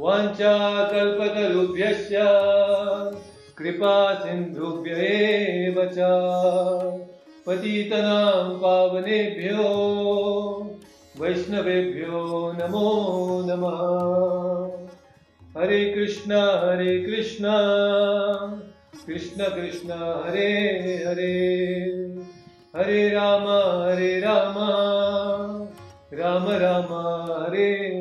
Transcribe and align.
वाञ्छाकल्पतरुभ्यश्च। 0.02 2.12
कृपा 3.58 4.14
सिन्धुभ्य 4.14 4.90
एव 4.90 5.84
च। 5.84 5.96
पतितनां 7.46 8.58
पावनेभ्यो। 8.58 9.70
वैष्णवेभ्यो 11.20 12.56
नमो 12.60 13.42
नमः। 13.46 15.62
हरे 15.62 15.92
कृष्ण 15.92 16.32
हरे 16.32 16.98
कृष्ण। 16.98 17.44
कृष्ण 19.06 19.44
कृष्ण, 19.44 19.90
हरे 19.90 21.04
हरे। 21.06 21.80
हरे 22.76 23.08
राम 23.08 23.88
हरे 23.88 24.20
राम। 24.20 24.54
राम 26.12 26.48
राम, 26.48 27.42
हरे। 27.42 27.98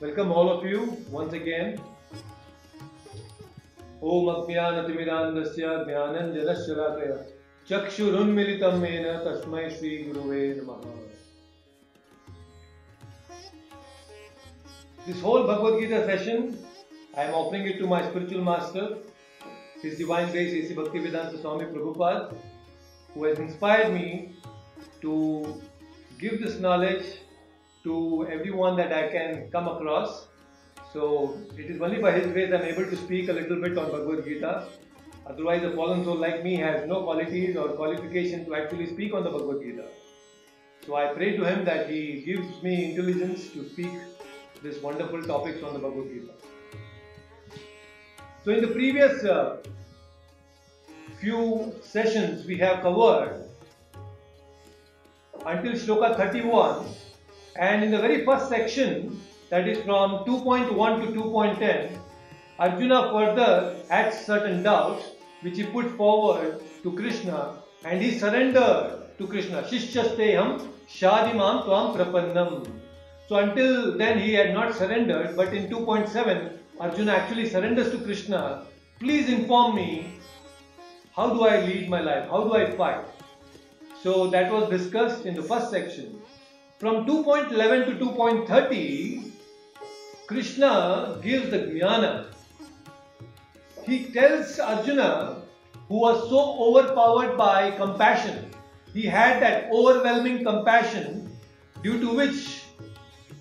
Welcome 0.00 0.32
all 0.32 0.48
of 0.48 0.64
you 0.64 0.96
once 1.10 1.34
again. 1.34 1.78
ॐ 4.10 4.28
अज्ञानतिमिरान्धस्य 4.34 5.72
ज्ञानञ्जनशलाकया 5.88 7.16
चक्षुरुन्मिलितं 7.70 8.86
येन 8.86 9.08
तस्मै 9.26 9.68
श्रीगुरुवे 9.76 10.40
नमः 10.60 10.86
This 15.06 15.20
whole 15.20 15.46
Bhagavad 15.46 15.80
Gita 15.80 16.00
session, 16.06 16.58
I 17.16 17.24
am 17.24 17.34
offering 17.34 17.66
it 17.66 17.78
to 17.78 17.86
my 17.86 18.02
spiritual 18.08 18.42
master, 18.42 18.98
His 19.82 19.98
Divine 19.98 20.30
Grace 20.32 20.52
A.C. 20.52 20.74
Bhaktivedanta 20.74 21.40
Swami 21.40 21.64
Prabhupada, 21.64 22.34
who 23.14 23.24
has 23.24 23.38
inspired 23.38 23.92
me 23.92 24.34
to 25.02 25.60
give 26.18 26.40
this 26.40 26.58
knowledge 26.58 27.04
to 27.84 28.26
everyone 28.30 28.76
that 28.76 28.92
I 28.92 29.08
can 29.08 29.50
come 29.50 29.68
across. 29.68 30.26
So 30.92 31.38
it 31.56 31.70
is 31.70 31.80
only 31.80 32.00
by 32.00 32.12
His 32.12 32.32
grace 32.32 32.52
I 32.52 32.56
am 32.56 32.64
able 32.64 32.84
to 32.84 32.96
speak 32.96 33.28
a 33.28 33.32
little 33.32 33.60
bit 33.60 33.78
on 33.78 33.90
Bhagavad 33.90 34.24
Gita. 34.24 34.66
Otherwise, 35.26 35.62
a 35.62 35.70
fallen 35.76 36.04
soul 36.04 36.16
like 36.16 36.42
me 36.42 36.56
has 36.56 36.88
no 36.88 37.02
qualities 37.02 37.56
or 37.56 37.68
qualification 37.68 38.44
to 38.46 38.54
actually 38.54 38.86
speak 38.86 39.14
on 39.14 39.22
the 39.22 39.30
Bhagavad 39.30 39.62
Gita. 39.62 39.84
So 40.86 40.96
I 40.96 41.12
pray 41.14 41.36
to 41.36 41.44
Him 41.44 41.64
that 41.64 41.88
He 41.88 42.22
gives 42.22 42.62
me 42.62 42.90
intelligence 42.90 43.48
to 43.50 43.68
speak 43.68 43.92
this 44.62 44.82
wonderful 44.82 45.22
topics 45.22 45.62
on 45.62 45.74
the 45.74 45.78
Bhagavad 45.78 46.08
Gita. 46.08 46.32
So 48.44 48.52
in 48.52 48.62
the 48.62 48.68
previous 48.68 49.22
uh, 49.24 49.58
few 51.20 51.74
sessions 51.82 52.46
we 52.46 52.56
have 52.58 52.80
covered 52.82 53.44
until 55.46 55.72
shloka 55.72 56.16
31 56.16 56.86
and 57.56 57.84
in 57.84 57.90
the 57.90 57.98
very 57.98 58.24
first 58.24 58.48
section 58.48 59.20
that 59.48 59.68
is 59.68 59.78
from 59.84 60.24
2.1 60.24 61.06
to 61.06 61.20
2.10 61.20 61.98
Arjuna 62.58 63.10
further 63.12 63.76
had 63.88 64.12
certain 64.12 64.62
doubts 64.62 65.04
which 65.42 65.56
he 65.56 65.64
put 65.64 65.90
forward 65.96 66.60
to 66.82 66.92
Krishna 66.92 67.56
and 67.84 68.02
he 68.02 68.18
surrendered 68.18 69.16
to 69.18 69.26
Krishna 69.26 69.62
Shishyasteham 69.62 70.68
Shadimam 70.88 71.64
Tvam 71.64 71.96
Prapannam 71.96 72.80
so 73.30 73.36
until 73.36 73.96
then 73.96 74.18
he 74.18 74.34
had 74.34 74.52
not 74.52 74.74
surrendered, 74.74 75.36
but 75.36 75.54
in 75.54 75.68
2.7 75.68 76.58
Arjuna 76.80 77.12
actually 77.12 77.48
surrenders 77.48 77.92
to 77.92 77.98
Krishna. 77.98 78.64
Please 78.98 79.28
inform 79.28 79.76
me 79.76 80.14
how 81.14 81.32
do 81.32 81.44
I 81.44 81.60
lead 81.60 81.88
my 81.88 82.00
life? 82.00 82.28
How 82.28 82.42
do 82.42 82.54
I 82.54 82.72
fight? 82.72 83.04
So 84.02 84.26
that 84.30 84.50
was 84.50 84.68
discussed 84.68 85.26
in 85.26 85.36
the 85.36 85.44
first 85.44 85.70
section. 85.70 86.19
From 86.80 87.04
2.11 87.04 87.98
to 87.98 88.06
2.30, 88.06 89.32
Krishna 90.26 91.20
gives 91.22 91.50
the 91.50 91.58
jnana. 91.58 92.32
He 93.84 94.04
tells 94.04 94.58
Arjuna, 94.58 95.42
who 95.88 96.00
was 96.00 96.30
so 96.30 96.40
overpowered 96.68 97.36
by 97.36 97.72
compassion, 97.72 98.50
he 98.94 99.02
had 99.02 99.42
that 99.42 99.70
overwhelming 99.70 100.42
compassion 100.42 101.36
due 101.82 102.00
to 102.00 102.16
which 102.16 102.62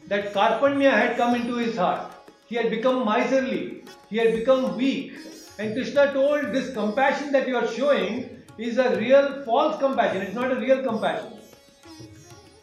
that 0.07 0.33
Karpanya 0.33 0.91
had 0.91 1.15
come 1.15 1.33
into 1.35 1.55
his 1.55 1.77
heart. 1.77 2.11
He 2.47 2.57
had 2.57 2.69
become 2.69 3.05
miserly. 3.05 3.85
He 4.09 4.17
had 4.17 4.33
become 4.33 4.75
weak. 4.75 5.13
And 5.57 5.75
Krishna 5.75 6.11
told 6.11 6.51
this 6.51 6.73
compassion 6.73 7.31
that 7.31 7.47
you 7.47 7.55
are 7.55 7.67
showing 7.67 8.41
is 8.57 8.77
a 8.77 8.97
real 8.97 9.43
false 9.45 9.79
compassion. 9.79 10.23
It's 10.23 10.35
not 10.35 10.51
a 10.51 10.59
real 10.59 10.83
compassion. 10.83 11.38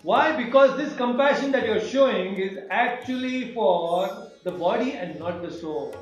Why? 0.07 0.25
Because 0.41 0.77
this 0.77 0.95
compassion 0.97 1.51
that 1.51 1.67
you 1.67 1.73
are 1.73 1.87
showing 1.95 2.37
is 2.37 2.59
actually 2.71 3.53
for 3.53 4.31
the 4.45 4.53
body 4.53 4.93
and 4.93 5.19
not 5.19 5.43
the 5.43 5.51
soul. 5.51 5.95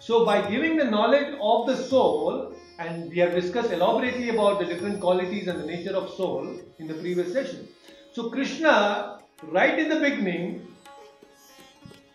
So, 0.00 0.24
by 0.26 0.50
giving 0.50 0.76
the 0.76 0.84
knowledge 0.84 1.36
of 1.40 1.66
the 1.68 1.76
soul, 1.76 2.54
and 2.78 3.10
we 3.10 3.18
have 3.18 3.34
discussed 3.34 3.70
elaborately 3.70 4.30
about 4.30 4.58
the 4.58 4.66
different 4.66 5.00
qualities 5.00 5.46
and 5.46 5.60
the 5.60 5.66
nature 5.66 5.96
of 5.96 6.10
soul 6.10 6.60
in 6.78 6.88
the 6.88 6.94
previous 6.94 7.32
session. 7.32 7.68
So, 8.12 8.30
Krishna 8.30 9.20
right 9.50 9.78
in 9.78 9.88
the 9.88 10.00
beginning, 10.00 10.66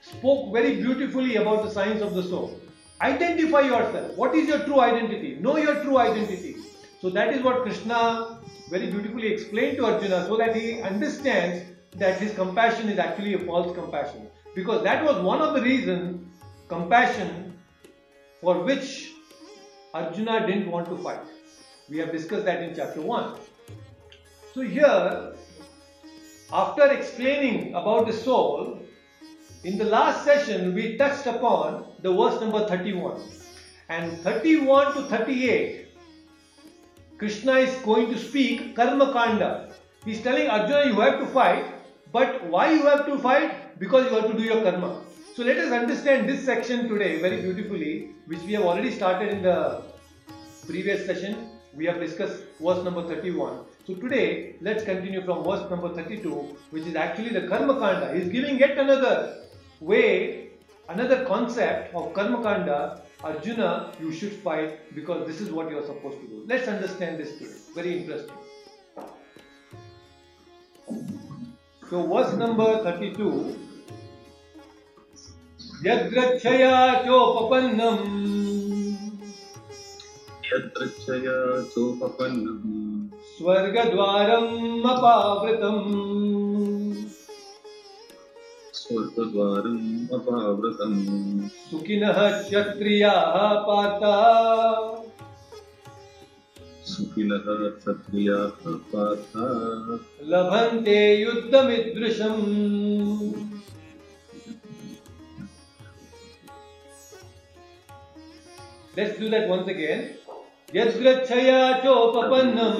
spoke 0.01 0.53
very 0.53 0.75
beautifully 0.75 1.35
about 1.35 1.63
the 1.63 1.71
science 1.71 2.01
of 2.01 2.13
the 2.13 2.23
soul. 2.23 2.59
Identify 3.01 3.61
yourself. 3.61 4.15
What 4.17 4.35
is 4.35 4.47
your 4.47 4.59
true 4.59 4.79
identity? 4.81 5.37
Know 5.39 5.57
your 5.57 5.83
true 5.83 5.97
identity. 5.97 6.55
So 7.01 7.09
that 7.11 7.33
is 7.33 7.41
what 7.41 7.63
Krishna 7.63 8.38
very 8.69 8.89
beautifully 8.91 9.27
explained 9.27 9.77
to 9.77 9.85
Arjuna 9.85 10.27
so 10.27 10.37
that 10.37 10.55
he 10.55 10.81
understands 10.81 11.63
that 11.97 12.19
his 12.19 12.33
compassion 12.33 12.89
is 12.89 12.99
actually 12.99 13.33
a 13.33 13.39
false 13.39 13.75
compassion. 13.75 14.27
because 14.55 14.83
that 14.83 15.03
was 15.05 15.21
one 15.23 15.41
of 15.41 15.53
the 15.55 15.61
reasons, 15.61 16.27
compassion, 16.67 17.57
for 18.41 18.63
which 18.63 19.11
Arjuna 19.93 20.45
didn't 20.47 20.69
want 20.69 20.89
to 20.89 20.97
fight. 20.97 21.21
We 21.89 21.97
have 21.99 22.11
discussed 22.11 22.45
that 22.45 22.61
in 22.61 22.75
chapter 22.75 23.01
1. 23.01 23.35
So, 24.53 24.61
here, 24.61 25.33
after 26.51 26.91
explaining 26.91 27.73
about 27.75 28.07
the 28.07 28.13
soul, 28.13 28.79
in 29.63 29.77
the 29.77 29.85
last 29.85 30.25
session 30.25 30.73
we 30.73 30.97
touched 30.97 31.25
upon 31.25 31.85
the 32.01 32.13
verse 32.13 32.39
number 32.41 32.67
31. 32.67 33.21
And 33.89 34.17
31 34.19 34.93
to 34.95 35.01
38, 35.03 35.88
Krishna 37.19 37.55
is 37.55 37.75
going 37.83 38.09
to 38.11 38.17
speak 38.17 38.77
Karma 38.77 39.11
Kanda. 39.11 39.69
He's 40.05 40.21
telling 40.21 40.47
Arjuna, 40.49 40.85
you 40.85 41.01
have 41.01 41.19
to 41.19 41.25
fight, 41.25 41.65
but 42.13 42.45
why 42.45 42.71
you 42.71 42.83
have 42.83 43.05
to 43.07 43.19
fight? 43.19 43.77
Because 43.77 44.09
you 44.09 44.17
have 44.17 44.31
to 44.31 44.37
do 44.37 44.43
your 44.43 44.63
karma. 44.63 45.01
So 45.35 45.43
let 45.43 45.57
us 45.57 45.73
understand 45.73 46.29
this 46.29 46.45
section 46.45 46.87
today 46.87 47.19
very 47.19 47.41
beautifully, 47.41 48.11
which 48.27 48.39
we 48.43 48.53
have 48.53 48.63
already 48.63 48.91
started 48.91 49.33
in 49.33 49.41
the 49.41 49.81
previous 50.65 51.05
session. 51.05 51.49
We 51.75 51.85
have 51.87 51.99
discussed 51.99 52.41
verse 52.61 52.85
number 52.85 53.05
31. 53.05 53.65
So 53.85 53.95
today, 53.95 54.55
let's 54.61 54.85
continue 54.85 55.21
from 55.25 55.43
verse 55.43 55.69
number 55.69 55.89
32, 55.89 56.29
which 56.71 56.85
is 56.85 56.95
actually 56.95 57.31
the 57.31 57.47
Karma 57.49 57.79
Kanda. 57.79 58.17
He's 58.17 58.29
giving 58.29 58.57
yet 58.57 58.77
another 58.77 59.43
way, 59.81 60.51
another 60.87 61.25
concept 61.25 61.93
of 61.93 62.13
Karma 62.13 62.41
Kanda 62.41 63.01
Arjuna, 63.22 63.92
you 64.00 64.12
should 64.12 64.32
fight 64.32 64.94
because 64.94 65.26
this 65.26 65.40
is 65.40 65.50
what 65.50 65.70
you 65.70 65.78
are 65.78 65.86
supposed 65.86 66.20
to 66.20 66.26
do. 66.26 66.44
Let's 66.46 66.68
understand 66.68 67.18
this 67.18 67.38
today. 67.38 67.58
Very 67.74 67.98
interesting. 67.98 68.36
So, 71.90 72.06
verse 72.06 72.34
number 72.34 72.82
32 72.82 73.56
यद्रक्षया 75.86 76.76
चोपपन्नम् 77.04 78.04
यत्रक्षया 80.50 81.34
चोपपन्नम् 81.72 82.62
स्वर्गद्वारम् 83.34 84.86
अपावृतम् 84.92 85.82
स्वर्गद्वारम् 88.89 90.13
अपावृतम्। 90.13 91.49
सुखिनः 91.49 92.43
क्षत्रियाः 92.43 93.53
पार्ता 93.67 94.13
सुखिनः 96.83 97.69
क्षत्रियाः 97.69 98.71
पार्था। 98.93 99.45
लभन्ते 100.23 101.15
युद्धमिदृशम्। 101.21 102.45
Let's 108.99 109.19
do 109.19 109.29
that 109.29 109.47
once 109.51 109.69
again. 109.75 110.01
यद्रक्षया 110.75 111.77
चोपपन्नम् 111.79 112.79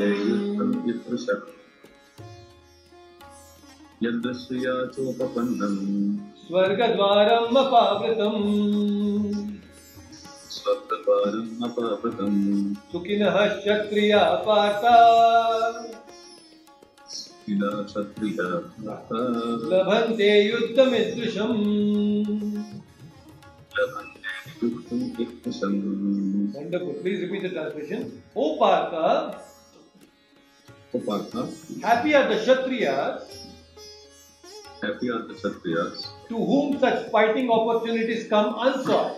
यदृशः 4.03 4.55
यदृश्यया 4.55 4.85
चोपपन्नम् 4.85 6.17
स्वर्गद्वारम् 6.47 7.57
अपावृतम् 7.57 8.43
स्वर्गद्वारम् 10.49 11.63
अपावृतम् 11.63 12.75
सुखिनः 12.75 13.47
क्षत्रिया 13.47 14.35
पार्ता। 14.35 14.95
सुखिनः 17.09 17.83
क्षत्रियाः 17.83 19.09
लभन्ते 19.71 20.47
युद्धमिदृशम् 20.47 21.59
Wonderful. 26.51 26.93
Please 27.01 27.21
repeat 27.21 27.43
the 27.43 27.49
translation. 27.49 28.21
O 28.35 28.57
Partha, 28.57 29.35
Upartha, 30.93 31.49
happy 31.81 32.13
are 32.13 32.27
the 32.27 32.35
Kshatriyas 32.35 33.48
happy 34.81 35.09
are 35.09 35.23
the 35.27 35.33
Kshatriyas 35.33 36.07
to 36.29 36.37
whom 36.51 36.79
such 36.79 37.09
fighting 37.11 37.49
opportunities 37.49 38.27
come 38.27 38.55
unsought, 38.67 39.17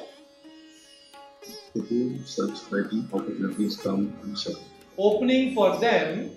to 1.74 1.82
whom 1.82 2.26
such 2.26 2.60
fighting 2.70 3.08
opportunities 3.12 3.78
come 3.78 4.14
unsought, 4.24 4.62
opening 4.98 5.54
for 5.56 5.78
them 5.78 6.32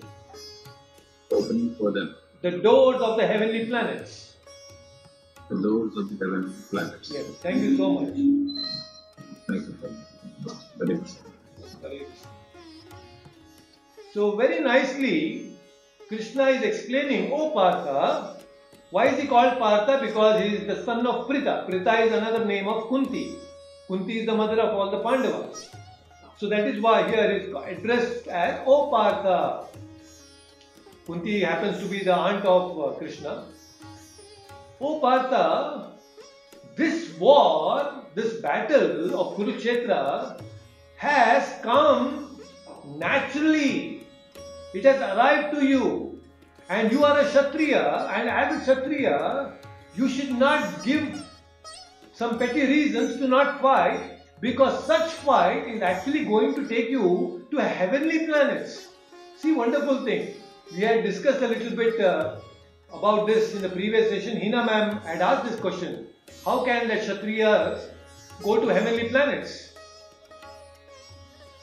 opening 1.31 1.73
for 1.75 1.91
them 1.91 2.15
the 2.41 2.51
doors 2.51 3.01
of 3.01 3.17
the 3.17 3.25
heavenly 3.25 3.65
planets. 3.65 4.21
the 5.49 5.61
doors 5.61 5.95
of 5.97 6.09
the 6.09 6.15
heavenly 6.25 6.53
planets. 6.69 7.11
Yes, 7.13 7.25
thank 7.41 7.61
you 7.61 7.77
so 7.77 7.89
much. 7.93 8.13
Thank 9.47 9.67
you. 9.67 9.73
Very 10.77 10.95
much. 10.95 11.11
So, 14.13 14.35
very 14.35 14.61
nicely, 14.61 15.51
Krishna 16.07 16.45
is 16.45 16.63
explaining, 16.63 17.31
oh, 17.33 17.49
O 17.49 17.51
Partha, 17.51 18.34
why 18.95 19.07
is 19.07 19.19
he 19.19 19.27
called 19.27 19.57
Partha? 19.59 19.99
Because 20.01 20.41
he 20.41 20.55
is 20.55 20.67
the 20.67 20.81
son 20.85 21.05
of 21.05 21.27
Pritha. 21.27 21.69
Pritha 21.69 22.05
is 22.05 22.13
another 22.13 22.45
name 22.45 22.69
of 22.69 22.87
Kunti. 22.87 23.35
Kunti 23.89 24.19
is 24.19 24.25
the 24.25 24.33
mother 24.33 24.57
of 24.61 24.73
all 24.73 24.89
the 24.89 24.99
Pandavas. 24.99 25.69
So, 26.37 26.47
that 26.47 26.65
is 26.65 26.79
why 26.81 27.09
here 27.09 27.29
here 27.29 27.31
is 27.31 27.53
addressed 27.71 28.27
as 28.27 28.61
O 28.65 28.89
Partha. 28.89 29.65
Kunti 31.05 31.41
happens 31.41 31.77
to 31.79 31.89
be 31.89 32.05
the 32.05 32.15
aunt 32.15 32.45
of 32.45 32.79
uh, 32.79 32.97
Krishna. 32.97 33.43
O 34.79 35.01
Partha, 35.01 35.91
this 36.77 37.13
war, 37.19 38.01
this 38.13 38.39
battle 38.39 39.19
of 39.19 39.35
Kurukshetra 39.35 40.41
has 40.95 41.53
come 41.61 42.39
naturally. 42.85 44.07
It 44.73 44.85
has 44.85 45.01
arrived 45.01 45.53
to 45.59 45.65
you. 45.65 46.14
And 46.67 46.91
you 46.91 47.03
are 47.05 47.19
a 47.19 47.25
Kshatriya, 47.25 48.09
and 48.13 48.27
as 48.27 48.57
a 48.57 48.73
Kshatriya, 48.73 49.53
you 49.95 50.09
should 50.09 50.31
not 50.31 50.83
give 50.83 51.21
some 52.13 52.39
petty 52.39 52.61
reasons 52.61 53.17
to 53.17 53.27
not 53.27 53.61
fight 53.61 54.19
because 54.39 54.83
such 54.85 55.11
fight 55.11 55.67
is 55.67 55.81
actually 55.81 56.25
going 56.25 56.55
to 56.55 56.67
take 56.67 56.89
you 56.89 57.45
to 57.51 57.57
heavenly 57.57 58.25
planets. 58.25 58.87
See, 59.37 59.51
wonderful 59.51 60.03
thing. 60.03 60.33
We 60.71 60.79
had 60.79 61.03
discussed 61.03 61.41
a 61.41 61.47
little 61.47 61.75
bit 61.75 61.99
uh, 61.99 62.39
about 62.91 63.27
this 63.27 63.53
in 63.53 63.61
the 63.61 63.69
previous 63.69 64.09
session. 64.09 64.41
Hina 64.41 64.65
ma'am 64.65 64.97
had 65.01 65.21
asked 65.21 65.49
this 65.49 65.59
question 65.59 66.07
How 66.43 66.65
can 66.65 66.87
the 66.87 66.95
Kshatriyas 66.95 67.89
go 68.41 68.59
to 68.59 68.67
heavenly 68.69 69.09
planets? 69.09 69.73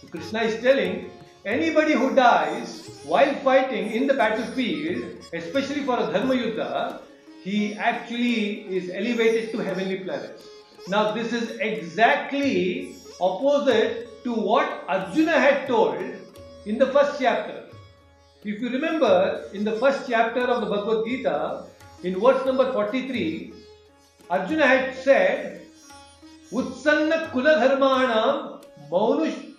So 0.01 0.07
Krishna 0.09 0.43
is 0.43 0.63
telling 0.63 1.11
anybody 1.45 1.95
who 1.95 2.15
dies 2.15 2.89
while 3.05 3.35
fighting 3.37 3.91
in 3.93 4.07
the 4.07 4.15
battlefield, 4.15 5.05
especially 5.33 5.83
for 5.85 5.99
a 5.99 6.13
Dharma 6.13 6.35
Yuddha, 6.35 7.01
he 7.43 7.75
actually 7.75 8.61
is 8.77 8.91
elevated 8.91 9.51
to 9.53 9.59
heavenly 9.59 9.99
planets. 10.01 10.47
Now, 10.89 11.13
this 11.13 11.33
is 11.33 11.51
exactly 11.59 12.95
opposite 13.21 14.23
to 14.25 14.33
what 14.33 14.85
Arjuna 14.89 15.33
had 15.33 15.67
told 15.67 15.97
in 16.67 16.79
the 16.79 16.87
first 16.87 17.21
chapter. 17.21 17.65
If 18.45 18.61
you 18.61 18.71
remember, 18.71 19.45
in 19.53 19.65
the 19.65 19.73
first 19.73 20.09
chapter 20.09 20.41
of 20.41 20.61
the 20.61 20.67
Bhagavad 20.67 21.05
Gita, 21.07 21.65
in 22.03 22.19
verse 22.21 22.45
number 22.45 22.73
43, 22.73 23.53
Arjuna 24.31 24.67
had 24.67 24.97
said, 24.97 25.63
Utsanna 26.53 27.31
Kula 27.31 27.59
Dharmanam 27.63 28.65
Maunush 28.91 29.53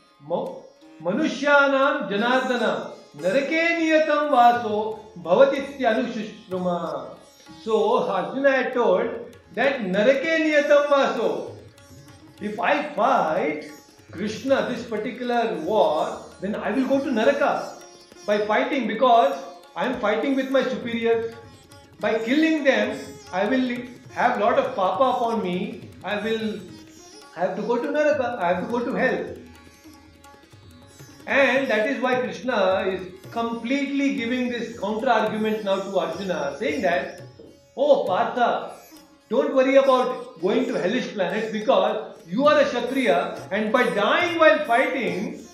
Manushyanam 1.03 2.09
Janardana 2.09 2.91
Narake 3.17 3.77
Niyatam 3.77 4.31
Vaso 4.31 4.99
Bhavatityanushishruma. 5.21 7.17
So 7.61 8.07
Arjuna 8.09 8.51
had 8.51 8.73
told 8.73 9.09
that 9.53 9.81
Narake 9.81 10.37
Niyatam 10.45 10.89
Vaso. 10.89 11.57
If 12.39 12.57
I 12.57 12.83
fight 12.95 13.69
Krishna 14.11 14.67
this 14.69 14.85
particular 14.85 15.55
war, 15.65 16.19
then 16.39 16.55
I 16.55 16.71
will 16.71 16.87
go 16.87 17.03
to 17.03 17.11
Naraka 17.11 17.79
by 18.25 18.37
fighting 18.45 18.87
because 18.87 19.35
I 19.75 19.87
am 19.87 19.99
fighting 19.99 20.35
with 20.35 20.51
my 20.51 20.63
superiors. 20.63 21.35
By 21.99 22.17
killing 22.19 22.63
them, 22.63 22.97
I 23.33 23.45
will 23.45 23.77
have 24.13 24.39
lot 24.39 24.57
of 24.57 24.73
papa 24.73 25.03
upon 25.17 25.43
me. 25.43 25.89
I 26.01 26.19
will 26.23 26.59
have 27.35 27.57
to 27.57 27.61
go 27.61 27.81
to 27.81 27.91
Naraka. 27.91 28.37
I 28.39 28.53
have 28.53 28.65
to 28.65 28.71
go 28.71 28.85
to 28.85 28.93
hell. 28.93 29.42
And 31.25 31.67
that 31.69 31.87
is 31.89 32.01
why 32.01 32.15
Krishna 32.15 32.85
is 32.87 33.07
completely 33.31 34.15
giving 34.15 34.49
this 34.49 34.79
counter 34.79 35.09
argument 35.09 35.63
now 35.63 35.79
to 35.79 35.97
Arjuna, 35.97 36.55
saying 36.59 36.81
that, 36.81 37.21
Oh 37.77 38.05
Partha, 38.05 38.75
don't 39.29 39.55
worry 39.55 39.77
about 39.77 40.39
going 40.41 40.65
to 40.67 40.73
hellish 40.73 41.13
planets 41.13 41.51
because 41.51 42.17
you 42.27 42.45
are 42.45 42.59
a 42.59 42.65
Kshatriya 42.65 43.47
and 43.51 43.71
by 43.71 43.83
dying 43.95 44.37
while 44.37 44.59
fighting, 44.65 45.45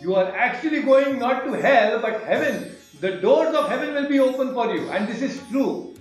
you 0.00 0.14
are 0.14 0.30
actually 0.36 0.82
going 0.82 1.18
not 1.18 1.44
to 1.44 1.52
hell 1.52 1.98
but 2.00 2.22
heaven. 2.22 2.76
The 3.00 3.12
doors 3.16 3.54
of 3.54 3.68
heaven 3.68 3.94
will 3.94 4.08
be 4.08 4.20
open 4.20 4.54
for 4.54 4.74
you, 4.74 4.88
and 4.90 5.08
this 5.08 5.22
is 5.22 5.40
true. 5.50 5.94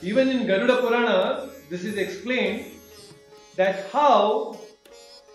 Even 0.00 0.28
in 0.28 0.46
Garuda 0.46 0.80
Purana, 0.80 1.50
this 1.70 1.84
is 1.84 1.96
explained 1.96 2.66
that 3.56 3.90
how 3.92 4.58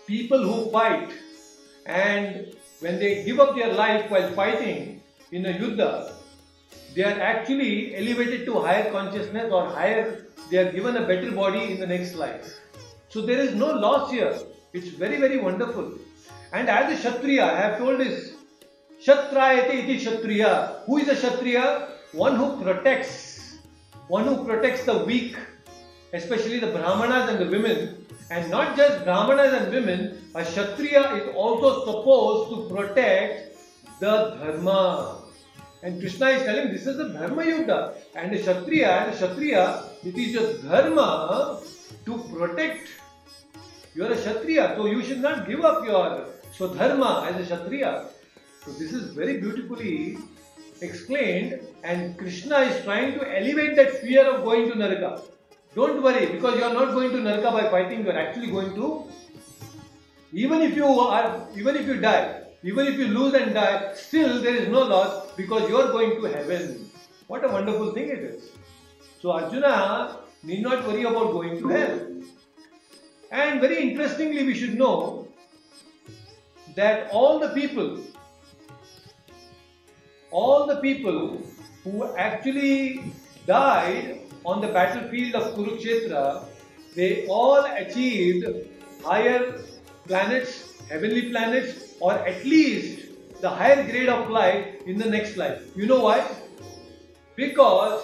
people 0.06 0.42
who 0.42 0.70
fight 0.70 1.12
and 1.86 2.54
when 2.80 2.98
they 2.98 3.24
give 3.24 3.40
up 3.40 3.54
their 3.56 3.72
life 3.72 4.10
while 4.10 4.30
fighting 4.32 5.02
in 5.32 5.46
a 5.46 5.52
yuddha, 5.52 6.12
they 6.94 7.02
are 7.02 7.20
actually 7.20 7.96
elevated 7.96 8.46
to 8.46 8.60
higher 8.60 8.90
consciousness 8.90 9.52
or 9.52 9.66
higher, 9.66 10.26
they 10.50 10.58
are 10.58 10.70
given 10.72 10.96
a 10.96 11.06
better 11.06 11.30
body 11.32 11.72
in 11.72 11.80
the 11.80 11.86
next 11.86 12.14
life. 12.14 12.60
So 13.08 13.20
there 13.20 13.40
is 13.40 13.54
no 13.54 13.66
loss 13.66 14.10
here. 14.10 14.38
It's 14.72 14.88
very, 14.88 15.18
very 15.18 15.38
wonderful. 15.38 15.92
And 16.52 16.68
as 16.68 16.92
a 16.92 16.96
Kshatriya, 16.96 17.44
I 17.44 17.56
have 17.56 17.78
told 17.78 17.98
this 18.00 18.34
Kshatrayate 19.04 19.74
iti 19.74 19.98
Kshatriya. 19.98 20.82
Who 20.86 20.98
is 20.98 21.08
a 21.08 21.16
Kshatriya? 21.16 21.88
One 22.12 22.36
who 22.36 22.62
protects, 22.62 23.58
one 24.08 24.24
who 24.24 24.44
protects 24.44 24.84
the 24.84 24.98
weak, 25.04 25.36
especially 26.12 26.60
the 26.60 26.68
Brahmanas 26.68 27.28
and 27.30 27.38
the 27.40 27.50
women. 27.50 28.03
And 28.30 28.50
not 28.50 28.76
just 28.76 29.04
Brahmanas 29.04 29.52
and 29.52 29.72
women, 29.72 30.30
a 30.34 30.44
Kshatriya 30.44 31.14
is 31.16 31.34
also 31.34 31.84
supposed 31.84 32.50
to 32.50 32.74
protect 32.74 33.56
the 34.00 34.36
Dharma. 34.40 35.22
And 35.82 36.00
Krishna 36.00 36.30
is 36.30 36.42
telling 36.44 36.72
this 36.72 36.86
is 36.86 36.96
the 36.96 37.08
Dharma 37.10 37.42
Yuddha. 37.42 37.94
And 38.14 38.32
a 38.34 38.38
Kshatriya, 38.38 39.08
as 39.08 39.22
a 39.22 39.26
Kshatriya, 39.26 39.84
it 40.04 40.16
is 40.16 40.32
your 40.32 40.58
Dharma 40.58 41.60
to 42.06 42.18
protect. 42.34 42.88
You 43.94 44.06
are 44.06 44.12
a 44.12 44.16
Kshatriya, 44.16 44.74
so 44.76 44.86
you 44.86 45.02
should 45.02 45.20
not 45.20 45.46
give 45.46 45.64
up 45.64 45.84
your 45.84 46.26
Swadharma 46.56 47.26
as 47.30 47.40
a 47.40 47.44
Kshatriya. 47.44 48.06
So 48.64 48.72
this 48.72 48.92
is 48.92 49.12
very 49.12 49.40
beautifully 49.40 50.18
explained 50.80 51.60
and 51.82 52.16
Krishna 52.16 52.58
is 52.60 52.84
trying 52.84 53.14
to 53.18 53.38
elevate 53.38 53.76
that 53.76 53.92
fear 54.00 54.24
of 54.24 54.44
going 54.44 54.70
to 54.70 54.78
Naraka. 54.78 55.22
Don't 55.74 56.02
worry 56.02 56.26
because 56.26 56.56
you 56.58 56.64
are 56.64 56.72
not 56.72 56.92
going 56.92 57.10
to 57.10 57.20
Naraka 57.20 57.50
by 57.50 57.68
fighting, 57.68 58.04
you 58.04 58.10
are 58.10 58.18
actually 58.18 58.48
going 58.48 58.74
to 58.74 59.08
even 60.32 60.62
if 60.62 60.74
you 60.76 60.86
are 60.86 61.46
even 61.56 61.76
if 61.76 61.86
you 61.86 62.00
die, 62.00 62.42
even 62.62 62.86
if 62.86 62.98
you 62.98 63.08
lose 63.08 63.34
and 63.34 63.54
die, 63.54 63.94
still 63.94 64.42
there 64.42 64.54
is 64.54 64.68
no 64.68 64.82
loss 64.82 65.32
because 65.36 65.68
you 65.68 65.76
are 65.76 65.92
going 65.92 66.16
to 66.20 66.24
heaven. 66.24 66.90
What 67.26 67.44
a 67.44 67.48
wonderful 67.48 67.92
thing 67.92 68.08
it 68.08 68.18
is. 68.18 68.50
So 69.20 69.30
Arjuna 69.32 70.18
need 70.42 70.62
not 70.62 70.86
worry 70.86 71.04
about 71.04 71.32
going 71.32 71.58
to 71.58 71.68
hell. 71.68 72.00
And 73.30 73.60
very 73.60 73.90
interestingly, 73.90 74.44
we 74.44 74.54
should 74.54 74.74
know 74.74 75.28
that 76.74 77.10
all 77.10 77.38
the 77.38 77.48
people 77.50 78.00
all 80.30 80.66
the 80.66 80.76
people 80.76 81.40
who 81.84 82.16
actually 82.16 83.12
died 83.46 84.23
on 84.44 84.60
the 84.60 84.68
battlefield 84.68 85.34
of 85.34 85.54
Kurukshetra, 85.54 86.44
they 86.94 87.26
all 87.26 87.64
achieved 87.64 88.46
higher 89.02 89.60
planets, 90.06 90.80
heavenly 90.88 91.30
planets, 91.30 91.94
or 92.00 92.12
at 92.12 92.44
least 92.44 93.08
the 93.40 93.48
higher 93.48 93.82
grade 93.90 94.08
of 94.08 94.30
life 94.30 94.66
in 94.86 94.98
the 94.98 95.08
next 95.08 95.36
life. 95.36 95.62
You 95.76 95.86
know 95.86 96.00
why? 96.00 96.26
Because 97.36 98.02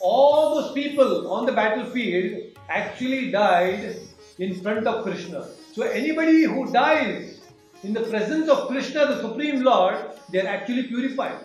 all 0.00 0.54
those 0.54 0.72
people 0.72 1.30
on 1.32 1.46
the 1.46 1.52
battlefield 1.52 2.56
actually 2.68 3.30
died 3.30 3.96
in 4.38 4.60
front 4.60 4.86
of 4.86 5.04
Krishna. 5.04 5.46
So 5.72 5.82
anybody 5.82 6.44
who 6.44 6.72
dies 6.72 7.40
in 7.82 7.92
the 7.92 8.00
presence 8.00 8.48
of 8.48 8.68
Krishna, 8.68 9.06
the 9.06 9.20
Supreme 9.20 9.62
Lord, 9.62 9.96
they 10.30 10.40
are 10.40 10.48
actually 10.48 10.84
purified. 10.84 11.44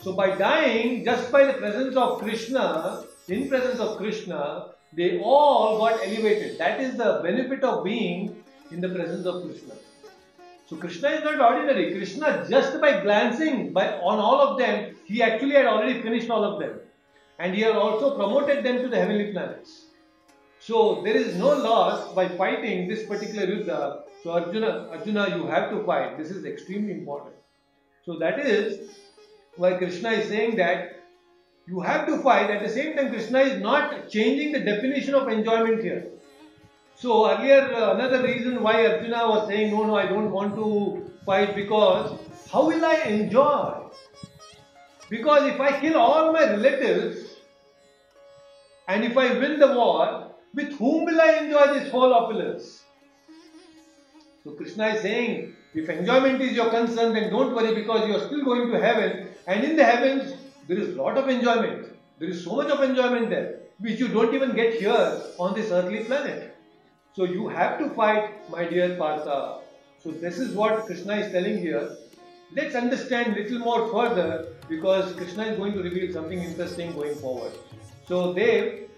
So 0.00 0.12
by 0.14 0.36
dying 0.36 1.04
just 1.04 1.30
by 1.30 1.44
the 1.44 1.52
presence 1.54 1.96
of 1.96 2.18
Krishna, 2.18 3.04
in 3.28 3.48
presence 3.48 3.80
of 3.80 3.96
Krishna, 3.96 4.66
they 4.92 5.20
all 5.20 5.78
got 5.78 6.00
elevated. 6.04 6.58
That 6.58 6.80
is 6.80 6.96
the 6.96 7.20
benefit 7.22 7.62
of 7.64 7.84
being 7.84 8.42
in 8.70 8.80
the 8.80 8.88
presence 8.88 9.26
of 9.26 9.44
Krishna. 9.44 9.74
So 10.66 10.76
Krishna 10.76 11.08
is 11.08 11.24
not 11.24 11.40
ordinary. 11.40 11.94
Krishna 11.94 12.46
just 12.48 12.80
by 12.80 13.00
glancing 13.00 13.72
by 13.72 13.98
on 13.98 14.18
all 14.18 14.40
of 14.40 14.58
them, 14.58 14.96
he 15.04 15.22
actually 15.22 15.54
had 15.54 15.66
already 15.66 16.00
finished 16.00 16.30
all 16.30 16.44
of 16.44 16.60
them. 16.60 16.80
And 17.38 17.54
he 17.54 17.62
had 17.62 17.76
also 17.76 18.16
promoted 18.16 18.64
them 18.64 18.82
to 18.82 18.88
the 18.88 18.96
heavenly 18.96 19.32
planets. 19.32 19.86
So 20.60 21.02
there 21.02 21.16
is 21.16 21.34
no 21.36 21.48
loss 21.48 22.14
by 22.14 22.28
fighting 22.28 22.88
this 22.88 23.04
particular 23.04 23.46
yuddha. 23.46 24.02
So 24.22 24.30
Arjuna, 24.30 24.88
Arjuna, 24.92 25.36
you 25.36 25.46
have 25.46 25.70
to 25.70 25.84
fight. 25.84 26.16
This 26.16 26.30
is 26.30 26.44
extremely 26.44 26.92
important. 26.92 27.34
So 28.06 28.18
that 28.18 28.38
is 28.38 28.90
why 29.56 29.74
Krishna 29.74 30.10
is 30.10 30.28
saying 30.28 30.56
that 30.56 31.01
you 31.66 31.80
have 31.80 32.06
to 32.06 32.18
fight. 32.22 32.50
At 32.50 32.62
the 32.62 32.68
same 32.68 32.96
time, 32.96 33.10
Krishna 33.10 33.40
is 33.40 33.60
not 33.60 34.08
changing 34.08 34.52
the 34.52 34.60
definition 34.60 35.14
of 35.14 35.28
enjoyment 35.28 35.82
here. 35.82 36.08
So 36.96 37.30
earlier, 37.30 37.72
uh, 37.74 37.94
another 37.94 38.22
reason 38.22 38.62
why 38.62 38.86
Arjuna 38.86 39.28
was 39.28 39.48
saying, 39.48 39.72
no, 39.72 39.84
no, 39.84 39.96
I 39.96 40.06
don't 40.06 40.30
want 40.30 40.54
to 40.56 41.10
fight 41.24 41.54
because 41.54 42.18
how 42.50 42.66
will 42.66 42.84
I 42.84 42.94
enjoy? 43.06 43.88
Because 45.08 45.52
if 45.52 45.60
I 45.60 45.80
kill 45.80 45.96
all 45.96 46.32
my 46.32 46.50
relatives 46.50 47.36
and 48.88 49.04
if 49.04 49.16
I 49.16 49.32
win 49.38 49.58
the 49.58 49.68
war, 49.68 50.30
with 50.54 50.72
whom 50.74 51.04
will 51.04 51.20
I 51.20 51.38
enjoy 51.38 51.74
this 51.74 51.90
whole 51.90 52.12
opulence? 52.12 52.82
So 54.44 54.52
Krishna 54.52 54.88
is 54.88 55.02
saying, 55.02 55.54
if 55.74 55.88
enjoyment 55.88 56.40
is 56.42 56.52
your 56.52 56.70
concern, 56.70 57.14
then 57.14 57.30
don't 57.30 57.54
worry 57.54 57.74
because 57.74 58.08
you 58.08 58.16
are 58.16 58.26
still 58.26 58.44
going 58.44 58.70
to 58.70 58.80
heaven 58.80 59.28
and 59.46 59.64
in 59.64 59.76
the 59.76 59.84
heavens, 59.84 60.34
there 60.67 60.77
is 60.77 60.95
lot 60.95 61.17
of 61.17 61.29
enjoyment. 61.29 61.87
There 62.19 62.29
is 62.29 62.43
so 62.43 62.55
much 62.55 62.69
of 62.69 62.81
enjoyment 62.81 63.29
there, 63.29 63.59
which 63.79 63.99
you 63.99 64.07
don't 64.07 64.33
even 64.33 64.55
get 64.55 64.73
here 64.75 65.21
on 65.37 65.53
this 65.53 65.71
earthly 65.71 66.03
planet. 66.03 66.55
So 67.13 67.25
you 67.25 67.47
have 67.47 67.79
to 67.79 67.89
fight, 67.91 68.49
my 68.49 68.65
dear 68.65 68.95
Partha. 68.95 69.59
So 70.03 70.11
this 70.11 70.39
is 70.39 70.53
what 70.55 70.85
Krishna 70.85 71.15
is 71.15 71.31
telling 71.31 71.57
here. 71.57 71.89
Let's 72.55 72.75
understand 72.75 73.35
little 73.35 73.59
more 73.59 73.91
further 73.91 74.55
because 74.69 75.13
Krishna 75.15 75.43
is 75.43 75.57
going 75.57 75.73
to 75.73 75.81
reveal 75.81 76.13
something 76.13 76.41
interesting 76.41 76.93
going 76.93 77.15
forward. 77.15 77.51
So 78.07 78.33
Dev, 78.33 78.89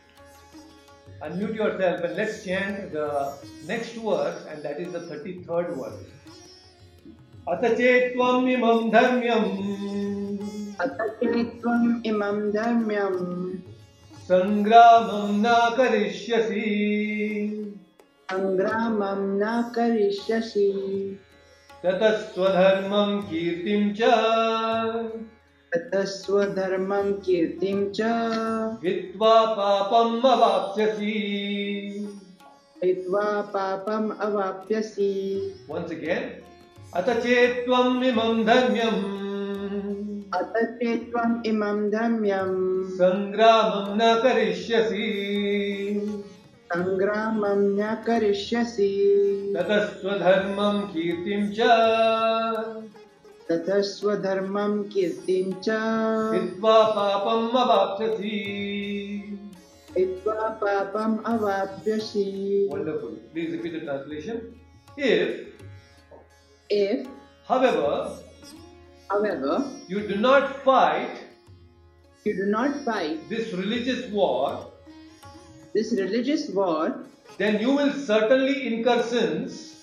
unmute 1.22 1.56
yourself 1.56 2.02
and 2.02 2.16
let's 2.16 2.44
chant 2.46 2.92
the 2.92 3.34
next 3.68 3.94
verse 3.94 4.46
and 4.50 4.62
that 4.64 4.80
is 4.80 4.94
the 4.94 5.00
33rd 5.00 5.76
verse. 5.76 6.06
अथ 7.50 7.64
चेत्त्वम् 7.78 8.50
इमं 8.50 8.90
धर्म्यम् 8.92 9.48
अत 10.81 10.99
त्वम् 11.25 12.07
इमं 12.07 12.51
धर्म्यम्। 12.51 13.55
सङ्ग्रामं 14.25 15.43
न 15.43 15.45
करिष्यसि। 15.77 16.61
सङ्ग्रामं 18.33 19.17
न 19.19 19.73
करिष्यसि। 19.75 20.73
ततः 21.83 22.17
स्वधर्मं 22.17 23.21
कीर्तिं 23.21 23.95
च। 23.95 23.99
ततः 25.75 26.05
स्वधर्मं 26.05 27.13
कीर्तिं 27.13 27.93
च। 27.93 28.01
हित्वा 28.85 29.47
पापम् 29.47 30.27
अवाप्स्यसि। 30.27 31.11
हित्वा 32.85 33.43
पापम् 33.43 34.13
अवाप्स्यसि। 34.21 35.53
Once 35.71 35.91
again, 35.91 36.21
अथ 36.95 37.21
इमं 38.05 38.45
धर्म्यम्। 38.45 39.34
अत 40.35 40.53
त्वम् 40.83 41.47
इमं 41.47 41.91
धर्म्यम् 41.91 42.85
सङ्ग्रामं 42.89 43.97
न 43.97 44.23
करिष्यसि। 44.23 45.05
सङ्ग्रामं 46.75 47.57
न 47.57 48.05
करिष्यसि। 48.07 49.21
ततः 49.57 49.85
स्वधर्मं 49.85 50.81
कीर्तिं 50.81 51.53
च। 51.53 51.61
ततः 53.49 53.81
स्वधर्मं 53.81 54.83
कीर्तिं 54.83 55.53
च। 55.53 55.69
हित्वा 56.35 56.85
पापम् 56.85 57.59
अवाप्स्यसि। 57.59 58.35
हित्वा 59.99 60.49
पापम् 60.49 61.19
अवाप्स्यसि। 61.27 62.71
Wonderful. 62.73 63.11
Please 63.11 63.53
repeat 63.53 63.73
the 63.73 63.85
translation. 63.85 64.41
If, 65.09 65.29
If, 66.73 66.99
however, 67.53 68.24
however, 69.11 69.71
you 69.89 70.07
do 70.09 70.17
not 70.17 70.63
fight 70.65 71.23
you 72.25 72.35
do 72.37 72.47
not 72.47 72.75
fight 72.85 73.29
this 73.29 73.53
religious 73.53 74.11
war, 74.11 74.73
this 75.75 75.93
religious 75.93 76.49
war, 76.49 77.05
then 77.37 77.61
you 77.61 77.75
will 77.75 77.93
certainly 77.93 78.67
incur 78.67 79.03
sins 79.03 79.75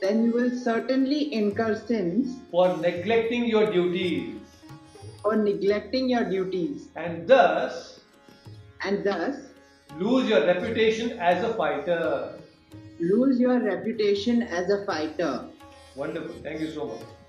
then 0.00 0.24
you 0.24 0.32
will 0.32 0.50
certainly 0.50 1.32
incur 1.34 1.74
sins 1.86 2.38
for 2.50 2.76
neglecting 2.78 3.44
your 3.44 3.70
duties, 3.70 4.34
or 5.24 5.36
neglecting 5.36 6.08
your 6.08 6.24
duties, 6.24 6.88
and 6.96 7.28
thus 7.28 8.00
and 8.82 9.04
thus 9.04 9.36
lose 9.98 10.28
your 10.28 10.46
reputation 10.46 11.18
as 11.18 11.44
a 11.44 11.54
fighter. 11.54 12.36
lose 13.08 13.38
your 13.40 13.54
reputation 13.60 14.42
as 14.42 14.70
a 14.72 14.84
fighter. 14.86 15.30
Wonderful. 15.96 16.34
Thank 16.42 16.60
you 16.60 16.70
so 16.70 16.86
much. 16.88 17.19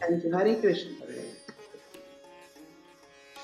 Thank 0.00 0.24
you, 0.24 0.32
Hare 0.32 0.56
Krishna. 0.56 0.92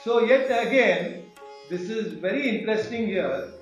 So, 0.04 0.20
yet 0.20 0.46
again, 0.66 1.24
this 1.70 1.82
is 1.82 2.12
very 2.14 2.48
interesting 2.48 3.06
here. 3.06 3.52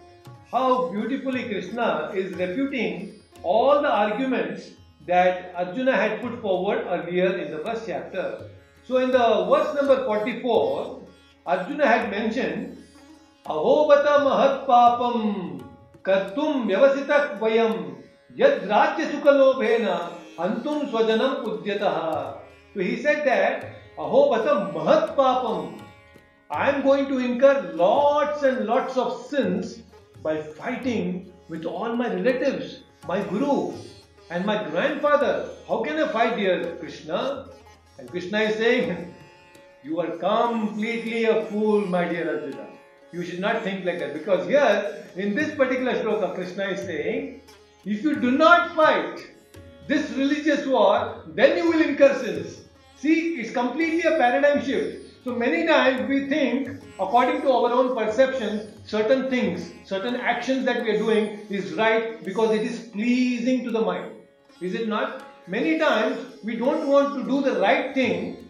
how 0.51 0.89
beautifully 0.89 1.45
Krishna 1.45 2.11
is 2.13 2.33
refuting 2.35 3.21
all 3.43 3.81
the 3.83 3.89
arguments 3.89 4.71
that 5.07 5.53
Arjuna 5.55 5.95
had 5.97 6.21
put 6.21 6.41
forward 6.43 6.85
earlier 6.89 7.39
in 7.39 7.53
the 7.53 7.59
first 7.59 7.87
chapter. 7.87 8.51
So, 8.87 8.97
in 8.97 9.13
the 9.13 9.45
verse 9.47 9.75
number 9.77 10.05
44, 10.05 11.03
Arjuna 11.47 11.87
had 11.87 12.11
mentioned 12.11 12.77
अहोबत 13.47 14.07
महत् 14.25 14.67
पापम 14.67 15.23
कर्तुम 16.05 16.67
व्यवसित 16.69 17.11
वयम 17.43 17.73
यद 18.41 18.65
राज्य 18.73 19.05
सुखलोभेन 19.13 19.87
अंतुम 20.45 20.85
स्वजनम 20.91 21.35
उद्यतः 21.51 21.97
So 22.75 22.81
he 22.81 23.03
said 23.03 23.27
that 23.27 23.81
oh, 23.99 24.31
Batam 24.31 24.73
Mahat 24.73 25.17
Papam. 25.17 25.81
I 26.51 26.71
am 26.71 26.83
going 26.83 27.07
to 27.09 27.19
incur 27.19 27.73
lots 27.75 28.43
and 28.43 28.67
lots 28.67 28.97
of 28.97 29.27
sins 29.27 29.83
by 30.23 30.41
fighting 30.41 31.33
with 31.49 31.65
all 31.65 31.95
my 31.95 32.13
relatives, 32.13 32.81
my 33.07 33.23
guru, 33.23 33.73
and 34.31 34.45
my 34.45 34.69
grandfather. 34.69 35.51
How 35.69 35.83
can 35.83 35.99
I 35.99 36.09
fight, 36.09 36.39
here, 36.39 36.77
Krishna? 36.81 37.49
And 37.99 38.09
Krishna 38.09 38.41
is 38.41 38.57
saying, 38.57 39.15
You 39.83 40.01
are 40.01 40.11
completely 40.19 41.25
a 41.25 41.45
fool, 41.47 41.87
my 41.87 42.07
dear 42.07 42.29
Arjuna. 42.29 42.67
You 43.13 43.25
should 43.25 43.41
not 43.41 43.63
think 43.63 43.85
like 43.85 43.99
that 43.99 44.13
because 44.13 44.47
here, 44.47 45.07
in 45.17 45.35
this 45.35 45.55
particular 45.55 45.95
shloka, 45.95 46.35
Krishna 46.35 46.65
is 46.65 46.81
saying, 46.81 47.43
If 47.85 48.03
you 48.03 48.17
do 48.17 48.31
not 48.33 48.77
fight 48.77 49.27
this 49.87 50.11
religious 50.11 50.67
war, 50.67 51.25
then 51.29 51.57
you 51.57 51.71
will 51.71 51.81
incur 51.81 52.15
sins. 52.23 52.60
See, 53.01 53.41
it's 53.41 53.51
completely 53.51 54.03
a 54.03 54.19
paradigm 54.19 54.63
shift. 54.63 55.25
So 55.25 55.35
many 55.35 55.67
times 55.67 56.07
we 56.07 56.27
think, 56.29 56.69
according 56.99 57.41
to 57.43 57.51
our 57.51 57.73
own 57.73 57.97
perceptions, 57.97 58.75
certain 58.85 59.31
things, 59.31 59.73
certain 59.85 60.17
actions 60.17 60.67
that 60.67 60.83
we 60.83 60.91
are 60.91 60.99
doing 60.99 61.47
is 61.49 61.73
right 61.73 62.23
because 62.23 62.55
it 62.55 62.61
is 62.61 62.91
pleasing 62.93 63.65
to 63.65 63.71
the 63.71 63.81
mind. 63.81 64.13
Is 64.61 64.75
it 64.75 64.87
not? 64.87 65.25
Many 65.47 65.79
times 65.79 66.19
we 66.45 66.57
don't 66.57 66.89
want 66.89 67.15
to 67.17 67.25
do 67.25 67.41
the 67.41 67.59
right 67.59 67.95
thing, 67.95 68.49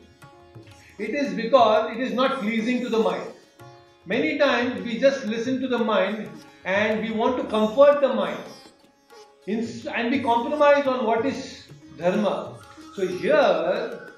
it 0.99 1.11
is 1.11 1.33
because 1.33 1.97
it 1.97 2.01
is 2.01 2.13
not 2.13 2.41
pleasing 2.41 2.83
to 2.83 2.89
the 2.89 2.99
mind. 2.99 3.29
Many 4.05 4.37
times 4.37 4.83
we 4.83 4.99
just 4.99 5.27
listen 5.27 5.61
to 5.61 5.69
the 5.69 5.79
mind 5.79 6.29
and 6.65 7.03
we 7.03 7.13
want 7.13 7.37
to 7.37 7.45
comfort 7.45 8.01
the 8.01 8.13
mind 8.13 8.43
and 9.47 10.11
we 10.11 10.21
compromise 10.21 10.87
on 10.89 11.07
what 11.07 11.25
is 11.25 11.69
dharma. 11.97 12.59
So 12.97 13.07
here 13.07 14.10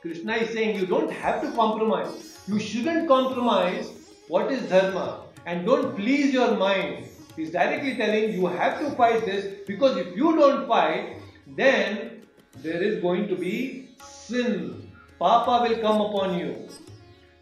Krishna 0.00 0.34
is 0.34 0.50
saying 0.50 0.78
you 0.78 0.86
don't 0.86 1.10
have 1.10 1.42
to 1.42 1.50
compromise. 1.52 2.38
You 2.46 2.60
shouldn't 2.60 3.08
compromise 3.08 3.90
what 4.28 4.52
is 4.52 4.62
dharma 4.68 5.24
and 5.44 5.66
don't 5.66 5.96
please 5.96 6.32
your 6.32 6.56
mind. 6.56 7.08
He's 7.34 7.50
directly 7.50 7.96
telling 7.96 8.32
you 8.32 8.46
have 8.46 8.78
to 8.80 8.90
fight 8.92 9.24
this 9.24 9.66
because 9.66 9.96
if 9.96 10.16
you 10.16 10.36
don't 10.36 10.68
fight, 10.68 11.20
then 11.56 12.22
there 12.56 12.82
is 12.82 13.00
going 13.02 13.26
to 13.28 13.36
be 13.36 13.88
sin. 14.04 14.90
Papa 15.18 15.68
will 15.68 15.80
come 15.80 16.00
upon 16.00 16.38
you. 16.38 16.68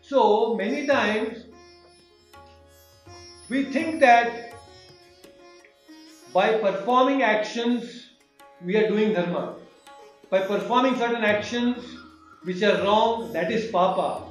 So 0.01 0.55
many 0.55 0.87
times 0.87 1.45
we 3.51 3.65
think 3.65 4.01
that 4.01 4.55
by 6.33 6.59
performing 6.59 7.23
actions 7.23 8.09
we 8.65 8.77
are 8.77 8.89
doing 8.89 9.13
dharma. 9.13 9.57
By 10.31 10.41
performing 10.41 10.97
certain 10.97 11.25
actions 11.25 11.85
which 12.47 12.63
are 12.63 12.81
wrong, 12.85 13.33
that 13.33 13.51
is 13.51 13.71
papa. 13.73 14.23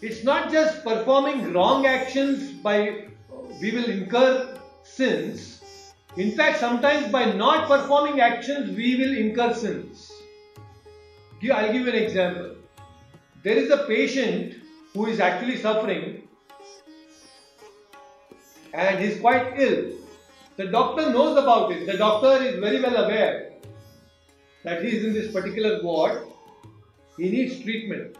It's 0.00 0.22
not 0.22 0.52
just 0.52 0.84
performing 0.84 1.52
wrong 1.52 1.86
actions 1.86 2.52
by 2.66 3.06
we 3.60 3.72
will 3.72 3.90
incur 3.90 4.56
sins. 4.84 5.60
In 6.16 6.36
fact, 6.36 6.60
sometimes 6.60 7.10
by 7.10 7.32
not 7.32 7.66
performing 7.66 8.20
actions 8.20 8.76
we 8.76 8.94
will 8.96 9.16
incur 9.16 9.52
sins. 9.54 10.12
I'll 11.52 11.72
give 11.72 11.82
you 11.82 11.88
an 11.88 11.96
example. 11.96 12.54
There 13.42 13.56
is 13.56 13.70
a 13.70 13.86
patient 13.88 14.54
who 14.92 15.06
is 15.06 15.18
actually 15.18 15.56
suffering 15.56 16.28
and 18.72 18.98
he's 19.00 19.20
quite 19.20 19.58
ill. 19.58 19.90
The 20.56 20.68
doctor 20.68 21.10
knows 21.10 21.36
about 21.36 21.72
it. 21.72 21.86
The 21.86 21.98
doctor 21.98 22.40
is 22.44 22.60
very 22.60 22.80
well 22.80 23.04
aware 23.04 23.52
that 24.62 24.84
he 24.84 24.96
is 24.96 25.04
in 25.04 25.12
this 25.12 25.32
particular 25.32 25.82
ward. 25.82 26.28
He 27.16 27.30
needs 27.30 27.62
treatment. 27.62 28.16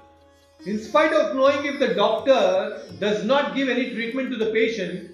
In 0.67 0.79
spite 0.79 1.13
of 1.13 1.35
knowing 1.35 1.67
if 1.67 1.79
the 1.79 1.95
doctor 1.95 2.83
does 2.99 3.25
not 3.25 3.55
give 3.55 3.69
any 3.69 3.91
treatment 3.91 4.31
to 4.31 4.37
the 4.37 4.51
patient, 4.53 5.11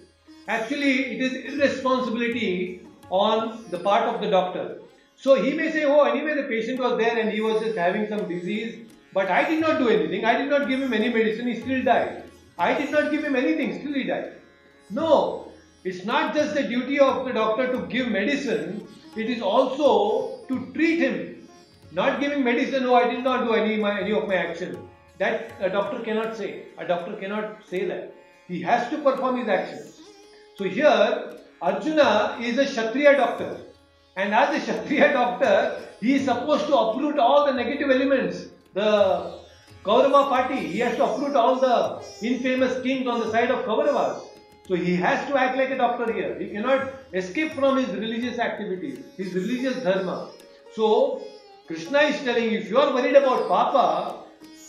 actually 0.49 1.17
it 1.17 1.21
is 1.21 1.55
irresponsibility 1.55 2.83
on 3.09 3.65
the 3.71 3.79
part 3.79 4.05
of 4.05 4.21
the 4.21 4.31
doctor. 4.31 4.79
So 5.17 5.43
he 5.43 5.53
may 5.53 5.71
say, 5.73 5.85
Oh, 5.85 6.05
anyway, 6.05 6.35
the 6.35 6.45
patient 6.45 6.79
was 6.79 6.99
there 6.99 7.19
and 7.19 7.31
he 7.31 7.41
was 7.41 7.63
just 7.63 7.77
having 7.77 8.09
some 8.09 8.29
disease, 8.29 8.87
but 9.13 9.31
I 9.31 9.49
did 9.49 9.61
not 9.61 9.79
do 9.79 9.89
anything. 9.89 10.25
I 10.25 10.37
did 10.37 10.49
not 10.49 10.69
give 10.69 10.81
him 10.81 10.93
any 10.93 11.09
medicine, 11.09 11.47
he 11.47 11.61
still 11.61 11.83
died. 11.83 12.23
I 12.59 12.75
did 12.75 12.91
not 12.91 13.11
give 13.11 13.25
him 13.25 13.35
anything, 13.35 13.81
still 13.81 13.95
he 13.95 14.05
died. 14.05 14.33
No, 14.91 15.53
it's 15.85 16.05
not 16.05 16.35
just 16.35 16.55
the 16.55 16.63
duty 16.63 16.99
of 16.99 17.25
the 17.25 17.33
doctor 17.33 17.73
to 17.73 17.87
give 17.87 18.09
medicine, 18.09 18.87
it 19.17 19.29
is 19.29 19.43
also 19.43 20.45
to 20.49 20.73
treat 20.73 21.01
him. 21.01 21.30
Not 21.93 22.21
giving 22.21 22.45
medicine, 22.45 22.85
no, 22.85 22.95
I 22.95 23.11
did 23.11 23.25
not 23.25 23.45
do 23.45 23.55
any, 23.55 23.77
my, 23.77 24.01
any 24.01 24.13
of 24.13 24.29
my 24.29 24.37
action. 24.37 24.89
That 25.19 25.53
a 25.61 25.69
doctor 25.69 26.01
cannot 26.01 26.37
say. 26.37 26.67
A 26.79 26.87
doctor 26.87 27.15
cannot 27.17 27.67
say 27.69 27.85
that. 27.87 28.15
He 28.49 28.63
has 28.63 28.89
to 28.91 28.99
perform 28.99 29.39
his 29.39 29.49
actions. 29.49 30.01
So 30.57 30.65
here, 30.65 31.35
Arjuna 31.61 32.39
is 32.41 32.59
a 32.59 32.65
Kshatriya 32.65 33.17
doctor. 33.17 33.59
And 34.17 34.35
as 34.35 34.57
a 34.57 34.61
Kshatriya 34.61 35.13
doctor, 35.21 35.81
he 36.01 36.15
is 36.15 36.25
supposed 36.25 36.67
to 36.67 36.77
uproot 36.77 37.19
all 37.19 37.47
the 37.47 37.53
negative 37.53 37.91
elements. 37.91 38.47
The 38.73 39.41
Kaurava 39.85 40.29
party, 40.29 40.57
he 40.57 40.79
has 40.79 40.97
to 40.97 41.05
uproot 41.05 41.35
all 41.35 41.61
the 41.61 42.05
infamous 42.23 42.83
kings 42.83 43.07
on 43.07 43.21
the 43.21 43.31
side 43.31 43.51
of 43.51 43.65
Kauravas. 43.65 44.27
So 44.69 44.75
he 44.77 44.95
has 44.97 45.27
to 45.29 45.37
act 45.37 45.57
like 45.57 45.71
a 45.71 45.77
doctor 45.77 46.13
here. 46.13 46.39
He 46.39 46.51
cannot 46.51 46.93
escape 47.13 47.53
from 47.55 47.77
his 47.79 47.89
religious 47.89 48.39
activities, 48.39 49.01
his 49.17 49.35
religious 49.35 49.83
dharma. 49.83 50.31
So 50.75 51.23
Krishna 51.71 52.01
is 52.01 52.21
telling 52.25 52.51
you, 52.51 52.59
if 52.59 52.69
you 52.69 52.79
are 52.79 52.93
worried 52.93 53.15
about 53.15 53.47
Papa, 53.47 54.25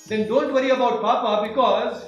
then 0.07 0.27
don't 0.27 0.53
worry 0.53 0.69
about 0.69 1.01
Papa 1.01 1.47
because 1.47 2.03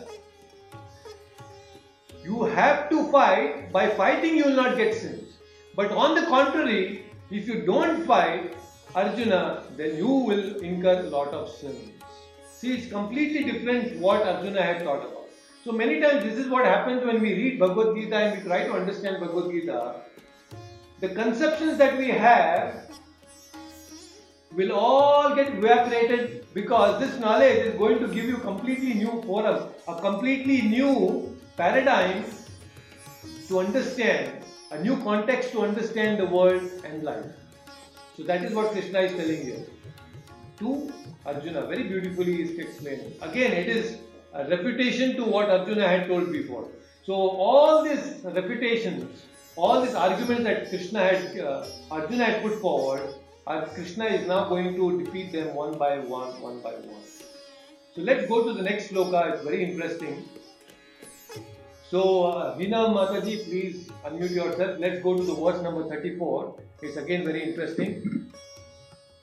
you 2.24 2.44
have 2.44 2.92
to 2.92 3.12
fight. 3.12 3.72
By 3.74 3.90
fighting, 3.90 4.38
you 4.38 4.46
will 4.46 4.56
not 4.56 4.78
get 4.78 4.94
sins. 4.94 5.38
But 5.76 5.92
on 5.92 6.14
the 6.14 6.28
contrary, 6.28 7.08
if 7.32 7.48
you 7.48 7.66
don't 7.66 8.06
fight 8.06 8.56
Arjuna, 8.94 9.64
then 9.76 9.98
you 9.98 10.08
will 10.08 10.58
incur 10.58 11.00
a 11.00 11.10
lot 11.10 11.30
of 11.30 11.50
sins. 11.50 11.90
See, 12.52 12.76
it's 12.76 12.92
completely 12.92 13.52
different 13.52 14.00
what 14.00 14.22
Arjuna 14.22 14.62
had 14.62 14.84
thought 14.84 15.08
about. 15.08 15.30
So 15.66 15.72
many 15.72 16.02
times 16.02 16.24
this 16.24 16.38
is 16.38 16.48
what 16.48 16.66
happens 16.66 17.04
when 17.04 17.20
we 17.20 17.34
read 17.34 17.60
Bhagavad 17.60 17.96
Gita 17.96 18.16
and 18.16 18.38
we 18.38 18.48
try 18.48 18.66
to 18.66 18.74
understand 18.74 19.20
Bhagavad 19.22 19.52
Gita. 19.52 19.96
The 21.00 21.10
conceptions 21.10 21.80
that 21.80 21.98
we 21.98 22.10
have 22.10 22.84
will 24.56 24.72
all 24.72 25.36
get 25.36 25.54
evaporated 25.54 26.46
because 26.54 27.00
this 27.00 27.20
knowledge 27.20 27.66
is 27.68 27.76
going 27.76 28.00
to 28.00 28.08
give 28.08 28.26
you 28.26 28.38
completely 28.38 28.94
new 28.94 29.22
forum, 29.24 29.70
a 29.88 29.96
completely 30.00 30.62
new 30.62 31.36
paradigm 31.58 32.24
to 33.48 33.60
understand, 33.60 34.44
a 34.72 34.82
new 34.82 34.98
context 35.04 35.52
to 35.52 35.62
understand 35.62 36.20
the 36.20 36.26
world 36.26 36.62
and 36.86 37.04
life. 37.04 37.26
So 38.16 38.24
that 38.24 38.44
is 38.44 38.54
what 38.54 38.72
Krishna 38.72 39.00
is 39.00 39.12
telling 39.14 39.42
here. 39.42 39.66
To 40.60 40.92
Arjuna, 41.26 41.66
very 41.66 41.84
beautifully 41.84 42.44
is 42.44 42.60
explained. 42.60 43.14
Again, 43.22 43.54
it 43.54 43.68
is 43.68 43.98
a 44.34 44.48
refutation 44.48 45.16
to 45.16 45.24
what 45.24 45.50
Arjuna 45.50 45.88
had 45.88 46.08
told 46.08 46.32
before. 46.32 46.68
So 47.06 47.14
all 47.14 47.84
these 47.84 48.22
reputations, 48.24 49.24
all 49.56 49.82
these 49.82 49.96
arguments 49.96 50.44
that 50.44 50.70
Krishna 50.70 51.00
had, 51.00 51.40
uh, 51.40 51.66
Arjuna 51.90 52.26
had 52.26 52.42
put 52.44 52.62
forward, 52.62 53.02
uh, 53.48 53.66
Krishna 53.66 54.06
is 54.06 54.28
now 54.28 54.50
going 54.50 54.76
to 54.76 55.04
defeat 55.04 55.32
them 55.32 55.54
one 55.56 55.78
by 55.78 56.00
one, 56.00 56.42
one 56.42 56.62
by 56.62 56.74
one. 56.74 57.04
So 57.96 58.02
let's 58.02 58.28
go 58.28 58.44
to 58.46 58.54
the 58.54 58.62
next 58.62 58.90
sloka. 58.90 59.34
It's 59.34 59.44
very 59.44 59.64
interesting. 59.64 60.24
So, 61.90 62.26
uh, 62.26 62.58
Veena 62.58 62.92
Mataji, 62.92 63.46
please 63.46 63.88
unmute 64.04 64.32
yourself. 64.32 64.80
Let's 64.80 65.04
go 65.04 65.16
to 65.16 65.24
the 65.24 65.36
verse 65.36 65.62
number 65.62 65.88
34. 65.88 66.56
It's 66.82 66.98
again 66.98 67.24
very 67.24 67.44
interesting. 67.44 68.32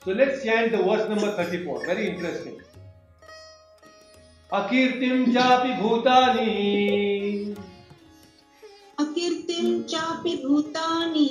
So, 0.05 0.11
let's 0.11 0.41
chant 0.43 0.71
the 0.71 0.77
verse 0.77 1.09
number 1.09 1.35
34. 1.35 1.85
Very 1.85 2.07
interesting. 2.07 2.61
अकीर्तिं 4.53 5.31
चापि 5.33 5.73
भूतानि 5.81 6.47
अकीर्तिं 8.99 9.67
चापि 9.91 10.35
भूतानि 10.45 11.27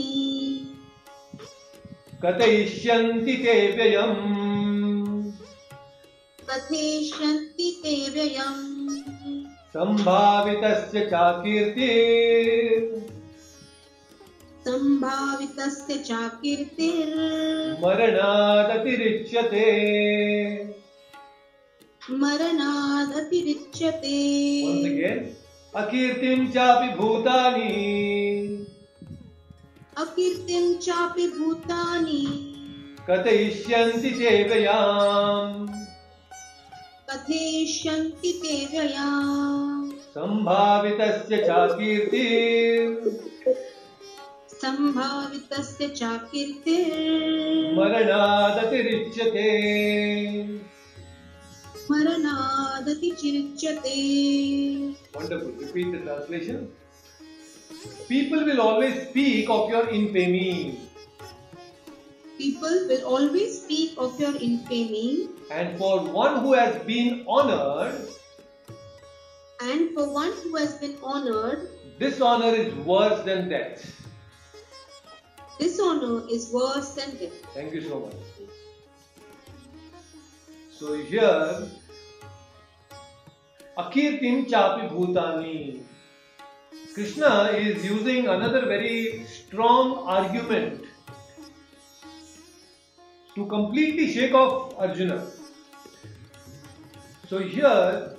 कथयिष्यन्ति 2.25 3.33
ते 3.33 3.77
व्ययम्। 3.77 5.33
कथयिष्यन्ति 6.51 7.81
ते 7.83 8.11
व्ययम्। 8.11 9.45
सम्भावितस्य 9.69 11.01
चाकीर्तिर् 11.01 13.01
सम्भावितस्य 14.65 15.99
च 15.99 16.11
मरणादतिरिच्यते। 17.85 19.65
मरणादतिरिच्यते। 22.11 24.19
अकीर्तिं 25.77 26.51
चापि 26.51 26.97
भूतानि। 26.97 28.30
अकीर्तिं 30.01 30.79
चापि 30.79 31.27
भूतानि। 31.27 32.47
कथयिष्यन्ति 33.11 34.11
देवयाम् 34.11 35.69
कथयिष्यन्ति 37.11 38.41
देवयाम् 38.45 39.93
सम्भावितस्य 39.93 41.37
चाकीर्ति 41.37 42.27
सम्भावितस्य 44.63 45.89
चाकीर्ति 45.89 46.77
मरणादतिरिच्यते। 47.79 49.49
मरणादतिरिच्यते। 51.91 52.61
Wonderful. 54.93 55.53
Repeat 55.61 55.93
the 55.93 56.03
translation. 56.03 56.80
People 58.09 58.45
will 58.45 58.61
always 58.61 59.09
speak 59.09 59.49
of 59.49 59.71
your 59.71 59.89
infamy, 59.89 60.79
People 62.39 62.87
will 62.89 63.05
always 63.05 63.63
speak 63.63 63.95
of 63.99 64.19
your 64.19 64.35
infamy, 64.37 65.29
and 65.51 65.79
for 65.79 66.01
one 66.01 66.41
who 66.41 66.55
has 66.55 66.83
been 66.85 67.25
honored, 67.29 68.09
and 69.61 69.95
for 69.95 70.13
one 70.13 70.33
who 70.43 70.57
has 70.57 70.75
been 70.79 70.97
honored, 71.03 71.69
dishonor 71.99 72.55
is 72.55 72.75
worse 72.87 73.23
than 73.25 73.49
death. 73.51 73.85
dishonor 75.59 76.27
is 76.31 76.51
worse 76.53 76.91
than 76.95 77.17
death. 77.19 77.37
Thank 77.55 77.75
you 77.75 77.83
so 77.89 78.01
much. 78.01 78.17
So 80.71 80.95
here, 80.95 81.69
Akirtim 83.77 84.49
Chapi 84.49 84.89
Bhutani. 84.91 85.83
Krishna 86.95 87.53
is 87.57 87.85
using 87.85 88.27
another 88.27 88.67
very 88.67 89.25
strong 89.25 89.99
argument 90.07 90.85
to 93.37 93.47
completely 93.47 94.13
shake 94.13 94.35
off 94.35 94.75
Arjuna. 94.77 95.25
So 97.29 97.39
here, 97.39 98.17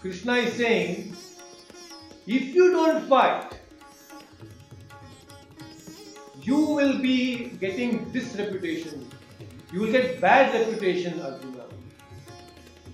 Krishna 0.00 0.36
is 0.36 0.54
saying, 0.54 1.14
if 2.26 2.54
you 2.54 2.72
don't 2.72 3.06
fight, 3.06 3.52
you 6.40 6.58
will 6.58 6.98
be 6.98 7.50
getting 7.60 8.10
this 8.12 8.34
reputation. 8.36 9.10
You 9.72 9.80
will 9.82 9.92
get 9.92 10.20
bad 10.20 10.54
reputation, 10.54 11.20
Arjuna. 11.20 11.61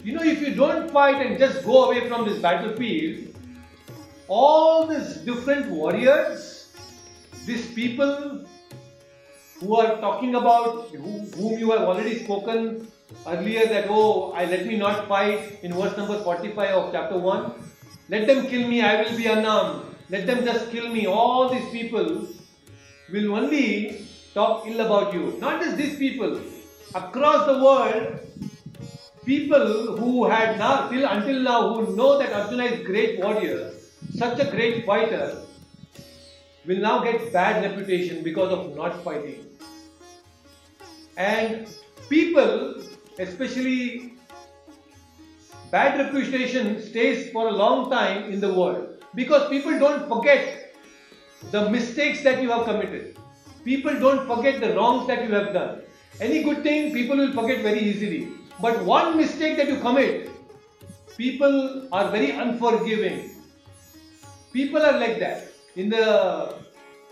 You 0.05 0.15
know, 0.15 0.23
if 0.23 0.41
you 0.41 0.55
don't 0.55 0.91
fight 0.91 1.25
and 1.25 1.39
just 1.39 1.65
go 1.65 1.85
away 1.87 2.09
from 2.09 2.29
this 2.29 2.39
battlefield, 2.41 3.35
all 4.29 4.87
these 4.87 5.17
different 5.19 5.71
warriors, 5.71 6.77
these 7.47 7.73
people 7.73 8.47
who 9.61 9.77
are 9.77 10.01
talking 10.01 10.35
about 10.35 10.91
who, 10.91 11.21
whom 11.37 11.59
you 11.59 11.73
have 11.73 11.83
already 11.83 12.19
spoken 12.25 12.87
earlier 13.27 13.67
that 13.67 13.87
oh 13.89 14.33
I 14.33 14.45
let 14.45 14.67
me 14.67 14.77
not 14.77 15.09
fight 15.09 15.59
in 15.63 15.73
verse 15.73 15.97
number 15.97 16.23
45 16.23 16.75
of 16.75 16.93
chapter 16.93 17.19
1 17.19 17.69
let 18.11 18.27
them 18.27 18.47
kill 18.47 18.67
me 18.67 18.81
I 18.81 19.03
will 19.03 19.17
be 19.17 19.27
unarmed. 19.27 19.83
Let 20.09 20.27
them 20.27 20.43
just 20.45 20.71
kill 20.71 20.89
me. 20.89 21.07
All 21.07 21.51
these 21.51 21.69
people 21.71 22.27
will 23.13 23.35
only 23.35 24.07
talk 24.33 24.67
ill 24.67 24.81
about 24.81 25.13
you. 25.13 25.37
Not 25.39 25.61
just 25.63 25.77
these 25.77 25.99
people. 25.99 26.41
Across 26.95 27.47
the 27.49 27.59
world 27.63 28.21
people 29.29 29.97
who 29.99 30.12
had 30.33 30.59
now 30.59 30.88
till 30.91 31.05
until 31.07 31.41
now 31.47 31.61
who 31.75 31.95
know 31.97 32.12
that 32.19 32.33
Arjuna 32.33 32.64
is 32.64 32.81
a 32.81 32.85
great 32.85 33.19
warrior 33.21 33.73
such 34.21 34.38
a 34.45 34.51
great 34.51 34.87
fighter 34.87 35.43
will 36.69 36.81
now 36.85 37.03
get 37.03 37.33
bad 37.33 37.62
reputation 37.64 38.23
because 38.23 38.53
of 38.53 38.77
not 38.77 39.03
fighting. 39.03 39.45
And 41.17 41.67
people 42.09 42.83
especially 43.19 44.14
bad 45.71 45.99
reputation 46.01 46.81
stays 46.83 47.31
for 47.33 47.49
a 47.49 47.53
long 47.53 47.91
time 47.91 48.33
in 48.33 48.41
the 48.41 48.53
world 48.53 49.05
because 49.14 49.49
people 49.51 49.79
don't 49.79 50.09
forget 50.09 50.75
the 51.51 51.69
mistakes 51.71 52.23
that 52.23 52.43
you 52.43 52.51
have 52.51 52.64
committed. 52.64 53.19
People 53.64 53.99
don't 53.99 54.27
forget 54.27 54.61
the 54.61 54.75
wrongs 54.75 55.07
that 55.09 55.29
you 55.29 55.35
have 55.35 55.53
done. 55.53 55.83
Any 56.21 56.43
good 56.43 56.62
thing 56.62 56.93
people 56.93 57.17
will 57.17 57.33
forget 57.33 57.62
very 57.62 57.81
easily 57.81 58.38
but 58.61 58.85
one 58.85 59.16
mistake 59.16 59.57
that 59.57 59.68
you 59.68 59.79
commit 59.81 60.31
people 61.18 61.88
are 61.92 62.11
very 62.11 62.31
unforgiving. 62.31 63.31
People 64.53 64.83
are 64.83 64.99
like 64.99 65.18
that. 65.18 65.49
In 65.75 65.88
the 65.88 66.55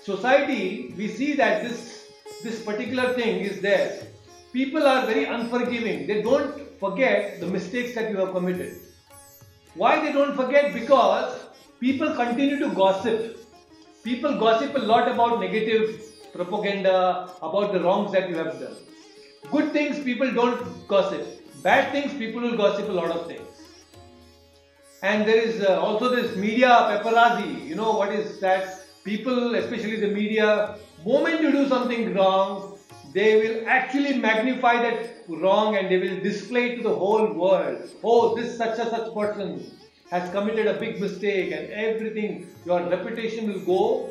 society 0.02 0.94
we 0.96 1.08
see 1.08 1.34
that 1.34 1.62
this 1.64 2.08
this 2.42 2.62
particular 2.62 3.12
thing 3.14 3.40
is 3.40 3.60
there. 3.60 4.06
People 4.52 4.86
are 4.86 5.04
very 5.06 5.24
unforgiving. 5.24 6.06
They 6.06 6.22
don't 6.22 6.54
forget 6.78 7.40
the 7.40 7.46
mistakes 7.46 7.94
that 7.96 8.10
you 8.10 8.16
have 8.18 8.32
committed. 8.32 8.74
Why 9.74 10.00
they 10.00 10.12
don't 10.12 10.36
forget? 10.36 10.72
Because 10.72 11.40
people 11.80 12.14
continue 12.14 12.58
to 12.60 12.70
gossip. 12.70 13.38
People 14.04 14.38
gossip 14.38 14.74
a 14.76 14.84
lot 14.92 15.10
about 15.10 15.40
negative 15.40 16.00
propaganda 16.32 17.30
about 17.42 17.72
the 17.72 17.80
wrongs 17.80 18.12
that 18.12 18.28
you 18.28 18.36
have 18.36 18.60
done 18.60 18.76
good 19.50 19.72
things 19.72 20.02
people 20.02 20.32
don't 20.32 20.88
gossip. 20.88 21.24
Bad 21.62 21.92
things 21.92 22.12
people 22.14 22.42
will 22.42 22.56
gossip 22.56 22.88
a 22.88 22.92
lot 22.92 23.10
of 23.10 23.26
things. 23.26 23.42
And 25.02 25.26
there 25.26 25.38
is 25.38 25.62
uh, 25.62 25.80
also 25.80 26.14
this 26.14 26.36
media 26.36 26.68
paparazzi. 26.68 27.66
You 27.66 27.74
know 27.74 27.92
what 27.92 28.12
is 28.12 28.40
that? 28.40 28.82
People 29.04 29.54
especially 29.54 30.00
the 30.00 30.08
media 30.08 30.76
moment 31.04 31.40
you 31.40 31.52
do 31.52 31.68
something 31.68 32.14
wrong 32.14 32.76
they 33.16 33.36
will 33.40 33.68
actually 33.68 34.18
magnify 34.18 34.74
that 34.82 35.24
wrong 35.28 35.76
and 35.76 35.90
they 35.90 35.98
will 35.98 36.20
display 36.20 36.72
it 36.72 36.76
to 36.76 36.82
the 36.82 36.94
whole 36.94 37.32
world. 37.32 37.88
Oh 38.02 38.34
this 38.36 38.58
such 38.58 38.78
a 38.78 38.90
such 38.90 39.14
person 39.14 39.70
has 40.10 40.30
committed 40.30 40.66
a 40.66 40.74
big 40.74 41.00
mistake 41.00 41.52
and 41.52 41.70
everything 41.70 42.48
your 42.64 42.82
reputation 42.82 43.52
will 43.52 43.60
go 43.60 44.10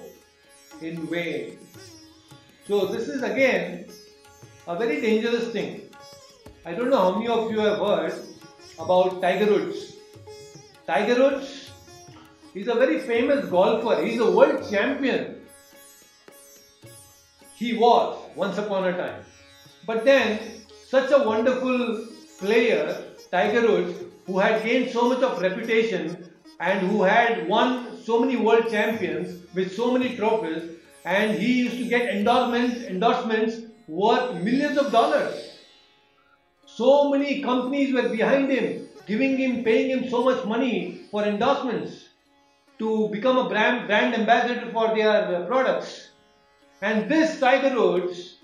in 0.82 1.06
vain. 1.08 1.60
So 2.68 2.88
this 2.88 3.08
is 3.08 3.22
again 3.22 3.86
a 4.68 4.76
very 4.76 5.02
dangerous 5.02 5.50
thing. 5.50 5.82
I 6.66 6.74
don't 6.74 6.90
know 6.90 6.98
how 6.98 7.16
many 7.16 7.28
of 7.28 7.52
you 7.52 7.60
have 7.60 7.78
heard 7.80 8.14
about 8.80 9.22
tiger 9.22 9.52
woods 9.52 9.96
tiger 10.88 11.16
woods 11.16 11.72
is 12.54 12.68
a 12.68 12.76
very 12.76 13.00
famous 13.00 13.50
golfer. 13.50 14.04
He's 14.06 14.20
a 14.20 14.32
world 14.32 14.70
champion. 14.70 15.42
He 17.56 17.76
was 17.76 18.18
once 18.36 18.58
upon 18.58 18.86
a 18.86 18.94
time. 18.98 19.24
But 19.86 20.06
then, 20.06 20.40
such 20.86 21.12
a 21.12 21.24
wonderful 21.24 22.08
player, 22.40 23.04
Tiger 23.32 23.68
Woods, 23.68 24.00
who 24.26 24.40
had 24.40 24.64
gained 24.64 24.92
so 24.92 25.10
much 25.10 25.22
of 25.22 25.42
reputation 25.42 26.32
and 26.60 26.88
who 26.88 27.04
had 27.04 27.48
won 27.48 27.98
so 28.04 28.20
many 28.20 28.38
world 28.38 28.70
champions 28.70 29.44
with 29.54 29.76
so 29.76 29.92
many 29.92 30.16
trophies, 30.16 30.64
and 31.04 31.38
he 31.38 31.64
used 31.64 31.78
to 31.78 31.86
get 31.86 32.10
endorsements, 32.10 32.84
endorsements 32.84 33.65
worth 33.88 34.36
millions 34.42 34.78
of 34.78 34.92
dollars. 34.92 35.60
So 36.66 37.10
many 37.10 37.42
companies 37.42 37.94
were 37.94 38.10
behind 38.10 38.52
him, 38.52 38.88
giving 39.06 39.38
him, 39.38 39.64
paying 39.64 39.90
him 39.90 40.10
so 40.10 40.24
much 40.24 40.46
money 40.46 41.02
for 41.12 41.24
endorsements 41.24 42.10
to 42.80 43.08
become 43.10 43.38
a 43.38 43.48
brand, 43.48 43.88
brand 43.88 44.16
ambassador 44.16 44.72
for 44.72 44.94
their 44.96 45.10
uh, 45.10 45.46
products. 45.46 46.10
And 46.82 47.10
this 47.10 47.40
Tiger 47.40 47.76
Woods 47.80 48.38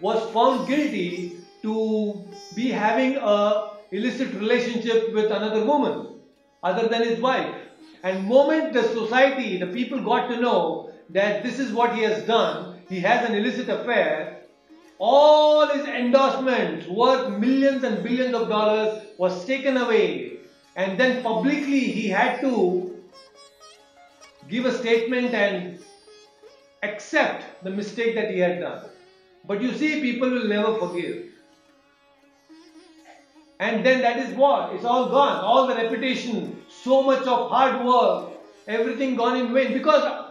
was 0.00 0.30
found 0.32 0.68
guilty 0.68 1.38
to 1.62 2.24
be 2.54 2.70
having 2.70 3.16
a 3.16 3.70
illicit 3.90 4.32
relationship 4.34 5.12
with 5.14 5.30
another 5.30 5.64
woman 5.64 6.20
other 6.62 6.88
than 6.88 7.02
his 7.02 7.20
wife. 7.20 7.54
And 8.02 8.26
moment 8.26 8.72
the 8.72 8.82
society, 8.82 9.58
the 9.58 9.66
people 9.66 10.02
got 10.02 10.28
to 10.28 10.40
know 10.40 10.90
that 11.10 11.42
this 11.42 11.58
is 11.58 11.72
what 11.72 11.94
he 11.94 12.02
has 12.02 12.22
done, 12.24 12.73
he 12.88 13.00
has 13.00 13.28
an 13.28 13.34
illicit 13.34 13.68
affair, 13.68 14.42
all 14.98 15.66
his 15.68 15.86
endorsements 15.86 16.86
worth 16.86 17.38
millions 17.38 17.84
and 17.84 18.02
billions 18.02 18.34
of 18.34 18.48
dollars 18.48 19.02
was 19.18 19.44
taken 19.44 19.76
away. 19.76 20.38
And 20.76 20.98
then 20.98 21.22
publicly 21.22 21.80
he 21.80 22.08
had 22.08 22.40
to 22.40 23.02
give 24.48 24.66
a 24.66 24.72
statement 24.72 25.34
and 25.34 25.78
accept 26.82 27.64
the 27.64 27.70
mistake 27.70 28.14
that 28.14 28.30
he 28.30 28.38
had 28.38 28.60
done. 28.60 28.84
But 29.46 29.62
you 29.62 29.74
see, 29.74 30.00
people 30.00 30.30
will 30.30 30.48
never 30.48 30.78
forgive. 30.78 31.26
And 33.60 33.84
then 33.84 34.02
that 34.02 34.18
is 34.18 34.34
what? 34.36 34.74
It's 34.74 34.84
all 34.84 35.08
gone. 35.08 35.44
All 35.44 35.66
the 35.66 35.74
reputation, 35.74 36.62
so 36.68 37.02
much 37.02 37.26
of 37.26 37.50
hard 37.50 37.84
work, 37.84 38.32
everything 38.66 39.16
gone 39.16 39.36
in 39.36 39.54
vain 39.54 39.72
because 39.72 40.23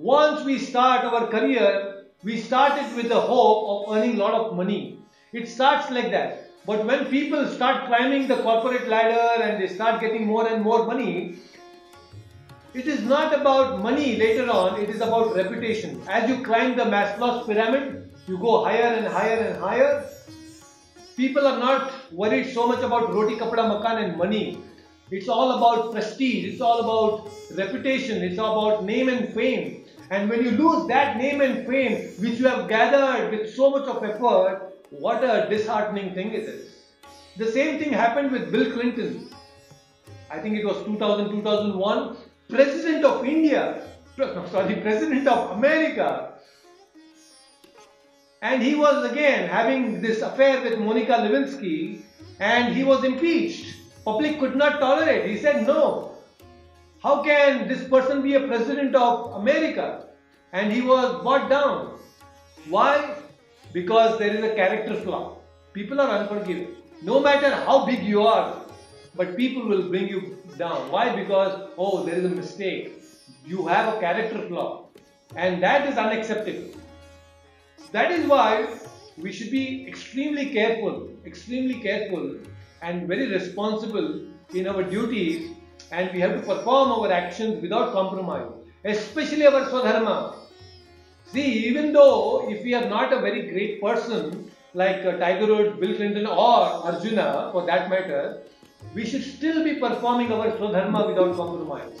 once 0.00 0.42
we 0.46 0.58
start 0.58 1.04
our 1.04 1.26
career, 1.26 2.04
we 2.24 2.40
start 2.40 2.80
it 2.82 2.96
with 2.96 3.10
the 3.10 3.20
hope 3.20 3.88
of 3.88 3.94
earning 3.94 4.14
a 4.14 4.18
lot 4.18 4.32
of 4.32 4.56
money. 4.56 4.98
It 5.34 5.46
starts 5.46 5.90
like 5.90 6.10
that. 6.10 6.46
But 6.64 6.86
when 6.86 7.04
people 7.06 7.46
start 7.46 7.86
climbing 7.86 8.26
the 8.26 8.36
corporate 8.36 8.88
ladder 8.88 9.42
and 9.42 9.62
they 9.62 9.68
start 9.68 10.00
getting 10.00 10.26
more 10.26 10.48
and 10.48 10.62
more 10.62 10.86
money, 10.86 11.36
it 12.72 12.86
is 12.86 13.02
not 13.02 13.38
about 13.38 13.82
money 13.82 14.16
later 14.16 14.50
on, 14.50 14.80
it 14.80 14.88
is 14.88 15.02
about 15.02 15.36
reputation. 15.36 16.00
As 16.08 16.30
you 16.30 16.42
climb 16.42 16.78
the 16.78 16.84
Maslow's 16.84 17.46
pyramid, 17.46 18.10
you 18.26 18.38
go 18.38 18.64
higher 18.64 18.94
and 18.94 19.06
higher 19.06 19.38
and 19.48 19.60
higher. 19.60 20.06
People 21.14 21.46
are 21.46 21.58
not 21.58 21.92
worried 22.10 22.54
so 22.54 22.66
much 22.66 22.82
about 22.82 23.12
roti 23.12 23.36
kapda 23.36 23.68
makan 23.68 24.04
and 24.04 24.16
money. 24.16 24.62
It's 25.10 25.28
all 25.28 25.58
about 25.58 25.92
prestige, 25.92 26.44
it's 26.44 26.60
all 26.62 26.80
about 26.80 27.30
reputation, 27.54 28.22
it's 28.22 28.38
all 28.38 28.56
about 28.58 28.84
name 28.84 29.10
and 29.10 29.34
fame. 29.34 29.79
And 30.10 30.28
when 30.28 30.44
you 30.44 30.50
lose 30.50 30.88
that 30.88 31.16
name 31.16 31.40
and 31.40 31.66
fame, 31.66 32.10
which 32.18 32.40
you 32.40 32.48
have 32.48 32.68
gathered 32.68 33.30
with 33.30 33.54
so 33.54 33.70
much 33.70 33.88
of 33.88 34.02
effort, 34.02 34.72
what 34.90 35.22
a 35.22 35.48
disheartening 35.48 36.14
thing 36.14 36.32
it 36.34 36.42
is. 36.42 36.70
The 37.36 37.50
same 37.50 37.78
thing 37.78 37.92
happened 37.92 38.32
with 38.32 38.50
Bill 38.50 38.72
Clinton. 38.72 39.30
I 40.28 40.40
think 40.40 40.56
it 40.58 40.66
was 40.66 40.84
2000, 40.84 41.30
2001. 41.30 42.16
President 42.48 43.04
of 43.04 43.24
India, 43.24 43.82
sorry, 44.50 44.74
President 44.76 45.28
of 45.28 45.52
America. 45.52 46.34
And 48.42 48.62
he 48.62 48.74
was 48.74 49.10
again 49.10 49.48
having 49.48 50.00
this 50.00 50.22
affair 50.22 50.60
with 50.62 50.80
Monica 50.80 51.12
Lewinsky 51.12 52.02
and 52.40 52.74
he 52.74 52.82
was 52.82 53.04
impeached. 53.04 53.76
Public 54.04 54.40
could 54.40 54.56
not 54.56 54.80
tolerate. 54.80 55.30
He 55.30 55.38
said, 55.38 55.66
no. 55.66 56.09
How 57.02 57.22
can 57.22 57.66
this 57.66 57.88
person 57.88 58.20
be 58.20 58.34
a 58.34 58.46
president 58.46 58.94
of 58.94 59.32
America? 59.36 60.04
And 60.52 60.70
he 60.70 60.82
was 60.82 61.22
brought 61.22 61.48
down. 61.48 61.98
Why? 62.68 63.14
Because 63.72 64.18
there 64.18 64.34
is 64.34 64.44
a 64.44 64.54
character 64.54 64.96
flaw. 64.96 65.38
People 65.72 65.98
are 65.98 66.18
unforgiving. 66.18 66.76
No 67.02 67.18
matter 67.18 67.54
how 67.54 67.86
big 67.86 68.02
you 68.02 68.22
are, 68.22 68.54
but 69.14 69.34
people 69.34 69.66
will 69.66 69.88
bring 69.88 70.08
you 70.08 70.36
down. 70.58 70.90
Why? 70.90 71.16
Because, 71.16 71.70
oh, 71.78 72.04
there 72.04 72.16
is 72.16 72.26
a 72.26 72.28
mistake. 72.28 72.92
You 73.46 73.66
have 73.66 73.94
a 73.94 74.00
character 74.00 74.46
flaw. 74.48 74.88
And 75.36 75.62
that 75.62 75.88
is 75.88 75.96
unacceptable. 75.96 76.68
That 77.92 78.12
is 78.12 78.26
why 78.26 78.68
we 79.16 79.32
should 79.32 79.50
be 79.50 79.88
extremely 79.88 80.52
careful, 80.52 81.08
extremely 81.24 81.80
careful 81.80 82.36
and 82.82 83.08
very 83.08 83.26
responsible 83.28 84.26
in 84.52 84.68
our 84.68 84.82
duties 84.82 85.50
and 85.92 86.12
we 86.12 86.20
have 86.20 86.32
to 86.32 86.40
perform 86.40 86.92
our 86.92 87.10
actions 87.12 87.60
without 87.62 87.92
compromise, 87.92 88.50
especially 88.84 89.46
our 89.46 89.64
Swadharma. 89.70 90.36
See, 91.32 91.66
even 91.66 91.92
though 91.92 92.48
if 92.50 92.64
we 92.64 92.74
are 92.74 92.88
not 92.88 93.12
a 93.12 93.20
very 93.20 93.50
great 93.50 93.80
person 93.80 94.50
like 94.74 95.04
uh, 95.04 95.16
Tiger 95.18 95.46
Woods, 95.46 95.80
Bill 95.80 95.94
Clinton, 95.96 96.26
or 96.26 96.62
Arjuna 96.90 97.50
for 97.52 97.66
that 97.66 97.90
matter, 97.90 98.42
we 98.94 99.04
should 99.04 99.22
still 99.22 99.62
be 99.64 99.74
performing 99.76 100.32
our 100.32 100.50
Swadharma 100.52 101.06
without 101.08 101.36
compromise. 101.36 102.00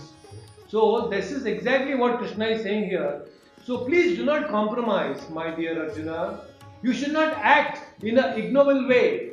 So, 0.68 1.08
this 1.08 1.32
is 1.32 1.46
exactly 1.46 1.96
what 1.96 2.18
Krishna 2.18 2.46
is 2.46 2.62
saying 2.62 2.88
here. 2.88 3.22
So, 3.64 3.84
please 3.84 4.16
do 4.16 4.24
not 4.24 4.48
compromise, 4.48 5.28
my 5.30 5.54
dear 5.54 5.88
Arjuna. 5.88 6.42
You 6.82 6.92
should 6.92 7.12
not 7.12 7.32
act 7.34 8.04
in 8.04 8.18
an 8.18 8.38
ignoble 8.38 8.88
way. 8.88 9.32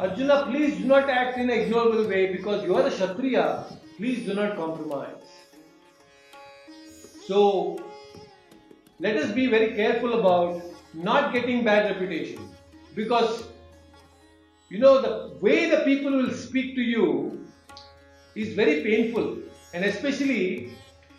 Arjuna, 0.00 0.46
please 0.50 0.78
do 0.78 0.86
not 0.86 1.08
act 1.08 1.38
in 1.38 1.48
an 1.50 1.58
ignoble 1.60 2.08
way 2.08 2.32
because 2.32 2.64
you 2.64 2.74
are 2.74 2.84
a 2.86 2.90
Kshatriya. 2.90 3.64
Please 3.96 4.26
do 4.26 4.34
not 4.34 4.56
compromise. 4.56 5.22
So, 7.26 7.78
let 8.98 9.16
us 9.16 9.30
be 9.30 9.46
very 9.46 9.74
careful 9.74 10.18
about 10.18 10.62
not 10.94 11.32
getting 11.32 11.64
bad 11.64 11.90
reputation 11.92 12.48
because 12.96 13.44
you 14.68 14.78
know 14.78 15.00
the 15.00 15.36
way 15.40 15.70
the 15.70 15.78
people 15.84 16.10
will 16.10 16.32
speak 16.32 16.74
to 16.74 16.82
you 16.82 17.46
is 18.34 18.54
very 18.54 18.82
painful 18.82 19.38
and 19.72 19.84
especially 19.84 20.72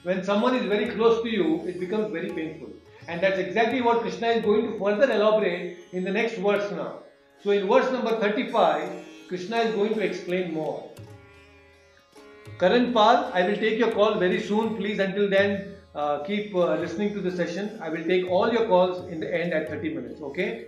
when 0.04 0.24
someone 0.24 0.56
is 0.56 0.66
very 0.66 0.88
close 0.96 1.22
to 1.24 1.30
you 1.30 1.62
it 1.66 1.80
becomes 1.80 2.12
very 2.12 2.30
painful 2.30 2.70
and 3.08 3.22
that's 3.22 3.38
exactly 3.38 3.82
what 3.82 4.02
krishna 4.02 4.28
is 4.28 4.44
going 4.46 4.72
to 4.72 4.80
further 4.80 5.12
elaborate 5.12 5.78
in 5.92 6.04
the 6.06 6.12
next 6.12 6.38
verse 6.38 6.72
now 6.72 7.00
so 7.45 7.51
in 7.51 7.67
verse 7.73 7.91
number 7.97 8.15
35 8.21 8.89
krishna 9.29 9.59
is 9.67 9.75
going 9.75 9.95
to 9.95 10.07
explain 10.11 10.55
more 10.55 10.79
karan 12.63 12.93
pal 12.97 13.21
i 13.41 13.47
will 13.49 13.61
take 13.67 13.79
your 13.85 13.93
call 13.99 14.19
very 14.25 14.41
soon 14.53 14.75
please 14.81 15.05
until 15.09 15.29
then 15.37 15.61
uh, 15.95 16.23
keep 16.25 16.55
uh, 16.55 16.77
listening 16.77 17.13
to 17.15 17.21
the 17.21 17.31
session. 17.31 17.79
I 17.81 17.89
will 17.89 18.05
take 18.05 18.29
all 18.31 18.53
your 18.53 18.67
calls 18.67 19.09
in 19.11 19.21
the 19.21 19.33
end 19.35 19.53
at 19.53 19.69
30 19.69 19.95
minutes. 19.95 20.21
Okay. 20.23 20.67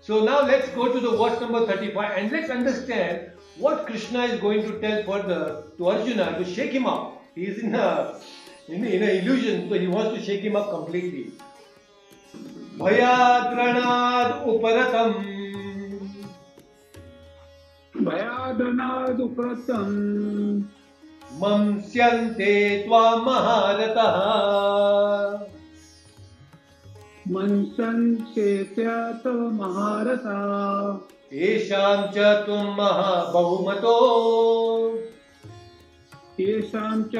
So 0.00 0.24
now 0.24 0.42
let's 0.42 0.68
go 0.70 0.92
to 0.92 1.00
the 1.00 1.16
verse 1.16 1.40
number 1.40 1.66
35 1.66 2.18
and 2.18 2.32
let's 2.32 2.50
understand 2.50 3.32
what 3.58 3.86
Krishna 3.86 4.24
is 4.24 4.40
going 4.40 4.62
to 4.62 4.80
tell 4.80 5.02
further 5.02 5.64
to 5.78 5.88
Arjuna 5.88 6.38
to 6.38 6.44
shake 6.44 6.70
him 6.70 6.86
up. 6.86 7.24
He 7.34 7.46
is 7.46 7.58
in 7.62 7.74
a 7.74 8.20
in, 8.68 8.84
in 8.84 9.02
an 9.02 9.10
illusion, 9.16 9.68
so 9.68 9.78
he 9.78 9.86
wants 9.86 10.18
to 10.18 10.24
shake 10.24 10.42
him 10.42 10.56
up 10.56 10.70
completely. 10.70 11.32
भयाद्रणाद् 12.78 14.32
उपरतम् 14.52 15.12
भयादनादुप्रतम्। 18.05 20.61
मंस्यन्ते 21.31 22.83
त्वां 22.83 23.17
महारथः 23.17 24.17
मनसंचेत्या 27.31 29.11
तव 29.11 29.31
महारथा 29.31 30.37
येषां 31.33 32.11
च 32.11 32.17
त्वं 32.17 32.77
महाबहुमतो। 32.77 33.95
येषां 36.39 37.03
च 37.03 37.15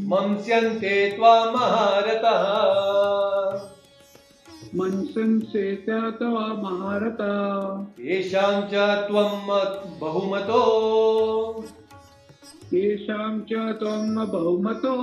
मंस्यन्ते 0.08 1.18
महारथः 1.22 2.64
मनसंचेत्या 4.76 6.10
तव 6.12 6.38
महारथा 6.38 7.34
येषां 8.00 8.62
च 8.62 8.74
त्वं 9.08 9.48
बहुमतो। 10.00 10.64
येषां 12.74 13.40
च 13.40 13.54
त्वं 13.54 14.16
बहुमतो। 14.16 14.96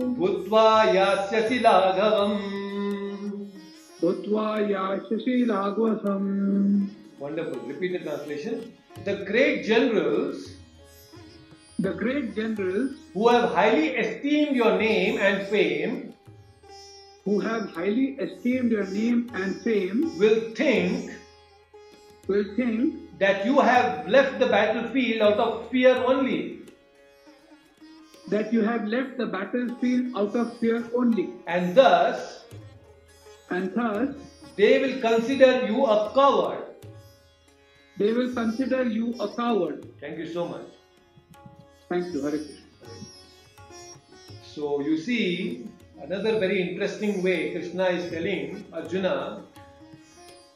भूत्वा 0.00 0.84
यास्यसि 0.84 1.54
लाघवम्। 1.54 2.38
भूत्वा 4.02 4.58
यास्यसि 4.58 5.44
राघवतम् 5.50 7.03
Wonderful. 7.24 7.60
Repeated 7.60 8.02
translation. 8.02 8.76
The 9.04 9.24
great 9.24 9.64
generals 9.64 10.50
The 11.84 11.92
great 12.00 12.34
generals 12.36 12.98
who 13.14 13.28
have 13.28 13.50
highly 13.50 13.86
esteemed 14.02 14.54
your 14.54 14.76
name 14.78 15.16
and 15.28 15.46
fame 15.52 16.12
who 17.24 17.38
have 17.40 17.70
highly 17.76 18.08
esteemed 18.26 18.70
your 18.70 18.84
name 18.96 19.22
and 19.40 19.56
fame 19.62 20.02
will 20.18 20.38
think 20.60 21.14
will 22.28 22.44
think 22.58 23.18
that 23.24 23.46
you 23.46 23.58
have 23.70 24.06
left 24.16 24.38
the 24.44 24.50
battlefield 24.56 25.24
out 25.30 25.42
of 25.46 25.70
fear 25.70 25.96
only. 26.12 26.42
that 28.32 28.52
you 28.52 28.62
have 28.68 28.86
left 28.92 29.16
the 29.22 29.26
battlefield 29.32 30.14
out 30.20 30.36
of 30.42 30.52
fear 30.60 30.84
only, 31.00 31.26
And 31.46 31.74
thus 31.80 32.44
and 33.50 33.74
thus 33.74 34.14
they 34.60 34.78
will 34.84 34.96
consider 35.08 35.66
you 35.72 35.84
a 35.96 35.98
coward. 36.20 36.73
They 37.96 38.12
will 38.12 38.32
consider 38.32 38.84
you 38.84 39.14
a 39.20 39.28
coward. 39.34 39.86
Thank 40.00 40.18
you 40.18 40.32
so 40.32 40.48
much. 40.48 40.66
Thank 41.88 42.12
you, 42.12 42.22
Hare 42.22 42.30
Krishna. 42.30 42.56
So 44.42 44.80
you 44.80 44.96
see 44.98 45.68
another 46.00 46.38
very 46.38 46.60
interesting 46.62 47.22
way 47.22 47.52
Krishna 47.52 47.84
is 47.86 48.10
telling 48.10 48.64
Arjuna, 48.72 49.42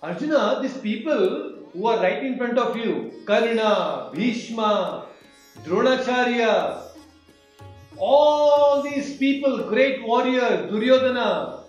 Arjuna, 0.03 0.61
these 0.63 0.77
people 0.79 1.55
who 1.73 1.87
are 1.87 1.99
right 1.99 2.23
in 2.23 2.37
front 2.39 2.59
of 2.59 2.77
you, 2.77 3.13
Karna, 3.27 4.11
Bhishma, 4.15 5.07
Dronacharya, 5.65 6.83
all 7.97 8.83
these 8.83 9.17
people, 9.17 9.69
great 9.69 10.03
warriors, 10.05 10.71
Duryodhana, 10.71 11.65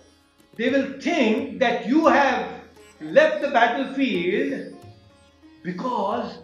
they 0.56 0.70
will 0.70 1.00
think 1.00 1.58
that 1.58 1.86
you 1.86 2.06
have 2.06 2.48
left 3.00 3.42
the 3.42 3.48
battlefield 3.48 4.69
because 5.62 6.38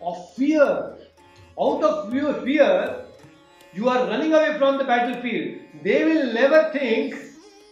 of 0.00 0.34
fear 0.34 0.96
out 1.60 1.82
of 1.82 2.12
fear, 2.44 3.04
you 3.74 3.88
are 3.88 4.06
running 4.06 4.32
away 4.32 4.56
from 4.58 4.78
the 4.78 4.84
battlefield. 4.84 5.58
They 5.82 6.04
will 6.04 6.32
never 6.32 6.70
think 6.72 7.16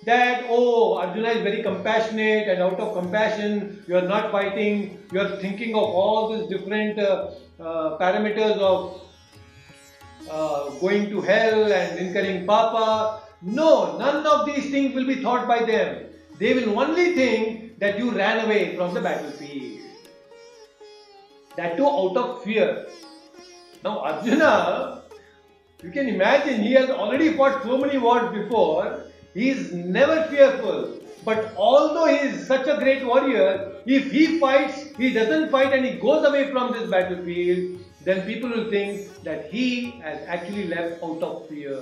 that, 0.05 0.45
oh, 0.49 0.99
Arjuna 0.99 1.31
is 1.31 1.43
very 1.43 1.63
compassionate 1.63 2.49
and 2.49 2.63
out 2.63 2.81
of 2.81 2.95
compassion, 2.95 3.85
you 3.87 3.97
are 3.97 4.09
not 4.09 4.31
fighting, 4.33 4.99
you 5.13 5.21
are 5.21 5.37
thinking 5.37 5.75
of 5.75 5.83
all 5.83 6.37
these 6.37 6.49
different 6.49 6.99
uh, 6.99 7.31
uh, 7.61 7.99
parameters 7.99 8.59
of 8.59 9.03
uh, 10.31 10.71
going 10.81 11.09
to 11.11 11.21
hell 11.21 11.73
and 11.73 11.99
incurring 11.99 12.47
papa. 12.47 13.23
No, 13.43 13.97
none 13.99 14.27
of 14.27 14.47
these 14.47 14.71
things 14.71 14.95
will 14.95 15.07
be 15.07 15.23
thought 15.23 15.47
by 15.47 15.65
them. 15.65 16.07
They 16.39 16.55
will 16.55 16.79
only 16.79 17.15
think 17.15 17.79
that 17.79 17.99
you 17.99 18.11
ran 18.11 18.45
away 18.45 18.77
from 18.77 18.95
the 18.95 19.01
battlefield. 19.01 19.76
That 21.57 21.77
too 21.77 21.87
out 21.87 22.17
of 22.17 22.43
fear. 22.45 22.87
Now, 23.83 24.01
Arjuna, 24.01 25.03
you 25.83 25.91
can 25.91 26.09
imagine 26.09 26.63
he 26.63 26.73
has 26.73 26.91
already 26.91 27.35
fought 27.35 27.63
so 27.63 27.79
many 27.79 27.99
wars 27.99 28.33
before, 28.35 29.05
he 29.35 29.51
is 29.51 29.73
never 29.73 30.25
fearful. 30.25 30.99
But 31.25 31.55
although 31.57 32.07
he 32.07 32.17
is 32.29 32.47
such 32.47 32.67
a 32.67 32.77
great 32.79 33.05
warrior, 33.05 33.83
if 33.85 34.11
he 34.11 34.39
fights, 34.39 34.95
he 34.97 35.13
doesn't 35.13 35.51
fight 35.51 35.73
and 35.73 35.85
he 35.85 35.99
goes 35.99 36.27
away 36.27 36.51
from 36.51 36.73
this 36.73 36.89
battlefield, 36.91 37.81
then 38.05 38.25
people 38.27 38.51
will 38.51 38.71
think 38.71 39.23
that 39.25 39.51
he 39.51 39.91
has 40.03 40.21
actually 40.27 40.69
left 40.69 41.03
out 41.03 41.23
of 41.23 41.49
fear. 41.49 41.81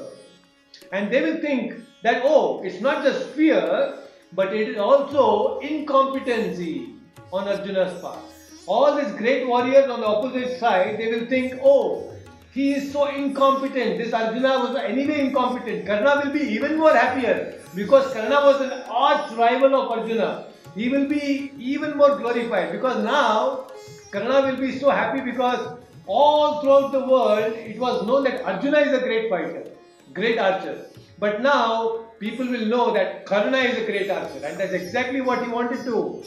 And 0.93 1.13
they 1.13 1.21
will 1.21 1.41
think 1.41 1.75
that, 2.03 2.23
oh, 2.25 2.63
it's 2.63 2.81
not 2.81 3.05
just 3.05 3.29
fear, 3.31 3.99
but 4.33 4.55
it 4.55 4.69
is 4.71 4.79
also 4.79 5.59
incompetency 5.61 6.95
on 7.33 7.47
Arjuna's 7.47 8.01
part. 8.01 8.34
All 8.67 8.97
these 8.97 9.13
great 9.13 9.47
warriors 9.47 9.91
on 9.91 10.01
the 10.01 10.07
opposite 10.07 10.59
side, 10.59 10.99
they 10.99 11.13
will 11.13 11.27
think, 11.27 11.61
oh, 11.63 12.11
he 12.53 12.73
is 12.75 12.93
so 12.93 13.09
incompetent. 13.09 13.99
This 13.99 14.13
Arjuna 14.13 14.61
was 14.61 14.77
anyway 14.77 15.21
incompetent. 15.21 15.87
Karna 15.87 16.23
will 16.25 16.33
be 16.33 16.41
even 16.41 16.79
more 16.79 16.95
happier 16.95 17.61
because 17.75 18.13
Karna 18.15 18.37
was 18.37 18.61
an 18.63 18.73
arch 18.89 19.33
rival 19.33 19.75
of 19.75 19.91
Arjuna. 19.91 20.47
He 20.75 20.89
will 20.89 21.07
be 21.09 21.53
even 21.59 21.97
more 21.97 22.17
glorified 22.17 22.73
because 22.73 23.03
now 23.05 23.67
Karna 24.13 24.47
will 24.47 24.61
be 24.61 24.79
so 24.79 24.91
happy 24.91 25.21
because 25.21 25.79
all 26.07 26.61
throughout 26.61 26.93
the 26.93 27.01
world 27.01 27.53
it 27.53 27.79
was 27.79 28.07
known 28.07 28.25
that 28.25 28.45
Arjuna 28.45 28.79
is 28.79 28.93
a 28.95 29.01
great 29.01 29.29
fighter, 29.29 29.65
great 30.13 30.39
archer. 30.39 30.87
But 31.19 31.43
now 31.43 32.05
people 32.19 32.47
will 32.47 32.67
know 32.67 32.95
that 32.95 33.27
Karna 33.27 33.59
is 33.59 33.77
a 33.79 33.85
great 33.85 34.11
archer 34.11 34.45
and 34.45 34.59
that's 34.59 34.73
exactly 34.73 35.21
what 35.21 35.45
he 35.45 35.51
wanted 35.51 35.85
to 35.85 36.25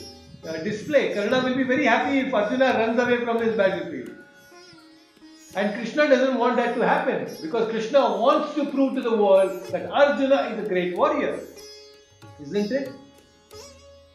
display. 0.63 1.13
Karna 1.13 1.43
will 1.43 1.55
be 1.55 1.63
very 1.63 1.85
happy 1.85 2.19
if 2.19 2.33
Arjuna 2.33 2.73
runs 2.73 2.99
away 2.99 3.23
from 3.23 3.41
his 3.41 3.55
battlefield. 3.55 4.11
And 5.55 5.73
Krishna 5.73 6.07
doesn't 6.07 6.37
want 6.37 6.57
that 6.57 6.75
to 6.75 6.87
happen 6.87 7.27
because 7.41 7.69
Krishna 7.71 7.99
wants 7.99 8.53
to 8.55 8.65
prove 8.65 8.95
to 8.95 9.01
the 9.01 9.15
world 9.15 9.65
that 9.71 9.89
Arjuna 9.89 10.49
is 10.51 10.65
a 10.65 10.67
great 10.67 10.95
warrior. 10.95 11.39
Isn't 12.41 12.71
it? 12.71 12.91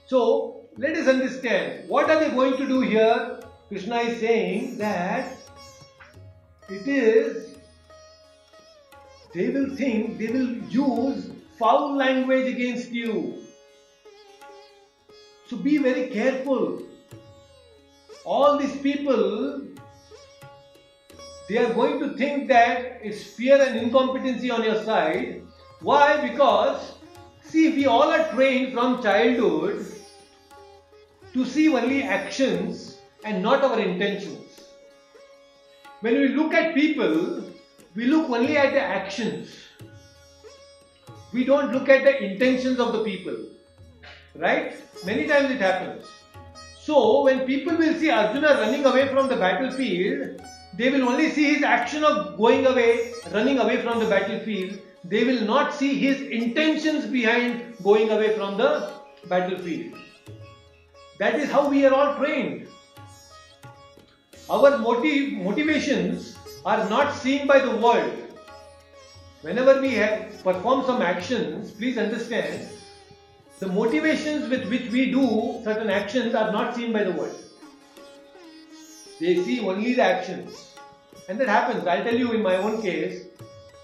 So, 0.07 0.67
let 0.77 0.97
us 0.97 1.09
understand 1.09 1.89
what 1.89 2.09
are 2.11 2.21
they 2.21 2.31
going 2.31 2.57
to 2.57 2.67
do 2.67 2.81
here? 2.81 3.41
Krishna 3.69 3.97
is 3.97 4.21
saying 4.21 4.79
that 4.79 5.37
it 6.69 6.87
is, 6.87 7.57
they 9.35 9.49
will 9.49 9.75
think, 9.75 10.19
they 10.19 10.29
will 10.29 10.53
use 10.69 11.31
foul 11.59 11.97
language 11.97 12.47
against 12.47 12.91
you. 12.91 13.43
So 15.53 15.59
be 15.59 15.77
very 15.77 16.09
careful. 16.09 16.81
All 18.25 18.57
these 18.57 18.75
people 18.79 19.61
they 21.47 21.59
are 21.59 21.75
going 21.75 22.01
to 22.01 22.17
think 22.17 22.49
that 22.49 23.01
it's 23.03 23.23
fear 23.23 23.61
and 23.61 23.77
incompetency 23.77 24.51
on 24.51 24.65
your 24.65 24.83
side. 24.83 25.43
Why? 25.81 26.27
Because, 26.27 26.95
see, 27.43 27.69
we 27.69 27.85
all 27.85 28.11
are 28.11 28.33
trained 28.33 28.73
from 28.73 29.03
childhood 29.03 29.85
to 31.35 31.45
see 31.45 31.69
only 31.69 32.03
actions 32.03 32.97
and 33.23 33.43
not 33.43 33.63
our 33.63 33.79
intentions. 33.79 34.71
When 36.01 36.15
we 36.15 36.29
look 36.29 36.55
at 36.55 36.75
people, 36.75 37.45
we 37.95 38.07
look 38.07 38.31
only 38.31 38.57
at 38.57 38.73
the 38.73 38.81
actions. 38.81 39.55
We 41.35 41.45
don't 41.45 41.73
look 41.73 41.91
at 41.91 42.05
the 42.05 42.23
intentions 42.23 42.81
of 42.81 42.95
the 42.95 43.05
people. 43.05 43.37
Right? 44.35 44.75
Many 45.05 45.27
times 45.27 45.51
it 45.51 45.61
happens. 45.61 46.07
So, 46.81 47.23
when 47.23 47.47
people 47.47 47.77
will 47.77 47.95
see 47.95 48.11
Arjuna 48.11 48.55
running 48.55 48.85
away 48.85 49.09
from 49.09 49.29
the 49.29 49.37
battlefield, 49.37 50.41
they 50.75 50.91
will 50.91 51.09
only 51.09 51.31
see 51.31 51.55
his 51.55 51.63
action 51.63 52.03
of 52.03 52.37
going 52.39 52.67
away, 52.67 53.13
running 53.31 53.59
away 53.59 53.83
from 53.83 54.01
the 54.01 54.07
battlefield. 54.07 54.79
They 55.05 55.25
will 55.25 55.43
not 55.43 55.75
see 55.75 55.99
his 55.99 56.23
intentions 56.23 57.07
behind 57.07 57.77
going 57.83 58.11
away 58.11 58.37
from 58.37 58.57
the 58.57 58.93
battlefield. 59.29 59.95
That 61.19 61.35
is 61.35 61.51
how 61.51 61.69
we 61.69 61.85
are 61.85 61.93
all 61.93 62.17
trained. 62.17 62.69
Our 64.51 64.79
motive, 64.79 65.35
motivations 65.35 66.37
are 66.65 66.89
not 66.89 67.15
seen 67.15 67.47
by 67.47 67.61
the 67.61 67.77
world. 67.77 68.13
Whenever 69.43 69.81
we 69.81 69.95
have 69.95 70.43
perform 70.43 70.85
some 70.85 71.03
actions, 71.03 71.71
please 71.71 71.99
understand, 71.99 72.69
the 73.63 73.69
motivations 73.69 74.49
with 74.51 74.69
which 74.69 74.91
we 74.91 75.13
do 75.13 75.61
certain 75.63 75.89
actions 75.89 76.35
are 76.35 76.51
not 76.51 76.75
seen 76.75 76.93
by 76.93 77.05
the 77.05 77.13
world. 77.13 77.41
They 79.21 79.37
see 79.45 79.61
only 79.61 79.95
the 79.95 80.03
actions. 80.03 80.75
And 81.29 81.39
that 81.41 81.47
happens. 81.47 81.87
I'll 81.87 82.03
tell 82.03 82.17
you 82.23 82.33
in 82.33 82.43
my 82.43 82.57
own 82.57 82.83
case, 82.83 83.27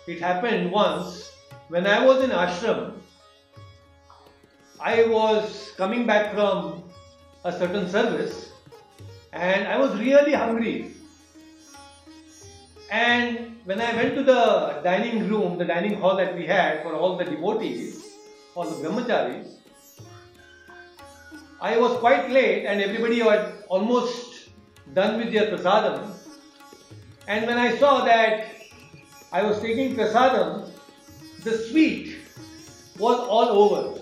it 0.08 0.20
happened 0.20 0.72
once 0.72 1.30
when 1.68 1.86
I 1.86 2.04
was 2.04 2.24
in 2.24 2.30
ashram. 2.30 2.94
I 4.80 5.04
was 5.04 5.70
coming 5.76 6.06
back 6.06 6.34
from 6.34 6.82
a 7.44 7.52
certain 7.56 7.88
service 7.88 8.50
and 9.32 9.68
I 9.68 9.78
was 9.78 9.94
really 10.00 10.32
hungry. 10.32 10.90
And 12.90 13.60
when 13.64 13.80
I 13.80 13.94
went 13.94 14.16
to 14.16 14.24
the 14.24 14.80
dining 14.82 15.28
room, 15.28 15.56
the 15.56 15.66
dining 15.66 16.00
hall 16.00 16.16
that 16.16 16.34
we 16.34 16.46
had 16.46 16.82
for 16.82 16.94
all 16.94 17.16
the 17.16 17.26
devotees, 17.26 18.04
all 18.56 18.64
the 18.64 18.82
brahmacharis, 18.82 19.57
I 21.60 21.76
was 21.76 21.98
quite 21.98 22.30
late 22.30 22.66
and 22.66 22.80
everybody 22.80 23.18
had 23.18 23.52
almost 23.68 24.48
done 24.94 25.18
with 25.18 25.32
their 25.32 25.46
prasadam. 25.50 26.14
And 27.26 27.46
when 27.46 27.58
I 27.58 27.76
saw 27.78 28.04
that 28.04 28.46
I 29.32 29.42
was 29.42 29.60
taking 29.60 29.96
prasadam, 29.96 30.70
the 31.42 31.58
sweet 31.58 32.18
was 32.98 33.18
all 33.18 33.48
over. 33.48 34.00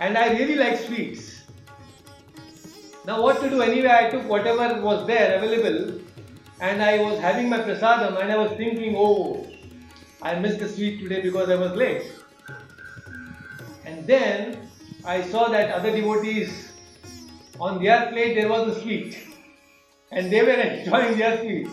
And 0.00 0.18
I 0.18 0.32
really 0.32 0.56
like 0.56 0.78
sweets. 0.78 1.44
Now 3.06 3.22
what 3.22 3.40
to 3.42 3.48
do 3.48 3.62
anyway, 3.62 3.90
I 3.90 4.10
took 4.10 4.28
whatever 4.28 4.80
was 4.80 5.06
there 5.06 5.38
available 5.38 6.00
and 6.60 6.82
I 6.82 6.98
was 6.98 7.18
having 7.20 7.48
my 7.48 7.58
prasadam 7.58 8.20
and 8.20 8.30
I 8.30 8.36
was 8.36 8.50
thinking, 8.56 8.94
oh, 8.96 9.46
I 10.20 10.34
missed 10.34 10.58
the 10.58 10.68
sweet 10.68 11.00
today 11.00 11.22
because 11.22 11.48
I 11.48 11.54
was 11.54 11.72
late. 11.72 12.12
And 13.86 14.06
then 14.06 14.69
I 15.04 15.22
saw 15.22 15.48
that 15.48 15.70
other 15.70 15.92
devotees 15.92 16.72
on 17.58 17.82
their 17.82 18.10
plate 18.10 18.34
there 18.34 18.48
was 18.48 18.76
a 18.76 18.80
sweet 18.80 19.18
and 20.12 20.30
they 20.32 20.42
were 20.42 20.50
enjoying 20.70 21.18
their 21.18 21.38
sweet. 21.40 21.68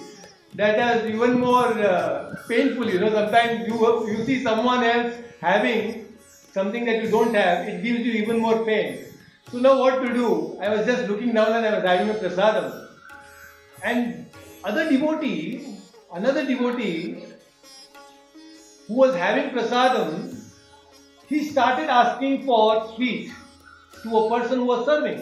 That 0.55 0.97
is 0.97 1.13
even 1.13 1.39
more 1.39 1.67
uh, 1.67 2.35
painful, 2.47 2.89
you 2.89 2.99
know. 2.99 3.11
Sometimes 3.11 3.67
you 3.67 4.07
you 4.07 4.25
see 4.25 4.41
someone 4.43 4.83
else 4.83 5.13
having 5.41 6.07
something 6.51 6.85
that 6.85 7.03
you 7.03 7.09
don't 7.11 7.33
have, 7.33 7.67
it 7.67 7.83
gives 7.83 7.99
you 8.05 8.13
even 8.13 8.39
more 8.39 8.65
pain. 8.65 9.05
So 9.51 9.59
now 9.59 9.79
what 9.79 10.01
to 10.03 10.13
do? 10.13 10.57
I 10.59 10.69
was 10.69 10.85
just 10.85 11.07
looking 11.09 11.33
down 11.33 11.53
and 11.53 11.65
I 11.65 11.75
was 11.75 11.83
having 11.83 12.09
a 12.09 12.13
prasadam. 12.13 12.87
And 13.83 14.25
other 14.63 14.89
devotee, 14.89 15.77
another 16.13 16.45
devotee 16.45 17.23
who 18.87 18.95
was 18.95 19.15
having 19.15 19.51
prasadam, 19.51 20.26
he 21.27 21.43
started 21.43 21.89
asking 21.89 22.45
for 22.45 22.93
sweet 22.95 23.31
to 24.03 24.17
a 24.17 24.29
person 24.29 24.59
who 24.59 24.65
was 24.65 24.85
serving. 24.85 25.21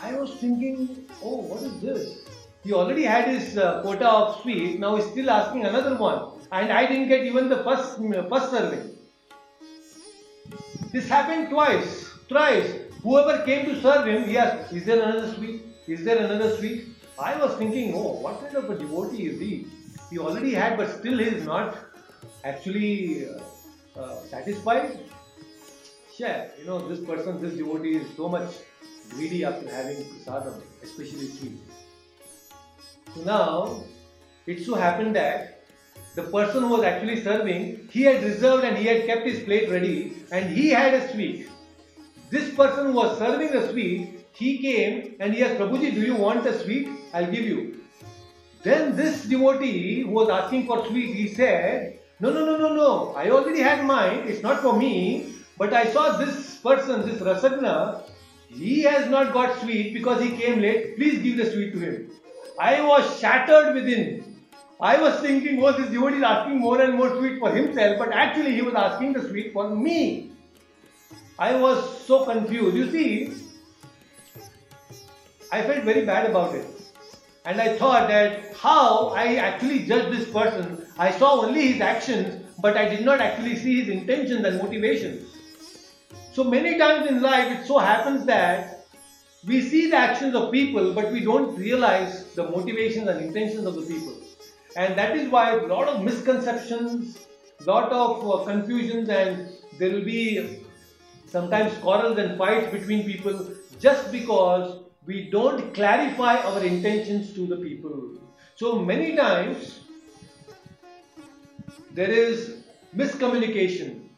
I 0.00 0.12
was 0.14 0.34
thinking, 0.34 1.06
oh, 1.22 1.38
what 1.38 1.62
is 1.62 1.80
this? 1.80 2.28
He 2.62 2.72
already 2.72 3.02
had 3.02 3.28
his 3.28 3.56
uh, 3.58 3.82
quota 3.82 4.08
of 4.08 4.42
sweet, 4.42 4.78
now 4.78 4.96
he's 4.96 5.06
still 5.06 5.30
asking 5.30 5.64
another 5.64 5.96
one. 5.96 6.40
And 6.52 6.72
I 6.72 6.86
didn't 6.86 7.08
get 7.08 7.24
even 7.24 7.48
the 7.48 7.62
first, 7.64 7.98
first 8.28 8.50
serving. 8.50 8.96
This 10.92 11.08
happened 11.08 11.50
twice, 11.50 12.08
thrice. 12.28 12.72
Whoever 13.02 13.44
came 13.44 13.66
to 13.66 13.80
serve 13.80 14.06
him, 14.06 14.24
he 14.24 14.38
asked, 14.38 14.72
Is 14.72 14.84
there 14.84 15.02
another 15.02 15.32
sweet? 15.34 15.62
Is 15.86 16.04
there 16.04 16.18
another 16.18 16.56
sweet? 16.56 16.88
I 17.18 17.36
was 17.36 17.54
thinking, 17.56 17.94
oh, 17.94 18.20
what 18.20 18.40
kind 18.40 18.54
of 18.56 18.70
a 18.70 18.78
devotee 18.78 19.26
is 19.26 19.40
he? 19.40 19.66
He 20.10 20.18
already 20.18 20.54
had, 20.54 20.76
but 20.76 20.90
still 20.98 21.18
he 21.18 21.24
is 21.24 21.44
not 21.44 21.87
actually 22.44 23.28
uh, 23.28 24.00
uh, 24.00 24.20
satisfied. 24.22 24.98
Share, 26.16 26.50
you 26.58 26.66
know, 26.66 26.86
this 26.88 27.00
person, 27.00 27.40
this 27.40 27.54
devotee 27.54 27.96
is 27.96 28.16
so 28.16 28.28
much 28.28 28.50
greedy 29.10 29.44
after 29.44 29.70
having 29.70 29.96
prasadam, 30.04 30.60
especially 30.82 31.28
sweet. 31.28 31.58
So 33.14 33.22
now, 33.22 33.82
it 34.46 34.64
so 34.64 34.74
happened 34.74 35.14
that 35.16 35.64
the 36.14 36.24
person 36.24 36.62
who 36.62 36.68
was 36.68 36.82
actually 36.82 37.22
serving, 37.22 37.88
he 37.92 38.02
had 38.02 38.22
reserved 38.22 38.64
and 38.64 38.76
he 38.76 38.86
had 38.86 39.06
kept 39.06 39.26
his 39.26 39.42
plate 39.44 39.70
ready 39.70 40.16
and 40.32 40.50
he 40.50 40.70
had 40.70 40.94
a 40.94 41.12
sweet. 41.12 41.48
This 42.30 42.54
person 42.54 42.86
who 42.86 42.92
was 42.92 43.18
serving 43.18 43.52
the 43.52 43.70
sweet, 43.70 44.26
he 44.32 44.58
came 44.58 45.16
and 45.20 45.32
he 45.32 45.42
asked, 45.44 45.58
Prabhuji, 45.58 45.94
do 45.94 46.00
you 46.00 46.16
want 46.16 46.46
a 46.46 46.58
sweet? 46.62 46.88
I'll 47.14 47.30
give 47.30 47.44
you. 47.44 47.80
Then 48.62 48.96
this 48.96 49.24
devotee 49.24 50.02
who 50.02 50.10
was 50.10 50.28
asking 50.28 50.66
for 50.66 50.86
sweet, 50.86 51.14
he 51.14 51.28
said, 51.28 52.00
No, 52.20 52.32
no, 52.32 52.44
no, 52.44 52.56
no, 52.58 52.74
no. 52.74 53.14
I 53.14 53.30
already 53.30 53.60
had 53.60 53.84
mine. 53.84 54.24
It's 54.26 54.42
not 54.42 54.60
for 54.60 54.76
me. 54.76 55.34
But 55.56 55.72
I 55.72 55.86
saw 55.92 56.16
this 56.16 56.56
person, 56.56 57.06
this 57.06 57.20
Rasagna, 57.20 58.02
he 58.48 58.82
has 58.82 59.08
not 59.08 59.32
got 59.32 59.60
sweet 59.60 59.92
because 59.92 60.22
he 60.22 60.30
came 60.36 60.60
late. 60.60 60.96
Please 60.96 61.22
give 61.22 61.36
the 61.36 61.50
sweet 61.50 61.72
to 61.72 61.78
him. 61.78 62.10
I 62.58 62.80
was 62.80 63.20
shattered 63.20 63.74
within. 63.74 64.36
I 64.80 65.00
was 65.00 65.20
thinking, 65.20 65.62
oh, 65.62 65.72
this 65.72 65.90
devotee 65.90 66.18
is 66.18 66.22
asking 66.22 66.58
more 66.58 66.80
and 66.80 66.94
more 66.94 67.16
sweet 67.18 67.40
for 67.40 67.50
himself, 67.50 67.98
but 67.98 68.12
actually 68.12 68.54
he 68.54 68.62
was 68.62 68.74
asking 68.74 69.12
the 69.12 69.28
sweet 69.28 69.52
for 69.52 69.68
me. 69.68 70.30
I 71.38 71.54
was 71.56 72.04
so 72.06 72.24
confused. 72.24 72.76
You 72.76 72.90
see, 72.90 73.34
I 75.50 75.62
felt 75.62 75.84
very 75.84 76.04
bad 76.04 76.30
about 76.30 76.54
it. 76.54 76.66
And 77.48 77.62
I 77.62 77.78
thought 77.78 78.08
that 78.08 78.54
how 78.54 79.08
I 79.16 79.36
actually 79.36 79.86
judged 79.86 80.14
this 80.14 80.30
person. 80.30 80.86
I 80.98 81.10
saw 81.10 81.46
only 81.46 81.72
his 81.72 81.80
actions, 81.80 82.44
but 82.60 82.76
I 82.76 82.90
did 82.90 83.06
not 83.06 83.22
actually 83.22 83.56
see 83.56 83.80
his 83.80 83.88
intentions 83.88 84.44
and 84.44 84.58
motivations. 84.58 85.34
So 86.34 86.44
many 86.44 86.76
times 86.76 87.06
in 87.06 87.22
life, 87.22 87.50
it 87.58 87.66
so 87.66 87.78
happens 87.78 88.26
that 88.26 88.84
we 89.46 89.62
see 89.62 89.88
the 89.88 89.96
actions 89.96 90.34
of 90.34 90.52
people, 90.52 90.92
but 90.92 91.10
we 91.10 91.20
don't 91.20 91.56
realize 91.56 92.34
the 92.34 92.50
motivations 92.50 93.08
and 93.08 93.24
intentions 93.24 93.64
of 93.64 93.76
the 93.76 93.82
people. 93.82 94.12
And 94.76 94.98
that 94.98 95.16
is 95.16 95.30
why 95.30 95.52
a 95.52 95.66
lot 95.68 95.88
of 95.88 96.02
misconceptions, 96.02 97.18
lot 97.64 97.90
of 97.90 98.30
uh, 98.30 98.44
confusions, 98.44 99.08
and 99.08 99.48
there 99.78 99.90
will 99.92 100.04
be 100.04 100.66
sometimes 101.24 101.72
quarrels 101.78 102.18
and 102.18 102.36
fights 102.36 102.70
between 102.70 103.06
people 103.06 103.54
just 103.80 104.12
because 104.12 104.80
we 105.08 105.30
don't 105.30 105.72
clarify 105.72 106.36
our 106.36 106.62
intentions 106.62 107.32
to 107.32 107.46
the 107.46 107.56
people. 107.56 107.92
So 108.56 108.78
many 108.78 109.16
times 109.16 109.80
there 111.92 112.10
is 112.10 112.58
miscommunication. 112.94 114.10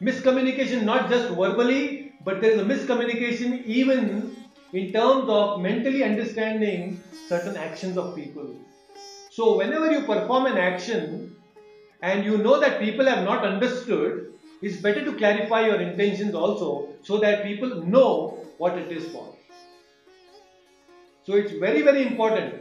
Miscommunication 0.00 0.84
not 0.84 1.10
just 1.10 1.28
verbally, 1.34 2.14
but 2.24 2.40
there 2.40 2.52
is 2.52 2.60
a 2.60 2.64
miscommunication 2.64 3.62
even 3.66 4.36
in 4.72 4.90
terms 4.92 5.28
of 5.28 5.60
mentally 5.60 6.02
understanding 6.02 6.98
certain 7.28 7.56
actions 7.58 7.98
of 7.98 8.16
people. 8.16 8.56
So, 9.28 9.58
whenever 9.58 9.92
you 9.92 10.00
perform 10.00 10.46
an 10.46 10.56
action 10.56 11.36
and 12.00 12.24
you 12.24 12.38
know 12.38 12.58
that 12.58 12.80
people 12.80 13.04
have 13.04 13.22
not 13.24 13.44
understood, 13.44 14.32
it's 14.62 14.76
better 14.76 15.04
to 15.04 15.12
clarify 15.12 15.66
your 15.66 15.80
intentions 15.80 16.34
also 16.34 16.88
so 17.02 17.18
that 17.18 17.44
people 17.44 17.84
know 17.84 18.46
what 18.56 18.78
it 18.78 18.90
is 18.90 19.12
for. 19.12 19.37
So, 21.28 21.34
it's 21.34 21.52
very, 21.52 21.82
very 21.82 22.06
important. 22.06 22.54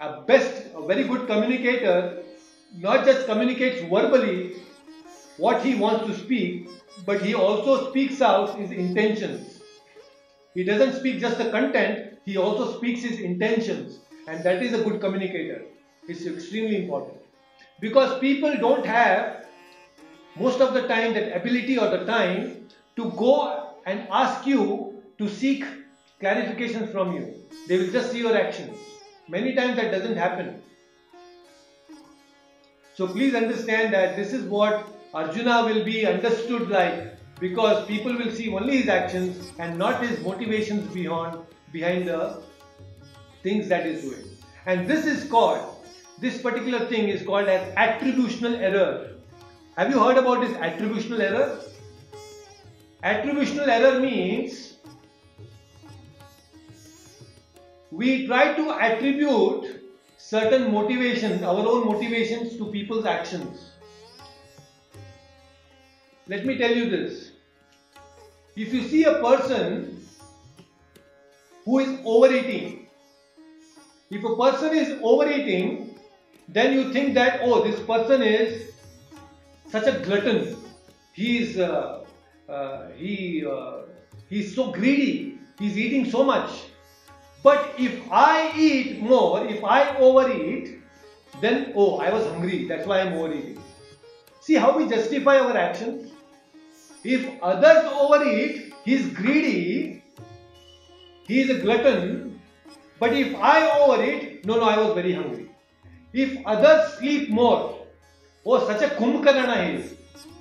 A 0.00 0.22
best, 0.22 0.74
a 0.74 0.84
very 0.84 1.04
good 1.04 1.28
communicator 1.28 2.24
not 2.76 3.04
just 3.04 3.26
communicates 3.26 3.80
verbally 3.82 4.56
what 5.36 5.62
he 5.62 5.76
wants 5.76 6.04
to 6.08 6.18
speak, 6.18 6.68
but 7.06 7.22
he 7.22 7.34
also 7.34 7.90
speaks 7.90 8.20
out 8.20 8.58
his 8.58 8.72
intentions. 8.72 9.60
He 10.52 10.64
doesn't 10.64 10.94
speak 10.94 11.20
just 11.20 11.38
the 11.38 11.48
content, 11.52 12.18
he 12.24 12.36
also 12.36 12.76
speaks 12.76 13.02
his 13.02 13.20
intentions, 13.20 14.00
and 14.26 14.42
that 14.42 14.64
is 14.64 14.72
a 14.72 14.82
good 14.82 15.00
communicator. 15.00 15.62
It's 16.08 16.26
extremely 16.26 16.82
important 16.82 17.18
because 17.78 18.18
people 18.18 18.52
don't 18.56 18.84
have 18.84 19.46
most 20.34 20.60
of 20.60 20.74
the 20.74 20.88
time 20.88 21.14
that 21.14 21.36
ability 21.36 21.78
or 21.78 21.88
the 21.88 22.04
time 22.04 22.66
to 22.96 23.12
go 23.12 23.76
and 23.86 24.08
ask 24.10 24.44
you 24.44 25.00
to 25.18 25.28
seek 25.28 25.64
clarifications 26.20 26.90
from 26.92 27.12
you. 27.12 27.34
They 27.66 27.78
will 27.78 27.90
just 27.90 28.12
see 28.12 28.18
your 28.18 28.36
actions. 28.36 28.76
Many 29.28 29.54
times 29.54 29.76
that 29.76 29.90
doesn't 29.90 30.16
happen. 30.16 30.62
So 32.94 33.06
please 33.06 33.34
understand 33.34 33.94
that 33.94 34.16
this 34.16 34.32
is 34.32 34.44
what 34.44 34.88
Arjuna 35.14 35.64
will 35.64 35.84
be 35.84 36.06
understood 36.06 36.68
like 36.68 37.16
because 37.38 37.86
people 37.86 38.12
will 38.12 38.32
see 38.32 38.52
only 38.52 38.78
his 38.78 38.88
actions 38.88 39.52
and 39.58 39.78
not 39.78 40.02
his 40.02 40.20
motivations 40.20 40.92
beyond 40.92 41.38
behind 41.72 42.08
the 42.08 42.42
things 43.42 43.68
that 43.68 43.86
he's 43.86 44.02
doing. 44.02 44.24
And 44.66 44.88
this 44.88 45.06
is 45.06 45.28
called, 45.30 45.76
this 46.18 46.42
particular 46.42 46.86
thing 46.86 47.08
is 47.08 47.24
called 47.24 47.48
as 47.48 47.72
attributional 47.74 48.58
error. 48.58 49.12
Have 49.76 49.90
you 49.90 50.02
heard 50.02 50.18
about 50.18 50.40
this 50.40 50.56
attributional 50.56 51.20
error? 51.20 51.60
Attributional 53.04 53.68
error 53.68 54.00
means 54.00 54.77
we 57.90 58.26
try 58.26 58.54
to 58.54 58.70
attribute 58.72 59.84
certain 60.16 60.72
motivations, 60.72 61.42
our 61.42 61.66
own 61.66 61.86
motivations 61.86 62.56
to 62.56 62.66
people's 62.66 63.06
actions. 63.06 63.70
Let 66.26 66.44
me 66.44 66.58
tell 66.58 66.70
you 66.70 66.90
this. 66.90 67.30
If 68.56 68.74
you 68.74 68.82
see 68.82 69.04
a 69.04 69.14
person 69.22 70.04
who 71.64 71.78
is 71.78 72.00
overeating, 72.04 72.88
if 74.10 74.24
a 74.24 74.36
person 74.36 74.76
is 74.76 74.98
overeating, 75.02 75.98
then 76.48 76.72
you 76.72 76.92
think 76.92 77.14
that, 77.14 77.40
oh, 77.42 77.62
this 77.62 77.78
person 77.80 78.22
is 78.22 78.72
such 79.68 79.86
a 79.86 79.98
glutton. 80.00 80.56
He 81.12 81.38
is, 81.38 81.58
uh, 81.58 82.04
uh, 82.48 82.88
he, 82.96 83.44
uh, 83.46 83.82
he's 84.28 84.54
so 84.54 84.72
greedy. 84.72 85.38
He's 85.58 85.76
eating 85.76 86.10
so 86.10 86.24
much. 86.24 86.50
But 87.42 87.74
if 87.78 88.00
I 88.10 88.52
eat 88.56 89.00
more, 89.00 89.46
if 89.46 89.62
I 89.64 89.96
overeat, 89.96 90.80
then 91.40 91.72
oh, 91.76 91.98
I 91.98 92.12
was 92.12 92.26
hungry. 92.26 92.66
That's 92.66 92.86
why 92.86 93.00
I'm 93.00 93.12
overeating. 93.12 93.62
See 94.40 94.54
how 94.54 94.76
we 94.76 94.88
justify 94.88 95.38
our 95.38 95.56
actions. 95.56 96.10
If 97.04 97.30
others 97.42 97.84
overeat, 97.92 98.74
he's 98.84 99.06
greedy, 99.12 100.02
he 101.26 101.40
is 101.40 101.50
a 101.50 101.60
glutton. 101.60 102.40
But 102.98 103.12
if 103.12 103.36
I 103.36 103.70
overeat, 103.78 104.44
no, 104.44 104.56
no, 104.56 104.64
I 104.64 104.78
was 104.78 104.94
very 104.94 105.12
hungry. 105.12 105.50
If 106.12 106.44
others 106.44 106.94
sleep 106.94 107.30
more, 107.30 107.86
oh, 108.44 108.66
such 108.66 108.82
a 108.82 108.94
kumbhakarna 108.94 109.66
he 109.66 109.76
is. 109.76 109.94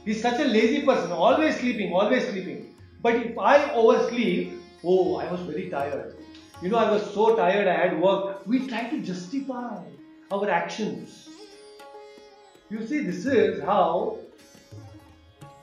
He's 0.05 0.21
such 0.21 0.39
a 0.39 0.45
lazy 0.45 0.83
person, 0.83 1.11
always 1.11 1.59
sleeping, 1.59 1.93
always 1.93 2.27
sleeping. 2.29 2.73
But 3.01 3.15
if 3.15 3.37
I 3.37 3.71
oversleep, 3.73 4.53
oh, 4.83 5.17
I 5.17 5.29
was 5.31 5.41
very 5.41 5.69
tired. 5.69 6.15
You 6.61 6.69
know, 6.69 6.77
I 6.77 6.91
was 6.91 7.13
so 7.13 7.35
tired, 7.35 7.67
I 7.67 7.73
had 7.73 8.01
work. 8.01 8.45
We 8.47 8.67
try 8.67 8.89
to 8.89 8.99
justify 8.99 9.79
our 10.31 10.49
actions. 10.49 11.29
You 12.69 12.85
see, 12.85 12.99
this 12.99 13.25
is 13.25 13.61
how, 13.61 14.17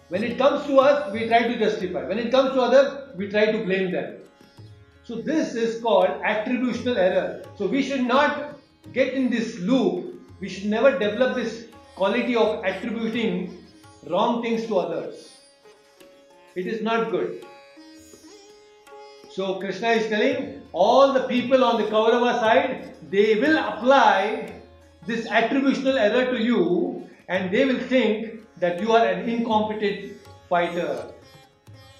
when 0.08 0.22
it 0.22 0.38
comes 0.38 0.66
to 0.66 0.78
us, 0.78 1.12
we 1.12 1.26
try 1.26 1.42
to 1.48 1.58
justify. 1.58 2.04
When 2.04 2.18
it 2.18 2.30
comes 2.30 2.52
to 2.52 2.60
others, 2.60 3.16
we 3.16 3.28
try 3.28 3.50
to 3.50 3.64
blame 3.64 3.90
them. 3.90 4.18
So, 5.02 5.16
this 5.16 5.54
is 5.54 5.82
called 5.82 6.08
attributional 6.22 6.96
error. 6.96 7.44
So, 7.56 7.66
we 7.66 7.82
should 7.82 8.06
not 8.06 8.58
get 8.92 9.14
in 9.14 9.30
this 9.30 9.58
loop. 9.58 10.14
We 10.40 10.48
should 10.48 10.66
never 10.66 10.98
develop 10.98 11.34
this 11.34 11.66
quality 11.96 12.36
of 12.36 12.64
attributing 12.64 13.64
wrong 14.08 14.42
things 14.42 14.66
to 14.66 14.78
others. 14.78 15.32
It 16.54 16.66
is 16.66 16.82
not 16.82 17.10
good. 17.10 17.44
So 19.30 19.58
Krishna 19.58 19.88
is 19.88 20.08
telling 20.08 20.62
all 20.74 21.12
the 21.12 21.22
people 21.28 21.64
on 21.64 21.80
the 21.80 21.88
Kaurava 21.88 22.38
side, 22.40 22.94
they 23.10 23.36
will 23.36 23.56
apply 23.56 24.60
this 25.06 25.26
attributional 25.28 25.98
error 25.98 26.32
to 26.32 26.42
you 26.42 27.08
and 27.28 27.50
they 27.52 27.64
will 27.64 27.78
think 27.78 28.40
that 28.58 28.80
you 28.80 28.90
are 28.92 29.06
an 29.06 29.28
incompetent 29.28 30.16
fighter. 30.48 31.12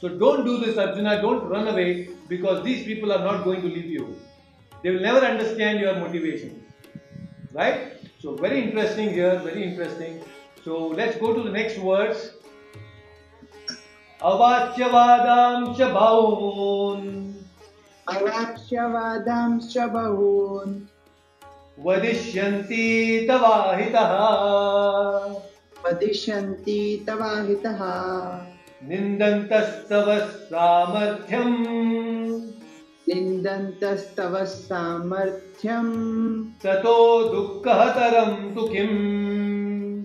So 0.01 0.09
don't 0.09 0.45
do 0.45 0.59
this 0.59 0.77
Arjuna, 0.77 1.23
don't 1.23 1.49
run 1.49 1.69
away 1.69 2.09
because 2.29 2.65
these 2.65 2.85
people 2.85 3.13
are 3.13 3.25
not 3.25 3.45
going 3.45 3.63
to 3.63 3.69
leave 3.69 3.87
you. 3.87 4.19
They 4.83 4.91
will 4.91 5.01
never 5.01 5.25
understand 5.25 5.79
your 5.79 5.95
motivation. 5.95 6.65
Right? 7.53 7.93
So 8.19 8.35
very 8.35 8.61
interesting 8.61 9.11
here, 9.11 9.39
very 9.39 9.63
interesting. 9.63 10.21
So 10.65 10.89
let's 10.89 11.17
go 11.19 11.33
to 11.33 11.43
the 11.43 11.51
next 11.51 11.79
words. 11.79 12.33
Avachyavadam 14.21 15.77
shabhavun 15.77 17.34
अवाक्ष्यवादांश्च 18.09 19.79
बहून्। 19.79 20.81
वदिष्यन्ति 21.87 23.27
तवाहितः 23.31 24.13
वदिष्यन्ति 25.87 27.05
तवाहितः 27.09 27.79
निन्दन्तस्तव 28.89 30.19
सामर्थ्यम्। 30.19 31.67
निन्दन्तस्तव 33.09 34.45
सामर्थ्यम्। 34.45 36.45
ततो 36.63 37.35
दुःखहतरं 37.35 38.55
तु 38.55 38.61
किम्? 38.61 40.05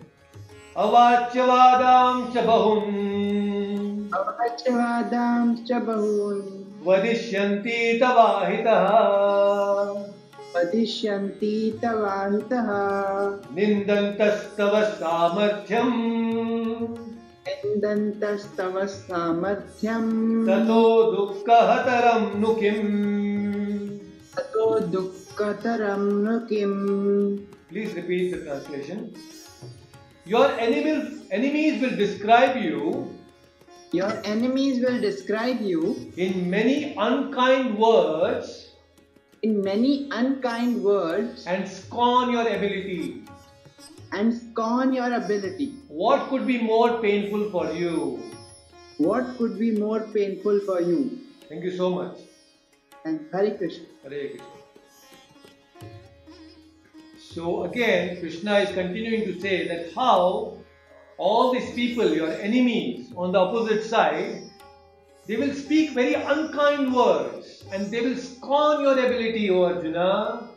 अवाच्यवादां 0.76 2.32
च 2.32 2.44
बहुम् 2.44 4.14
अवाच्यवादां 4.14 5.54
च 5.54 5.72
बहून्। 5.72 6.60
वदिष्यन्ति 6.86 8.00
तवाहितः। 8.02 8.88
वदिष्यन्ति 10.56 11.80
तवाहितः। 11.82 12.66
निन्दन्तस्तव 13.56 14.84
सामर्थ्यम्। 14.84 15.92
निन्दन्तस्तव 17.48 18.86
सामर्थ्यम्। 18.86 20.46
ततो 20.46 21.12
दुःखहतरं 21.12 22.40
नु 22.40 22.54
किम्? 22.54 23.98
ततो 24.36 24.80
दुःखतरं 24.80 26.00
नु 26.00 26.38
किम्? 26.38 27.36
Please 27.74 27.94
repeat 27.94 28.34
the 28.34 28.38
translation. 28.48 29.14
Your 30.30 30.48
enemies, 30.64 31.22
enemies 31.32 31.80
will 31.82 31.96
describe 31.96 32.56
you 32.64 32.82
Your 33.92 34.10
enemies 34.32 34.76
will 34.82 35.00
describe 35.04 35.60
you 35.60 36.12
in 36.16 36.48
many 36.50 36.94
unkind 37.06 37.76
words 37.84 38.52
in 39.48 39.56
many 39.64 39.94
unkind 40.18 40.84
words 40.84 41.46
and 41.54 41.66
scorn 41.78 42.30
your 42.36 42.46
ability. 42.52 43.24
and 44.18 44.32
scorn 44.36 44.92
your 44.98 45.10
ability. 45.18 45.66
What 46.04 46.28
could 46.30 46.46
be 46.46 46.58
more 46.70 46.88
painful 47.02 47.44
for 47.50 47.66
you? 47.80 47.96
What 49.08 49.36
could 49.38 49.58
be 49.58 49.72
more 49.82 50.00
painful 50.16 50.60
for 50.70 50.80
you? 50.92 50.98
Thank 51.48 51.64
you 51.64 51.76
so 51.76 51.90
much. 51.98 52.18
And 53.04 53.28
Hare 53.32 53.52
Krishna. 53.58 53.86
Hare 54.04 54.28
Krishna. 54.28 54.59
So 57.32 57.62
again, 57.62 58.18
Krishna 58.18 58.58
is 58.58 58.74
continuing 58.74 59.24
to 59.26 59.40
say 59.40 59.68
that 59.68 59.94
how 59.94 60.58
all 61.16 61.52
these 61.52 61.70
people, 61.74 62.12
your 62.12 62.32
enemies 62.32 63.12
on 63.16 63.30
the 63.30 63.38
opposite 63.38 63.84
side, 63.84 64.50
they 65.28 65.36
will 65.36 65.54
speak 65.54 65.90
very 65.90 66.14
unkind 66.14 66.92
words 66.92 67.62
and 67.72 67.88
they 67.88 68.00
will 68.00 68.16
scorn 68.16 68.80
your 68.80 68.94
ability, 68.94 69.48
O 69.50 69.62
Arjuna. 69.62 70.48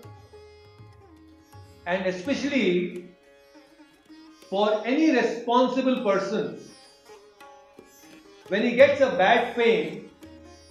And 1.85 2.07
especially 2.07 3.05
for 4.49 4.81
any 4.83 5.11
responsible 5.11 6.01
person, 6.03 6.59
when 8.47 8.63
he 8.63 8.75
gets 8.75 8.99
a 8.99 9.11
bad 9.11 9.55
pain, 9.55 10.09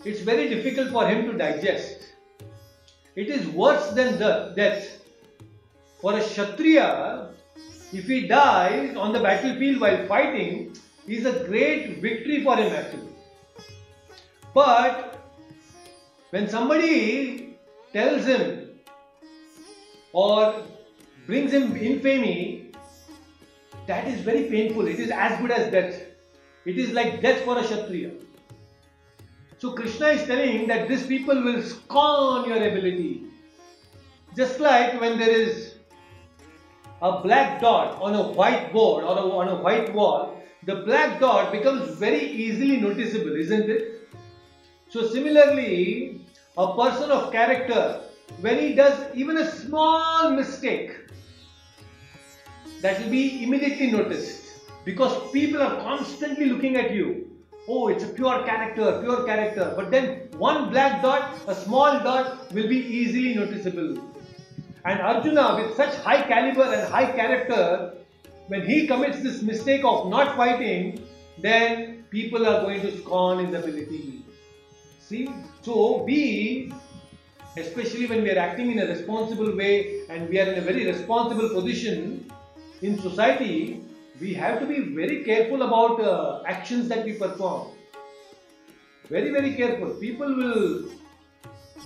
it's 0.05 0.21
very 0.21 0.49
difficult 0.49 0.91
for 0.91 1.07
him 1.07 1.31
to 1.31 1.39
digest. 1.39 1.99
It 3.15 3.29
is 3.29 3.47
worse 3.49 3.91
than 3.91 4.19
the 4.19 4.53
death. 4.57 5.02
For 6.03 6.19
a 6.19 6.21
Kshatriya, 6.21 7.29
if 7.93 8.07
he 8.07 8.27
dies 8.27 8.97
on 8.97 9.13
the 9.13 9.21
battlefield 9.21 9.81
while 9.81 10.05
fighting, 10.09 10.77
is 11.07 11.27
a 11.27 11.45
great 11.45 12.01
victory 12.01 12.43
for 12.43 12.57
him 12.57 12.73
actually. 12.73 13.13
But 14.53 15.21
when 16.31 16.49
somebody 16.49 17.57
tells 17.93 18.25
him 18.25 18.71
or 20.13 20.65
brings 21.27 21.53
him 21.53 21.77
infamy, 21.77 22.73
that 23.87 24.09
is 24.09 24.21
very 24.23 24.51
painful. 24.51 24.89
It 24.89 24.99
is 24.99 25.11
as 25.11 25.41
good 25.41 25.53
as 25.53 25.71
death. 25.71 26.03
It 26.65 26.79
is 26.79 26.91
like 26.93 27.23
death 27.23 27.45
for 27.45 27.59
a 27.59 27.63
Kshatriya. 27.63 28.11
So 29.59 29.73
Krishna 29.73 30.09
is 30.09 30.27
telling 30.27 30.67
that 30.67 30.89
these 30.89 31.07
people 31.07 31.41
will 31.41 31.63
scorn 31.63 32.49
your 32.49 32.57
ability. 32.57 33.23
Just 34.37 34.59
like 34.59 35.01
when 35.01 35.19
there 35.19 35.31
is 35.31 35.72
a 37.03 37.21
black 37.21 37.61
dot 37.61 38.01
on 38.01 38.15
a 38.15 38.23
white 38.33 38.73
board 38.73 39.03
or 39.05 39.19
on 39.43 39.49
a 39.49 39.57
white 39.57 39.93
wall, 39.93 40.41
the 40.65 40.77
black 40.77 41.19
dot 41.19 41.51
becomes 41.51 41.99
very 41.99 42.25
easily 42.25 42.77
noticeable, 42.77 43.35
isn't 43.35 43.69
it? 43.69 44.09
So 44.89 45.09
similarly, 45.09 46.21
a 46.57 46.77
person 46.77 47.11
of 47.11 47.33
character, 47.33 48.03
when 48.41 48.59
he 48.59 48.75
does 48.75 49.17
even 49.17 49.39
a 49.39 49.51
small 49.51 50.31
mistake, 50.31 50.93
that 52.83 53.01
will 53.01 53.11
be 53.11 53.43
immediately 53.43 53.91
noticed 53.91 54.61
because 54.85 55.33
people 55.33 55.61
are 55.61 55.81
constantly 55.81 56.47
looking 56.47 56.77
at 56.77 56.93
you. 56.93 57.31
Oh, 57.69 57.89
it's 57.89 58.05
a 58.05 58.09
pure 58.09 58.45
character, 58.45 59.01
pure 59.01 59.25
character. 59.25 59.73
But 59.77 59.91
then 59.91 60.29
one 60.37 60.71
black 60.71 61.03
dot, 61.03 61.35
a 61.49 61.55
small 61.55 62.01
dot, 62.01 62.53
will 62.53 62.69
be 62.69 62.79
easily 62.79 63.35
noticeable. 63.35 64.12
And 64.85 65.01
Arjuna, 65.01 65.63
with 65.63 65.77
such 65.77 65.95
high 65.97 66.23
caliber 66.23 66.65
and 66.65 66.89
high 66.89 67.13
character, 67.13 67.95
when 68.49 68.67
he 68.67 68.87
commits 68.87 69.23
this 69.23 69.43
mistake 69.43 69.85
of 69.85 70.09
not 70.09 70.37
fighting, 70.37 71.07
then 71.39 72.05
people 72.11 72.47
are 72.47 72.63
going 72.63 72.81
to 72.83 72.99
scorn 72.99 73.47
his 73.47 73.55
ability. 73.55 74.25
See? 74.99 75.31
So 75.63 76.03
we, 76.03 76.73
especially 77.57 78.07
when 78.07 78.23
we 78.23 78.31
are 78.31 78.39
acting 78.39 78.73
in 78.73 78.81
a 78.81 78.87
responsible 78.87 79.57
way 79.57 80.03
and 80.09 80.29
we 80.29 80.41
are 80.41 80.47
in 80.53 80.59
a 80.59 80.63
very 80.63 80.85
responsible 80.87 81.49
position 81.51 82.31
in 82.81 82.99
society, 83.01 83.85
we 84.21 84.35
have 84.35 84.61
to 84.61 84.67
be 84.67 84.81
very 84.81 85.25
careful 85.25 85.63
about 85.63 86.01
uh, 86.01 86.43
actions 86.47 86.89
that 86.89 87.05
we 87.05 87.13
perform. 87.15 87.69
Very, 89.09 89.31
very 89.31 89.55
careful. 89.55 89.91
People 89.95 90.35
will 90.35 90.91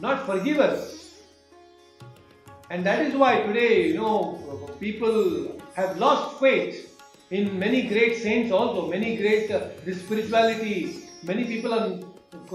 not 0.01 0.27
forgive 0.27 0.61
us. 0.61 1.06
And 2.71 2.85
that 2.85 3.01
is 3.01 3.15
why 3.15 3.43
today, 3.43 3.89
you 3.89 3.95
know, 3.95 4.71
people 4.81 5.61
have 5.75 5.99
lost 5.99 6.41
faith 6.41 7.01
in 7.31 7.59
many 7.59 7.83
great 7.83 8.17
saints 8.17 8.53
also, 8.53 8.89
many 8.89 9.17
great, 9.17 9.51
uh, 9.51 9.69
this 9.85 10.01
spirituality, 10.01 11.09
many 11.23 11.45
people 11.45 11.75
are 11.75 12.01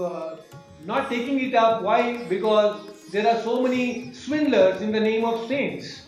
uh, 0.04 0.36
not 0.84 1.08
taking 1.08 1.40
it 1.40 1.54
up. 1.54 1.82
Why? 1.82 2.24
Because 2.24 3.10
there 3.10 3.26
are 3.26 3.42
so 3.42 3.62
many 3.62 4.12
swindlers 4.12 4.82
in 4.82 4.92
the 4.92 5.00
name 5.00 5.24
of 5.24 5.46
saints. 5.48 6.06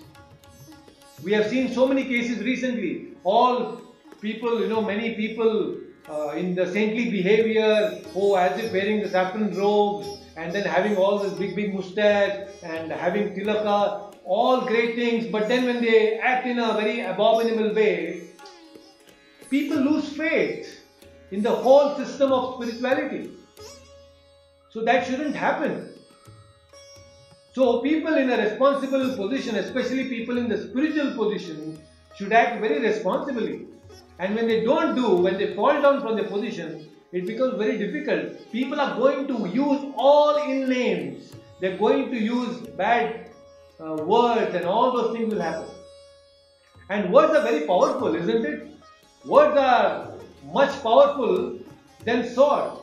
We 1.22 1.32
have 1.32 1.48
seen 1.48 1.72
so 1.72 1.86
many 1.86 2.04
cases 2.04 2.38
recently. 2.38 3.08
All 3.22 3.80
people, 4.20 4.60
you 4.60 4.68
know, 4.68 4.82
many 4.82 5.14
people 5.14 5.76
uh, 6.10 6.30
in 6.30 6.54
the 6.54 6.70
saintly 6.70 7.10
behavior, 7.10 8.02
oh, 8.14 8.34
as 8.34 8.58
if 8.58 8.72
wearing 8.72 9.02
the 9.02 9.08
saffron 9.08 9.56
robes 9.56 10.23
and 10.36 10.52
then 10.52 10.64
having 10.64 10.96
all 10.96 11.18
this 11.18 11.32
big, 11.34 11.54
big 11.54 11.74
mustache 11.74 12.48
and 12.62 12.90
having 12.90 13.34
tilaka, 13.34 14.14
all 14.24 14.62
great 14.62 14.96
things. 14.96 15.26
But 15.26 15.48
then 15.48 15.66
when 15.66 15.80
they 15.80 16.18
act 16.18 16.46
in 16.46 16.58
a 16.58 16.72
very 16.74 17.00
abominable 17.00 17.74
way, 17.74 18.30
people 19.50 19.76
lose 19.76 20.08
faith 20.08 20.80
in 21.30 21.42
the 21.42 21.50
whole 21.50 21.94
system 21.96 22.32
of 22.32 22.54
spirituality. 22.54 23.30
So 24.70 24.84
that 24.84 25.06
shouldn't 25.06 25.36
happen. 25.36 25.90
So 27.52 27.80
people 27.80 28.14
in 28.14 28.30
a 28.30 28.36
responsible 28.36 29.16
position, 29.16 29.54
especially 29.56 30.08
people 30.08 30.38
in 30.38 30.48
the 30.48 30.60
spiritual 30.60 31.12
position, 31.16 31.78
should 32.16 32.32
act 32.32 32.60
very 32.60 32.80
responsibly. 32.80 33.66
And 34.18 34.34
when 34.34 34.48
they 34.48 34.64
don't 34.64 34.96
do, 34.96 35.14
when 35.16 35.38
they 35.38 35.54
fall 35.54 35.80
down 35.80 36.00
from 36.00 36.16
their 36.16 36.26
position, 36.26 36.90
it 37.14 37.26
becomes 37.26 37.54
very 37.58 37.78
difficult. 37.78 38.50
People 38.50 38.80
are 38.80 38.98
going 38.98 39.28
to 39.28 39.48
use 39.48 39.82
all 39.96 40.36
ill 40.36 40.66
names. 40.66 41.32
They're 41.60 41.78
going 41.78 42.10
to 42.10 42.18
use 42.18 42.56
bad 42.82 43.30
uh, 43.78 43.94
words 43.94 44.52
and 44.54 44.64
all 44.64 44.90
those 44.96 45.16
things 45.16 45.32
will 45.32 45.40
happen. 45.40 45.68
And 46.90 47.12
words 47.12 47.32
are 47.36 47.42
very 47.42 47.66
powerful, 47.68 48.16
isn't 48.16 48.44
it? 48.44 48.68
Words 49.24 49.56
are 49.56 50.14
much 50.52 50.82
powerful 50.82 51.60
than 52.04 52.28
sword. 52.34 52.80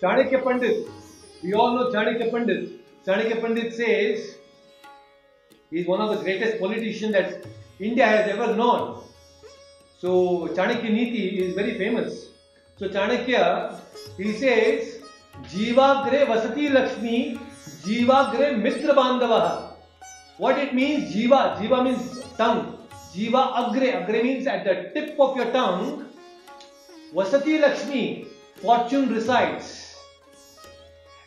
Chanakya 0.00 0.42
Pandit, 0.42 0.88
we 1.42 1.52
all 1.52 1.76
know 1.76 1.90
Chanakya 1.92 2.30
Pandit. 2.32 2.70
Chanakya 3.06 3.40
Pandit 3.42 3.74
says 3.74 4.36
he 5.70 5.80
is 5.80 5.86
one 5.86 6.00
of 6.00 6.16
the 6.16 6.24
greatest 6.24 6.58
politicians 6.58 7.12
that 7.12 7.44
India 7.78 8.06
has 8.06 8.30
ever 8.30 8.56
known. 8.56 9.04
So 10.02 10.48
Chanakya 10.48 10.90
Niti 10.90 11.38
is 11.38 11.54
very 11.54 11.78
famous. 11.78 12.26
So 12.76 12.88
Chanakya, 12.88 13.78
he 14.16 14.32
says, 14.32 15.00
Jivagre 15.44 16.26
Vasati 16.26 16.72
Lakshmi, 16.72 17.38
Jivagre 17.84 18.60
Mitra 18.60 18.94
Bandavaha. 18.94 19.74
What 20.38 20.58
it 20.58 20.74
means, 20.74 21.14
Jiva, 21.14 21.56
Jiva 21.56 21.84
means 21.84 22.20
tongue. 22.36 22.78
Jiva 23.14 23.52
Agre, 23.60 24.04
Agre 24.04 24.24
means 24.24 24.48
at 24.48 24.64
the 24.64 24.90
tip 24.92 25.20
of 25.20 25.36
your 25.36 25.52
tongue. 25.52 26.08
Vasati 27.14 27.60
Lakshmi, 27.60 28.26
fortune 28.56 29.08
resides. 29.08 29.94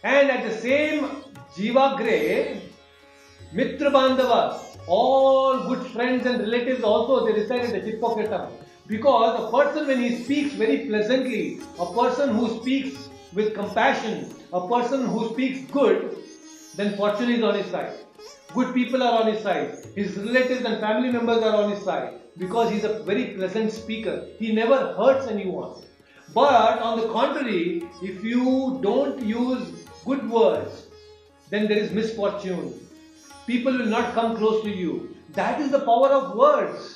And 0.03 0.29
at 0.29 0.51
the 0.51 0.57
same 0.57 1.05
Jivagre, 1.55 2.59
Mitra 3.53 3.89
Bandava, 3.89 4.59
all 4.85 5.65
good 5.69 5.87
friends 5.93 6.25
and 6.25 6.41
relatives 6.41 6.83
also 6.83 7.25
they 7.25 7.39
reside 7.39 7.61
at 7.61 7.71
the 7.71 7.89
tip 7.89 8.03
of 8.03 8.19
your 8.19 8.27
tongue. 8.27 8.51
Because 8.87 9.43
a 9.43 9.51
person, 9.51 9.87
when 9.87 9.99
he 9.99 10.23
speaks 10.23 10.53
very 10.53 10.85
pleasantly, 10.85 11.59
a 11.79 11.91
person 11.91 12.35
who 12.35 12.59
speaks 12.61 13.09
with 13.33 13.55
compassion, 13.55 14.31
a 14.53 14.67
person 14.67 15.07
who 15.07 15.29
speaks 15.33 15.71
good, 15.71 16.15
then 16.75 16.95
fortune 16.95 17.29
is 17.29 17.41
on 17.41 17.55
his 17.55 17.65
side. 17.71 17.93
Good 18.53 18.73
people 18.73 19.01
are 19.01 19.23
on 19.23 19.33
his 19.33 19.41
side. 19.41 19.85
His 19.95 20.15
relatives 20.17 20.65
and 20.65 20.79
family 20.79 21.11
members 21.11 21.41
are 21.43 21.55
on 21.63 21.71
his 21.71 21.83
side 21.83 22.19
because 22.37 22.71
he's 22.71 22.83
a 22.83 22.99
very 23.03 23.33
pleasant 23.33 23.71
speaker. 23.71 24.27
He 24.37 24.53
never 24.53 24.93
hurts 24.93 25.27
anyone. 25.27 25.81
But 26.33 26.79
on 26.79 26.99
the 26.99 27.07
contrary, 27.09 27.83
if 28.01 28.23
you 28.23 28.79
don't 28.83 29.21
use 29.21 29.67
good 30.05 30.29
words, 30.29 30.87
then 31.49 31.67
there 31.67 31.77
is 31.77 31.91
misfortune. 31.91 32.73
People 33.47 33.73
will 33.73 33.85
not 33.87 34.13
come 34.13 34.37
close 34.37 34.63
to 34.63 34.69
you. 34.69 35.15
That 35.33 35.59
is 35.59 35.71
the 35.71 35.79
power 35.79 36.09
of 36.09 36.35
words. 36.35 36.94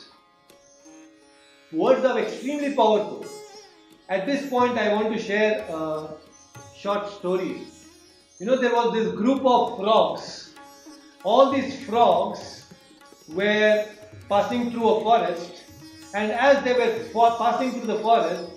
Words 1.72 2.03
are 2.03 2.17
extremely 2.17 2.74
powerful. 2.74 3.24
At 4.09 4.26
this 4.26 4.49
point, 4.49 4.76
I 4.76 4.91
want 4.91 5.13
to 5.13 5.22
share 5.22 5.63
a 5.70 6.07
short 6.76 7.11
story. 7.11 7.61
You 8.39 8.47
know, 8.47 8.55
there 8.55 8.74
was 8.74 8.91
this 8.93 9.13
group 9.13 9.45
of 9.45 9.78
frogs. 9.78 10.55
All 11.24 11.51
these 11.51 11.86
frogs 11.86 12.65
were 13.28 13.86
passing 14.28 14.72
through 14.72 14.89
a 14.89 15.03
forest, 15.03 15.63
and 16.15 16.32
as 16.32 16.63
they 16.63 16.74
were 16.74 17.38
passing 17.38 17.72
through 17.74 17.86
the 17.86 17.99
forest, 17.99 18.49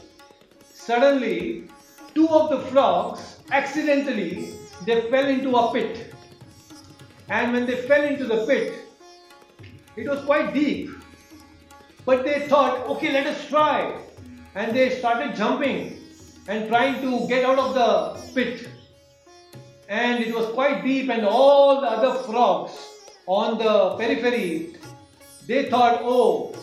suddenly 0.73 1.69
two 2.15 2.29
of 2.31 2.49
the 2.49 2.61
frogs 2.71 3.41
accidentally 3.51 4.55
they 4.87 5.03
fell 5.11 5.27
into 5.27 5.55
a 5.55 5.71
pit. 5.71 6.15
And 7.29 7.53
when 7.53 7.67
they 7.67 7.77
fell 7.83 8.05
into 8.05 8.25
the 8.25 8.47
pit, 8.47 8.73
it 9.97 10.09
was 10.09 10.25
quite 10.25 10.55
deep. 10.55 11.02
But 12.05 12.25
they 12.25 12.49
thought, 12.49 12.87
okay, 12.89 13.13
let 13.13 13.27
us 13.27 13.49
try. 13.49 13.97
And 14.55 14.77
they 14.77 14.99
started 14.99 15.37
jumping 15.37 15.99
and 16.49 16.69
trying 16.69 17.01
to 17.03 17.27
get 17.29 17.45
out 17.45 17.59
of 17.59 17.75
the 17.75 18.33
pit. 18.35 18.69
And 19.89 20.23
it 20.23 20.35
was 20.35 20.47
quite 20.55 20.83
deep, 20.85 21.11
and 21.11 21.25
all 21.25 21.81
the 21.81 21.87
other 21.87 22.23
frogs 22.25 22.73
on 23.27 23.59
the 23.59 23.97
periphery 23.97 24.77
they 25.47 25.69
thought, 25.69 26.01
oh, 26.03 26.55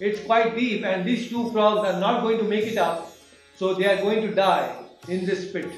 it's 0.00 0.20
quite 0.20 0.56
deep, 0.56 0.84
and 0.84 1.04
these 1.04 1.28
two 1.28 1.50
frogs 1.50 1.86
are 1.88 2.00
not 2.00 2.22
going 2.22 2.38
to 2.38 2.44
make 2.44 2.64
it 2.64 2.78
up, 2.78 3.12
so 3.56 3.74
they 3.74 3.86
are 3.86 4.00
going 4.02 4.22
to 4.22 4.34
die 4.34 4.76
in 5.08 5.26
this 5.26 5.50
pit. 5.50 5.70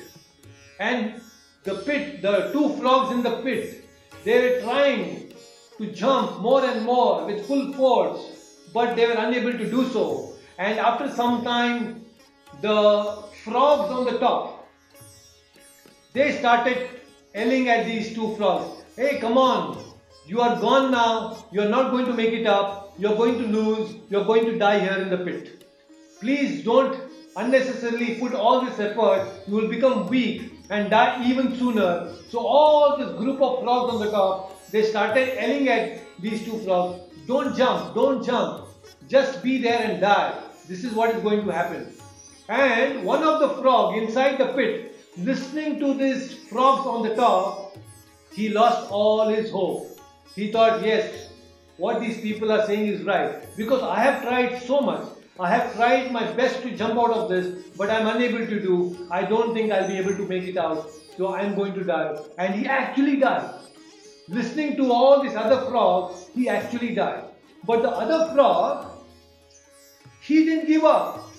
And 0.78 1.20
the 1.64 1.76
pit, 1.76 2.22
the 2.22 2.50
two 2.52 2.76
frogs 2.76 3.12
in 3.12 3.22
the 3.22 3.42
pit, 3.42 3.88
they 4.24 4.38
were 4.38 4.60
trying 4.60 5.32
to 5.78 5.92
jump 5.92 6.40
more 6.40 6.64
and 6.64 6.84
more 6.84 7.24
with 7.26 7.46
full 7.46 7.72
force, 7.72 8.20
but 8.76 8.94
they 8.94 9.06
were 9.06 9.20
unable 9.26 9.52
to 9.52 9.70
do 9.70 9.88
so. 9.90 10.04
And 10.58 10.78
after 10.78 11.10
some 11.10 11.42
time, 11.44 12.04
the 12.60 13.22
frogs 13.42 13.90
on 13.98 14.04
the 14.04 14.18
top, 14.18 14.68
they 16.12 16.32
started 16.38 16.90
yelling 17.34 17.70
at 17.70 17.86
these 17.86 18.14
two 18.14 18.34
frogs, 18.36 18.82
Hey, 18.96 19.18
come 19.18 19.38
on, 19.38 19.82
you 20.26 20.42
are 20.42 20.60
gone 20.60 20.90
now, 20.90 21.44
you 21.52 21.62
are 21.62 21.68
not 21.68 21.90
going 21.90 22.04
to 22.06 22.12
make 22.12 22.34
it 22.34 22.46
up, 22.46 22.92
you 22.98 23.08
are 23.08 23.16
going 23.16 23.38
to 23.38 23.46
lose, 23.46 23.94
you 24.10 24.18
are 24.18 24.24
going 24.24 24.44
to 24.44 24.58
die 24.58 24.78
here 24.80 24.98
in 25.04 25.08
the 25.08 25.18
pit. 25.24 25.64
Please 26.20 26.62
don't 26.64 27.00
unnecessarily 27.36 28.16
put 28.16 28.34
all 28.34 28.62
this 28.66 28.78
effort, 28.78 29.26
you 29.46 29.54
will 29.54 29.68
become 29.68 30.06
weak 30.08 30.52
and 30.68 30.90
die 30.90 31.26
even 31.30 31.56
sooner. 31.58 32.12
So, 32.28 32.40
all 32.40 32.98
this 32.98 33.10
group 33.18 33.40
of 33.40 33.62
frogs 33.62 33.94
on 33.94 34.00
the 34.00 34.10
top, 34.10 34.70
they 34.70 34.82
started 34.82 35.34
yelling 35.34 35.68
at 35.68 36.00
these 36.20 36.44
two 36.44 36.58
frogs, 36.60 37.00
Don't 37.26 37.56
jump, 37.56 37.94
don't 37.94 38.24
jump, 38.24 38.65
just 39.08 39.42
be 39.42 39.58
there 39.58 39.80
and 39.82 40.00
die. 40.00 40.42
This 40.68 40.84
is 40.84 40.92
what 40.92 41.14
is 41.14 41.22
going 41.22 41.44
to 41.44 41.52
happen. 41.52 41.92
And 42.48 43.04
one 43.04 43.22
of 43.22 43.40
the 43.40 43.60
frog 43.62 43.96
inside 43.96 44.38
the 44.38 44.46
pit, 44.54 44.96
listening 45.16 45.78
to 45.80 45.94
these 45.94 46.34
frogs 46.48 46.86
on 46.86 47.02
the 47.08 47.14
top, 47.14 47.76
he 48.32 48.48
lost 48.48 48.90
all 48.90 49.28
his 49.28 49.50
hope. 49.50 49.98
He 50.34 50.52
thought, 50.52 50.84
yes, 50.84 51.30
what 51.76 52.00
these 52.00 52.20
people 52.20 52.52
are 52.52 52.66
saying 52.66 52.86
is 52.86 53.02
right. 53.02 53.44
Because 53.56 53.82
I 53.82 54.00
have 54.00 54.22
tried 54.22 54.62
so 54.62 54.80
much. 54.80 55.08
I 55.38 55.50
have 55.50 55.74
tried 55.74 56.12
my 56.12 56.30
best 56.32 56.62
to 56.62 56.74
jump 56.74 56.98
out 56.98 57.10
of 57.10 57.28
this, 57.28 57.66
but 57.76 57.90
I'm 57.90 58.06
unable 58.06 58.46
to 58.46 58.60
do. 58.60 59.06
I 59.10 59.22
don't 59.22 59.54
think 59.54 59.70
I'll 59.72 59.88
be 59.88 59.98
able 59.98 60.16
to 60.16 60.26
make 60.26 60.44
it 60.44 60.56
out. 60.56 60.90
So 61.16 61.34
I'm 61.34 61.54
going 61.54 61.74
to 61.74 61.84
die. 61.84 62.16
And 62.38 62.54
he 62.54 62.66
actually 62.66 63.16
died. 63.16 63.54
Listening 64.28 64.76
to 64.76 64.92
all 64.92 65.22
these 65.22 65.34
other 65.34 65.68
frogs, 65.70 66.26
he 66.34 66.48
actually 66.48 66.94
died. 66.94 67.24
But 67.64 67.82
the 67.82 67.90
other 67.90 68.32
frog, 68.34 68.95
he 70.26 70.44
didn't 70.44 70.66
give 70.66 70.84
up. 70.84 71.30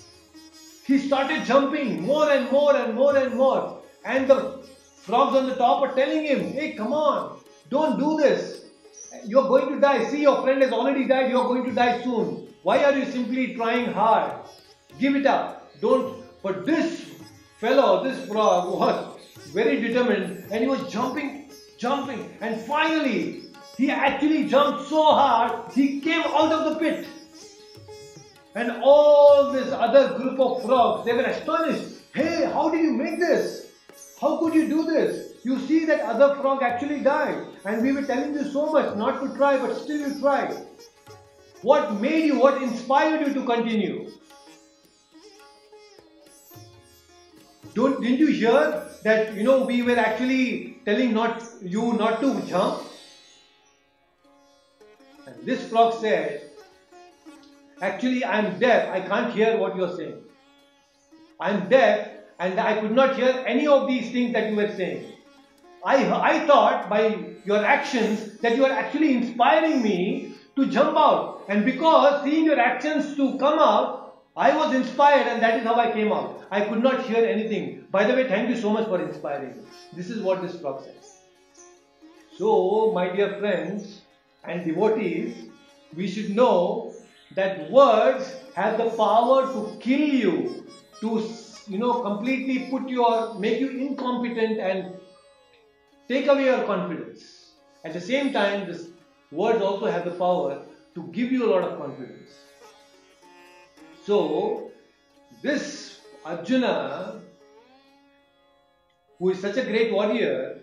He 0.86 0.98
started 0.98 1.44
jumping 1.44 2.02
more 2.02 2.30
and 2.30 2.50
more 2.50 2.74
and 2.74 2.94
more 2.94 3.16
and 3.16 3.34
more. 3.34 3.82
And 4.04 4.26
the 4.26 4.62
frogs 5.02 5.36
on 5.36 5.46
the 5.48 5.56
top 5.56 5.82
are 5.82 5.94
telling 5.94 6.24
him, 6.24 6.52
hey, 6.52 6.72
come 6.72 6.94
on, 6.94 7.40
don't 7.68 7.98
do 7.98 8.16
this. 8.16 8.64
You're 9.26 9.48
going 9.48 9.74
to 9.74 9.80
die. 9.80 10.08
See, 10.08 10.22
your 10.22 10.40
friend 10.42 10.62
has 10.62 10.72
already 10.72 11.06
died. 11.06 11.30
You're 11.30 11.44
going 11.44 11.64
to 11.64 11.72
die 11.72 12.02
soon. 12.02 12.48
Why 12.62 12.82
are 12.84 12.96
you 12.96 13.04
simply 13.10 13.54
trying 13.54 13.92
hard? 13.92 14.32
Give 14.98 15.16
it 15.16 15.26
up. 15.26 15.70
Don't. 15.80 16.24
But 16.42 16.64
this 16.64 17.10
fellow, 17.58 18.02
this 18.04 18.26
frog, 18.26 18.72
was 18.72 19.18
very 19.52 19.80
determined 19.80 20.44
and 20.50 20.62
he 20.62 20.66
was 20.66 20.90
jumping, 20.90 21.50
jumping. 21.76 22.36
And 22.40 22.60
finally, 22.62 23.42
he 23.76 23.90
actually 23.90 24.48
jumped 24.48 24.88
so 24.88 25.02
hard, 25.04 25.72
he 25.72 26.00
came 26.00 26.22
out 26.22 26.52
of 26.52 26.72
the 26.72 26.78
pit. 26.78 27.06
And 28.58 28.72
all 28.82 29.52
this 29.52 29.68
other 29.70 30.18
group 30.18 30.40
of 30.40 30.64
frogs, 30.64 31.04
they 31.06 31.12
were 31.12 31.22
astonished. 31.22 31.84
Hey, 32.12 32.44
how 32.52 32.70
did 32.70 32.82
you 32.82 32.90
make 32.90 33.20
this? 33.20 33.70
How 34.20 34.38
could 34.38 34.52
you 34.52 34.66
do 34.68 34.82
this? 34.82 35.36
You 35.44 35.60
see 35.60 35.84
that 35.84 36.00
other 36.00 36.34
frog 36.40 36.64
actually 36.64 36.98
died. 36.98 37.46
And 37.64 37.82
we 37.82 37.92
were 37.92 38.02
telling 38.02 38.34
you 38.34 38.42
so 38.50 38.72
much 38.72 38.96
not 38.96 39.22
to 39.22 39.32
try, 39.36 39.58
but 39.58 39.76
still 39.76 40.00
you 40.00 40.18
tried. 40.18 40.56
What 41.62 42.00
made 42.00 42.24
you, 42.24 42.40
what 42.40 42.60
inspired 42.60 43.28
you 43.28 43.32
to 43.34 43.44
continue? 43.44 44.10
Don't, 47.74 48.02
didn't 48.02 48.18
you 48.18 48.26
hear 48.26 48.90
that, 49.04 49.34
you 49.36 49.44
know, 49.44 49.62
we 49.66 49.82
were 49.82 50.00
actually 50.00 50.80
telling 50.84 51.14
not 51.14 51.44
you 51.62 51.92
not 51.92 52.20
to 52.22 52.42
jump? 52.48 52.82
And 55.28 55.46
this 55.46 55.68
frog 55.68 56.00
said, 56.00 56.47
Actually, 57.80 58.24
I'm 58.24 58.58
deaf. 58.58 58.90
I 58.92 59.00
can't 59.00 59.32
hear 59.32 59.56
what 59.58 59.76
you're 59.76 59.96
saying. 59.96 60.22
I'm 61.40 61.68
deaf 61.68 62.08
and 62.40 62.58
I 62.58 62.80
could 62.80 62.92
not 62.92 63.16
hear 63.16 63.44
any 63.46 63.66
of 63.66 63.86
these 63.86 64.10
things 64.10 64.32
that 64.32 64.50
you 64.50 64.56
were 64.56 64.72
saying. 64.76 65.12
I, 65.84 66.10
I 66.10 66.46
thought 66.46 66.88
by 66.90 67.34
your 67.44 67.64
actions 67.64 68.38
that 68.40 68.56
you 68.56 68.64
are 68.64 68.72
actually 68.72 69.14
inspiring 69.14 69.82
me 69.82 70.34
to 70.56 70.66
jump 70.66 70.96
out. 70.96 71.44
And 71.48 71.64
because 71.64 72.24
seeing 72.24 72.44
your 72.44 72.58
actions 72.58 73.16
to 73.16 73.38
come 73.38 73.58
out, 73.58 74.22
I 74.36 74.56
was 74.56 74.74
inspired 74.74 75.26
and 75.26 75.42
that 75.42 75.58
is 75.58 75.64
how 75.64 75.76
I 75.76 75.92
came 75.92 76.12
out. 76.12 76.46
I 76.50 76.62
could 76.62 76.82
not 76.82 77.04
hear 77.06 77.24
anything. 77.24 77.86
By 77.90 78.04
the 78.04 78.14
way, 78.14 78.28
thank 78.28 78.48
you 78.48 78.56
so 78.56 78.70
much 78.70 78.86
for 78.86 79.00
inspiring 79.00 79.56
me. 79.56 79.62
This 79.92 80.10
is 80.10 80.22
what 80.22 80.42
this 80.42 80.60
frog 80.60 80.84
says. 80.84 81.18
So, 82.36 82.92
my 82.92 83.08
dear 83.14 83.38
friends 83.38 84.02
and 84.44 84.64
devotees, 84.64 85.34
we 85.96 86.06
should 86.06 86.30
know 86.30 86.87
that 87.34 87.70
words 87.70 88.34
have 88.54 88.78
the 88.78 88.90
power 88.90 89.52
to 89.52 89.76
kill 89.80 90.00
you, 90.00 90.66
to 91.00 91.22
you 91.66 91.78
know 91.78 92.00
completely 92.02 92.70
put 92.70 92.88
your 92.88 93.34
make 93.38 93.60
you 93.60 93.70
incompetent 93.70 94.58
and 94.58 94.94
take 96.08 96.26
away 96.26 96.46
your 96.46 96.64
confidence. 96.64 97.52
At 97.84 97.92
the 97.92 98.00
same 98.00 98.32
time, 98.32 98.66
this 98.66 98.88
words 99.30 99.62
also 99.62 99.86
have 99.86 100.04
the 100.04 100.12
power 100.12 100.62
to 100.94 101.02
give 101.12 101.30
you 101.30 101.46
a 101.46 101.50
lot 101.54 101.64
of 101.64 101.78
confidence. 101.78 102.38
So, 104.04 104.70
this 105.42 106.00
Arjuna, 106.24 107.20
who 109.18 109.30
is 109.30 109.40
such 109.40 109.58
a 109.58 109.62
great 109.62 109.92
warrior, 109.92 110.62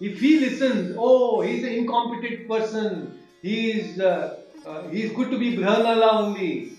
if 0.00 0.20
he 0.20 0.40
listens, 0.40 0.96
oh, 0.98 1.40
he's 1.40 1.64
an 1.64 1.72
incompetent 1.72 2.48
person, 2.48 3.18
he 3.42 3.72
is 3.72 4.00
uh, 4.00 4.40
uh, 4.66 4.88
he 4.88 5.02
is 5.02 5.12
good 5.12 5.30
to 5.30 5.38
be 5.38 5.56
Brihanala 5.56 6.14
only. 6.14 6.72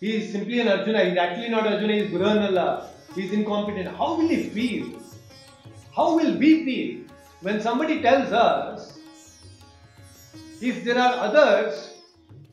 He 0.00 0.16
is 0.16 0.32
simply 0.32 0.60
an 0.60 0.68
Arjuna. 0.68 1.04
He 1.04 1.10
is 1.10 1.18
actually 1.18 1.48
not 1.48 1.66
Arjuna, 1.66 1.92
he 1.92 2.00
is 2.00 2.10
Brihanala. 2.12 2.88
He 3.14 3.24
is 3.24 3.32
incompetent. 3.32 3.88
How 3.96 4.14
will 4.14 4.28
he 4.28 4.44
feel? 4.50 5.00
How 5.94 6.14
will 6.14 6.38
we 6.38 6.64
feel 6.64 7.04
when 7.40 7.60
somebody 7.60 8.00
tells 8.02 8.32
us 8.32 8.98
if 10.60 10.84
there 10.84 10.98
are 10.98 11.14
others 11.14 11.94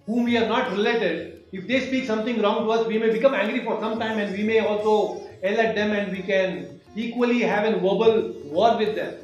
whom 0.05 0.23
we 0.23 0.37
are 0.37 0.47
not 0.47 0.71
related, 0.71 1.43
if 1.51 1.67
they 1.67 1.79
speak 1.85 2.05
something 2.05 2.41
wrong 2.41 2.65
to 2.65 2.71
us, 2.71 2.87
we 2.87 2.97
may 2.97 3.11
become 3.11 3.33
angry 3.33 3.63
for 3.63 3.79
some 3.79 3.99
time 3.99 4.19
and 4.19 4.35
we 4.35 4.43
may 4.43 4.59
also 4.59 5.21
yell 5.43 5.59
at 5.59 5.75
them 5.75 5.91
and 5.91 6.11
we 6.11 6.21
can 6.21 6.79
equally 6.95 7.41
have 7.41 7.65
a 7.65 7.73
verbal 7.73 8.33
war 8.45 8.77
with 8.77 8.95
them. 8.95 9.15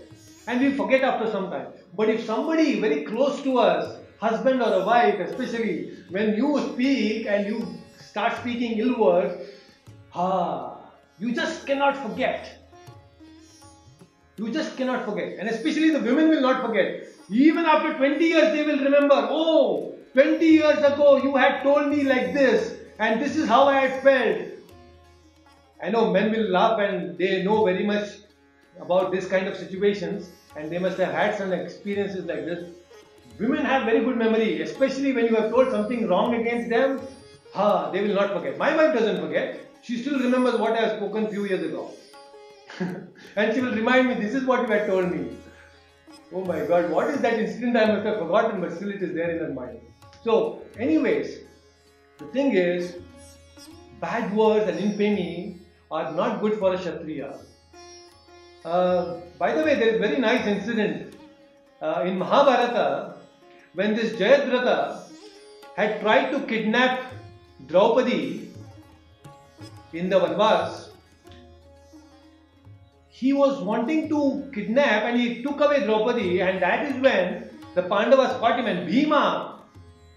And 0.48 0.62
we 0.62 0.72
forget 0.74 1.04
after 1.04 1.32
some 1.32 1.50
time. 1.50 1.68
But 1.96 2.10
if 2.10 2.26
somebody 2.26 2.80
very 2.80 3.04
close 3.04 3.42
to 3.44 3.60
us 3.60 4.01
husband 4.22 4.62
or 4.62 4.72
a 4.74 4.86
wife, 4.86 5.20
especially 5.20 5.98
when 6.10 6.36
you 6.36 6.50
speak 6.74 7.26
and 7.26 7.48
you 7.48 7.68
start 8.00 8.38
speaking 8.38 8.78
ill 8.78 9.00
words, 9.00 9.50
ah, 10.14 10.78
you 11.20 11.34
just 11.34 11.66
cannot 11.66 11.98
forget. 11.98 12.70
You 14.38 14.52
just 14.52 14.78
cannot 14.78 15.06
forget. 15.06 15.40
And 15.40 15.50
especially 15.50 15.90
the 15.90 16.00
women 16.00 16.30
will 16.30 16.42
not 16.42 16.66
forget. 16.66 17.08
Even 17.30 17.66
after 17.66 17.94
20 17.98 18.24
years, 18.24 18.54
they 18.54 18.64
will 18.64 18.80
remember, 18.80 19.28
oh, 19.30 19.96
20 20.14 20.46
years 20.46 20.78
ago 20.80 21.18
you 21.18 21.36
had 21.36 21.64
told 21.64 21.88
me 21.88 22.04
like 22.04 22.34
this, 22.34 22.76
and 23.00 23.22
this 23.22 23.36
is 23.36 23.48
how 23.48 23.64
I 23.64 23.88
had 23.88 24.04
felt. 24.04 24.48
I 25.84 25.90
know 25.90 26.12
men 26.12 26.32
will 26.32 26.50
laugh 26.50 26.80
and 26.80 27.18
they 27.18 27.42
know 27.44 27.64
very 27.66 27.86
much 27.86 28.10
about 28.80 29.12
this 29.12 29.28
kind 29.28 29.48
of 29.48 29.58
situations, 29.58 30.30
and 30.56 30.72
they 30.72 30.78
must 30.78 31.00
have 31.00 31.14
had 31.14 31.36
some 31.36 31.54
experiences 31.54 32.26
like 32.26 32.46
this. 32.46 32.81
Women 33.40 33.66
have 33.66 33.86
very 33.86 34.04
good 34.04 34.18
memory, 34.18 34.62
especially 34.62 35.14
when 35.14 35.26
you 35.26 35.36
have 35.36 35.50
told 35.50 35.72
something 35.72 36.08
wrong 36.08 36.36
against 36.36 36.70
them. 36.70 37.02
Ha, 37.54 37.92
they 37.92 38.02
will 38.02 38.16
not 38.16 38.34
forget. 38.34 38.58
My 38.58 38.76
wife 38.76 38.94
doesn't 38.94 39.20
forget. 39.20 39.60
She 39.82 39.98
still 39.98 40.20
remembers 40.20 40.60
what 40.60 40.74
I 40.74 40.82
have 40.82 40.98
spoken 40.98 41.28
few 41.28 41.46
years 41.46 41.64
ago. 41.64 41.92
and 43.36 43.54
she 43.54 43.62
will 43.62 43.74
remind 43.74 44.08
me, 44.10 44.16
this 44.16 44.34
is 44.34 44.46
what 44.46 44.62
you 44.62 44.68
had 44.68 44.88
told 44.88 45.12
me. 45.12 45.38
Oh 46.34 46.46
my 46.46 46.66
god, 46.66 46.90
what 46.90 47.10
is 47.10 47.20
that 47.22 47.40
incident 47.40 47.76
I 47.76 47.86
must 47.88 48.06
have 48.06 48.20
forgotten, 48.20 48.62
but 48.62 48.74
still 48.74 48.90
it 48.90 49.02
is 49.02 49.14
there 49.14 49.32
in 49.32 49.40
her 49.40 49.54
mind. 49.54 49.80
So, 50.24 50.62
anyways, 50.80 51.40
the 52.20 52.26
thing 52.28 52.54
is, 52.54 52.98
bad 54.00 54.34
words 54.34 54.70
and 54.70 54.80
infamy 54.80 55.60
are 55.90 56.12
not 56.14 56.42
good 56.42 56.58
for 56.58 56.74
a 56.74 56.78
Kshatriya. 56.78 57.34
Uh, 58.64 59.16
by 59.38 59.54
the 59.54 59.64
way, 59.64 59.76
there 59.76 59.90
is 59.90 59.96
a 59.96 60.00
very 60.00 60.20
nice 60.20 60.46
incident 60.46 61.16
uh, 61.82 62.04
in 62.06 62.18
Mahabharata 62.18 63.11
when 63.74 63.96
this 63.96 64.14
Jayadratha 64.14 65.04
had 65.76 66.02
tried 66.02 66.32
to 66.32 66.40
kidnap 66.42 67.14
Draupadi 67.68 68.50
in 69.94 70.10
the 70.10 70.20
Vanvas. 70.20 70.90
He 73.10 73.34
was 73.34 73.62
wanting 73.62 74.10
to 74.10 74.50
kidnap 74.54 75.04
and 75.04 75.20
he 75.20 75.44
took 75.44 75.60
away 75.62 75.84
Draupadi, 75.86 76.42
and 76.42 76.62
that 76.62 76.88
is 76.88 77.02
when 77.02 77.50
the 77.76 77.84
Pandavas 77.84 78.38
caught 78.40 78.60
him. 78.60 78.66
And 78.66 78.88
Bhima, 78.88 79.62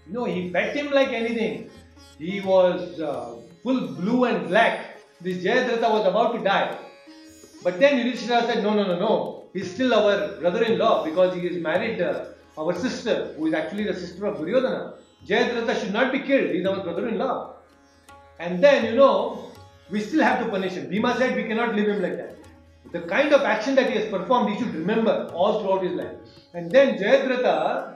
you 0.07 0.13
know, 0.13 0.25
he 0.25 0.49
bet 0.49 0.75
him 0.75 0.91
like 0.91 1.09
anything. 1.09 1.69
He 2.17 2.41
was 2.41 2.99
uh, 2.99 3.35
full 3.63 3.87
blue 3.87 4.25
and 4.25 4.47
black. 4.47 4.97
This 5.21 5.43
Jayadratha 5.43 5.89
was 5.91 6.05
about 6.05 6.35
to 6.35 6.43
die. 6.43 6.77
But 7.63 7.79
then 7.79 7.97
Yudhishthira 7.97 8.45
said, 8.45 8.63
No, 8.63 8.73
no, 8.73 8.85
no, 8.85 8.99
no. 8.99 9.43
He's 9.53 9.73
still 9.73 9.93
our 9.93 10.39
brother 10.39 10.63
in 10.63 10.77
law 10.77 11.05
because 11.05 11.33
he 11.35 11.47
is 11.47 11.61
married 11.61 12.01
uh, 12.01 12.25
our 12.57 12.73
sister, 12.73 13.33
who 13.37 13.47
is 13.47 13.53
actually 13.53 13.83
the 13.83 13.93
sister 13.93 14.25
of 14.25 14.37
Duryodhana. 14.37 14.95
Jayadratha 15.25 15.79
should 15.79 15.93
not 15.93 16.11
be 16.11 16.19
killed. 16.19 16.51
He 16.51 16.59
is 16.59 16.65
our 16.65 16.83
brother 16.83 17.07
in 17.07 17.17
law. 17.17 17.55
And 18.39 18.63
then, 18.63 18.85
you 18.85 18.95
know, 18.95 19.51
we 19.89 19.99
still 20.01 20.23
have 20.23 20.43
to 20.43 20.49
punish 20.49 20.73
him. 20.73 20.89
Bhima 20.89 21.15
said, 21.17 21.35
We 21.35 21.43
cannot 21.43 21.75
leave 21.75 21.87
him 21.87 22.01
like 22.01 22.17
that. 22.17 22.37
The 22.91 23.01
kind 23.01 23.33
of 23.33 23.41
action 23.41 23.75
that 23.75 23.89
he 23.89 23.97
has 23.97 24.09
performed, 24.09 24.53
he 24.53 24.59
should 24.59 24.73
remember 24.73 25.29
all 25.33 25.61
throughout 25.61 25.83
his 25.83 25.93
life. 25.93 26.15
And 26.53 26.71
then 26.71 26.97
Jayadratha 26.97 27.95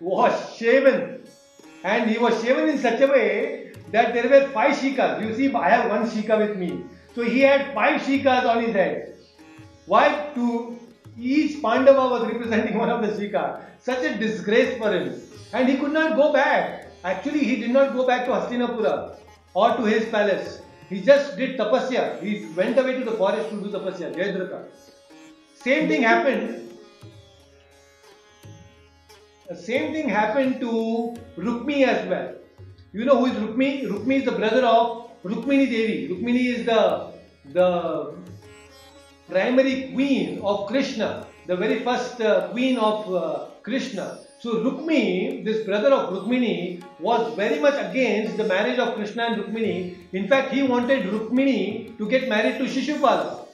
was 0.00 0.56
shaven. 0.56 1.24
And 1.82 2.10
he 2.10 2.18
was 2.18 2.42
shaven 2.42 2.68
in 2.68 2.78
such 2.78 3.00
a 3.00 3.06
way 3.06 3.72
that 3.90 4.14
there 4.14 4.28
were 4.28 4.48
five 4.50 4.76
shikas. 4.76 5.26
You 5.26 5.34
see, 5.34 5.54
I 5.54 5.68
have 5.68 5.90
one 5.90 6.08
shika 6.08 6.38
with 6.38 6.56
me. 6.56 6.84
So 7.14 7.22
he 7.22 7.40
had 7.40 7.74
five 7.74 8.00
shikas 8.00 8.44
on 8.44 8.62
his 8.62 8.72
head. 8.74 9.14
Why? 9.86 10.30
To 10.34 10.78
each 11.18 11.62
Pandava 11.62 12.08
was 12.08 12.22
representing 12.32 12.78
one 12.78 12.90
of 12.90 13.02
the 13.02 13.08
shika. 13.08 13.60
Such 13.80 14.04
a 14.04 14.16
disgrace 14.18 14.78
for 14.78 14.92
him. 14.92 15.20
And 15.52 15.68
he 15.68 15.76
could 15.76 15.92
not 15.92 16.16
go 16.16 16.32
back. 16.32 16.88
Actually, 17.04 17.44
he 17.44 17.56
did 17.56 17.70
not 17.70 17.92
go 17.92 18.06
back 18.06 18.24
to 18.26 18.32
Hastinapura 18.32 19.16
or 19.52 19.76
to 19.76 19.84
his 19.84 20.08
palace. 20.08 20.60
He 20.88 21.00
just 21.00 21.36
did 21.36 21.58
tapasya. 21.58 22.22
He 22.22 22.46
went 22.56 22.78
away 22.78 22.98
to 22.98 23.04
the 23.04 23.12
forest 23.12 23.50
to 23.50 23.60
do 23.60 23.70
tapasya. 23.70 24.14
Jayadratha. 24.14 24.64
Same 25.54 25.88
thing 25.88 26.02
happened. 26.02 26.70
Same 29.54 29.92
thing 29.92 30.08
happened 30.08 30.60
to 30.60 31.14
Rukmi 31.36 31.86
as 31.86 32.08
well. 32.08 32.34
You 32.92 33.04
know 33.04 33.18
who 33.18 33.26
is 33.26 33.34
Rukmi? 33.34 33.86
Rukmi 33.86 34.16
is 34.20 34.24
the 34.24 34.32
brother 34.32 34.64
of 34.64 35.10
Rukmini 35.22 35.68
Devi. 35.70 36.08
Rukmini 36.08 36.44
is 36.54 36.66
the 36.66 37.12
the 37.52 38.14
primary 39.28 39.90
queen 39.92 40.40
of 40.42 40.66
Krishna, 40.66 41.26
the 41.46 41.56
very 41.56 41.80
first 41.80 42.20
uh, 42.20 42.48
queen 42.48 42.78
of 42.78 43.14
uh, 43.14 43.46
Krishna. 43.62 44.18
So 44.40 44.56
Rukmi, 44.56 45.44
this 45.44 45.64
brother 45.64 45.92
of 45.92 46.12
Rukmini, 46.12 46.82
was 47.00 47.34
very 47.34 47.60
much 47.60 47.74
against 47.90 48.36
the 48.36 48.44
marriage 48.44 48.78
of 48.78 48.94
Krishna 48.94 49.22
and 49.24 49.42
Rukmini. 49.42 49.96
In 50.12 50.28
fact, 50.28 50.52
he 50.52 50.62
wanted 50.62 51.04
Rukmini 51.04 51.96
to 51.96 52.08
get 52.08 52.28
married 52.28 52.58
to 52.58 52.64
Shishupala. 52.64 53.46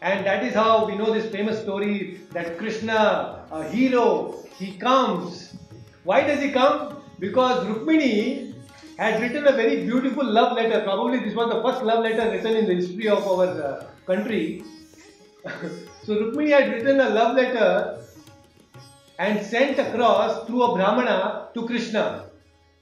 And 0.00 0.24
that 0.24 0.44
is 0.44 0.54
how 0.54 0.86
we 0.86 0.96
know 0.96 1.12
this 1.12 1.30
famous 1.32 1.60
story 1.60 2.20
that 2.30 2.56
Krishna, 2.56 3.44
a 3.50 3.68
hero, 3.68 4.44
he 4.56 4.76
comes. 4.76 5.56
Why 6.04 6.20
does 6.20 6.40
he 6.40 6.52
come? 6.52 7.02
Because 7.18 7.66
Rukmini 7.66 8.54
had 8.96 9.20
written 9.20 9.46
a 9.46 9.52
very 9.52 9.84
beautiful 9.84 10.24
love 10.24 10.56
letter. 10.56 10.82
Probably 10.82 11.18
this 11.20 11.34
was 11.34 11.50
the 11.52 11.62
first 11.62 11.82
love 11.82 12.04
letter 12.04 12.30
written 12.30 12.56
in 12.56 12.66
the 12.66 12.74
history 12.74 13.08
of 13.08 13.26
our 13.26 13.46
uh, 13.46 13.86
country. 14.06 14.62
so 16.04 16.14
Rukmini 16.14 16.50
had 16.50 16.72
written 16.72 17.00
a 17.00 17.10
love 17.10 17.36
letter 17.36 18.02
and 19.18 19.44
sent 19.44 19.78
across 19.78 20.46
through 20.46 20.62
a 20.62 20.74
Brahmana 20.74 21.48
to 21.54 21.66
Krishna. 21.66 22.26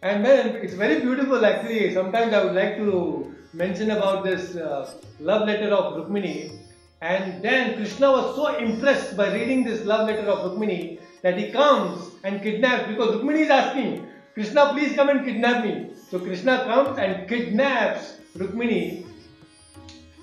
And 0.03 0.25
then 0.25 0.57
it's 0.57 0.75
very 0.75 1.01
beautiful 1.01 1.45
actually. 1.45 1.93
Sometimes 1.93 2.33
I 2.33 2.45
would 2.45 2.55
like 2.55 2.77
to 2.77 3.35
mention 3.53 3.91
about 3.91 4.25
this 4.25 4.57
uh, 4.57 4.91
love 5.21 5.47
letter 5.47 5.75
of 5.75 5.95
Rukmini. 5.95 6.59
And 7.01 7.43
then 7.43 7.77
Krishna 7.77 8.11
was 8.11 8.37
so 8.37 8.57
impressed 8.57 9.17
by 9.17 9.33
reading 9.33 9.65
this 9.65 9.85
love 9.85 10.07
letter 10.09 10.29
of 10.29 10.51
Rukmini 10.51 10.99
that 11.23 11.39
he 11.39 11.51
comes 11.51 12.11
and 12.25 12.43
kidnaps 12.43 12.89
because 12.89 13.17
Rukmini 13.17 13.41
is 13.41 13.51
asking, 13.51 14.07
Krishna, 14.35 14.73
please 14.73 14.95
come 14.95 15.09
and 15.09 15.25
kidnap 15.25 15.65
me. 15.65 15.91
So 16.11 16.19
Krishna 16.19 16.65
comes 16.65 16.99
and 16.99 17.29
kidnaps 17.29 18.19
Rukmini, 18.37 19.07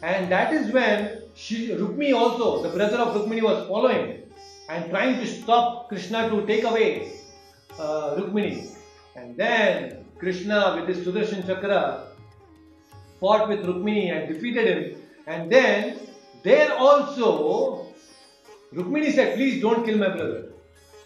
and 0.01 0.31
that 0.31 0.53
is 0.53 0.71
when 0.71 1.22
she, 1.43 1.67
Rukmini 1.69 2.13
also, 2.15 2.63
the 2.63 2.69
brother 2.69 2.97
of 2.97 3.15
Rukmini, 3.15 3.41
was 3.43 3.67
following 3.67 4.23
and 4.69 4.89
trying 4.89 5.19
to 5.19 5.27
stop 5.27 5.89
Krishna 5.89 6.29
to 6.29 6.45
take 6.45 6.63
away 6.63 7.11
uh, 7.77 8.15
Rukmini. 8.17 8.69
And 9.17 9.35
then 9.35 10.05
Krishna, 10.19 10.77
with 10.77 10.95
his 10.95 11.05
Sudarshan 11.05 11.45
Chakra, 11.45 12.07
fought 13.19 13.49
with 13.49 13.65
Rukmini 13.65 14.05
and 14.13 14.33
defeated 14.33 14.67
him. 14.67 15.01
And 15.27 15.51
then 15.51 15.99
there 16.43 16.77
also, 16.77 17.87
Rukmini 18.73 19.11
said, 19.13 19.35
Please 19.35 19.61
don't 19.61 19.85
kill 19.85 19.97
my 19.97 20.09
brother. 20.09 20.53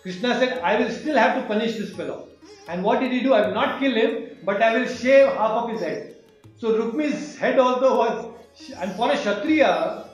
Krishna 0.03 0.37
said, 0.37 0.59
I 0.59 0.79
will 0.79 0.91
still 0.91 1.17
have 1.17 1.41
to 1.41 1.47
punish 1.47 1.77
this 1.77 1.95
fellow. 1.95 2.27
And 2.67 2.83
what 2.83 2.99
did 2.99 3.11
he 3.11 3.21
do? 3.21 3.33
I 3.33 3.47
will 3.47 3.55
not 3.55 3.79
kill 3.79 3.95
him, 3.95 4.37
but 4.45 4.61
I 4.61 4.77
will 4.77 4.87
shave 4.87 5.29
half 5.29 5.63
of 5.63 5.71
his 5.71 5.81
head. 5.81 6.15
So 6.57 6.73
Rukmi's 6.73 7.37
head 7.37 7.57
also 7.57 7.97
was, 7.97 8.33
and 8.77 8.95
for 8.95 9.11
a 9.11 9.17
Kshatriya, 9.17 10.06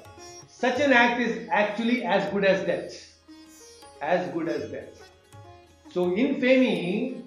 such 0.64 0.80
an 0.80 0.94
act 0.94 1.20
is 1.20 1.50
actually 1.52 2.04
as 2.06 2.32
good 2.32 2.46
as 2.46 2.66
death. 2.66 2.94
As 4.02 4.30
good 4.34 4.48
as 4.48 4.70
death. 4.72 5.10
So 5.92 6.16
infamy 6.16 7.22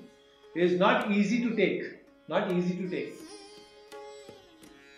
is 0.54 0.78
not 0.78 1.10
easy 1.10 1.42
to 1.42 1.54
take. 1.54 1.82
Not 2.28 2.50
easy 2.50 2.76
to 2.76 2.88
take. 2.88 3.12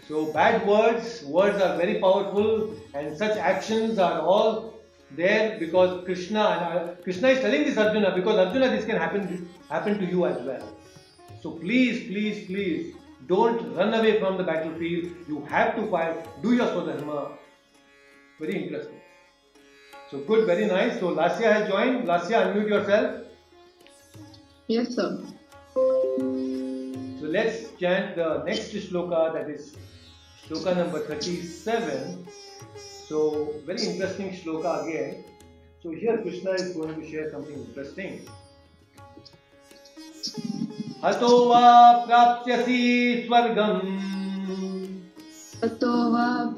So 0.07 0.33
bad 0.33 0.67
words, 0.69 1.25
words 1.25 1.61
are 1.61 1.77
very 1.77 1.99
powerful, 2.01 2.77
and 2.95 3.19
such 3.19 3.37
actions 3.37 3.99
are 3.99 4.21
all 4.21 4.73
there 5.17 5.59
because 5.59 6.05
Krishna 6.05 6.97
Krishna 7.03 7.29
is 7.31 7.41
telling 7.41 7.65
this 7.65 7.77
Arjuna 7.77 8.15
because 8.15 8.39
Arjuna 8.45 8.71
this 8.77 8.85
can 8.85 8.97
happen 8.97 9.51
happen 9.69 9.99
to 9.99 10.07
you 10.13 10.25
as 10.27 10.41
well. 10.43 10.65
So 11.43 11.51
please, 11.51 12.07
please, 12.07 12.47
please 12.47 12.95
don't 13.27 13.75
run 13.75 13.93
away 13.95 14.19
from 14.21 14.39
the 14.39 14.45
battlefield. 14.45 15.13
You 15.27 15.45
have 15.57 15.77
to 15.77 15.91
fight. 15.91 16.25
Do 16.41 16.55
your 16.55 16.73
swadharma. 16.79 17.21
Very 18.41 18.65
interesting. 18.65 19.01
So 20.11 20.19
good, 20.21 20.47
very 20.47 20.67
nice. 20.67 21.01
So 21.01 21.15
Lasya 21.15 21.53
has 21.53 21.69
joined. 21.69 22.07
Lasya, 22.07 22.55
unmute 22.55 22.69
yourself. 22.69 23.25
Yes, 24.69 24.95
sir. 24.95 25.19
So 25.75 27.27
let's 27.37 27.73
chant 27.79 28.17
the 28.17 28.43
next 28.45 28.73
shloka 28.73 29.33
that 29.35 29.51
is 29.51 29.77
shloka 30.47 30.77
number 30.77 31.01
37. 31.01 32.27
So 33.09 33.55
very 33.67 33.83
interesting 33.83 34.31
shloka 34.31 34.87
again. 34.87 35.25
So 35.83 35.91
here 35.91 36.19
Krishna 36.19 36.53
is 36.53 36.75
going 36.75 36.95
to 37.01 37.11
share 37.11 37.31
something 37.31 37.55
interesting. 37.55 38.21
हतो 41.03 41.29
वा 41.49 41.67
प्राप्स्यसि 42.07 42.79
स्वर्गम् 43.27 44.18
ततो 45.63 46.11
वा 46.11 46.55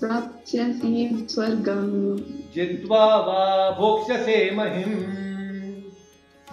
प्राप्स्यसि 0.00 1.26
स्वर्गम्। 1.30 2.18
जित्वा 2.54 3.16
वा 3.16 3.70
भोक्ष्यसे 3.70 4.56
महिम् 4.56 5.04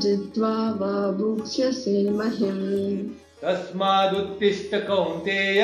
जित्वा 0.01 0.71
वा 0.71 1.11
भुक्ष्यसे 1.11 2.09
महिम् 2.09 3.09
तस्मादुत्तिष्ठ 3.43 4.75
कौन्तेय। 4.75 5.63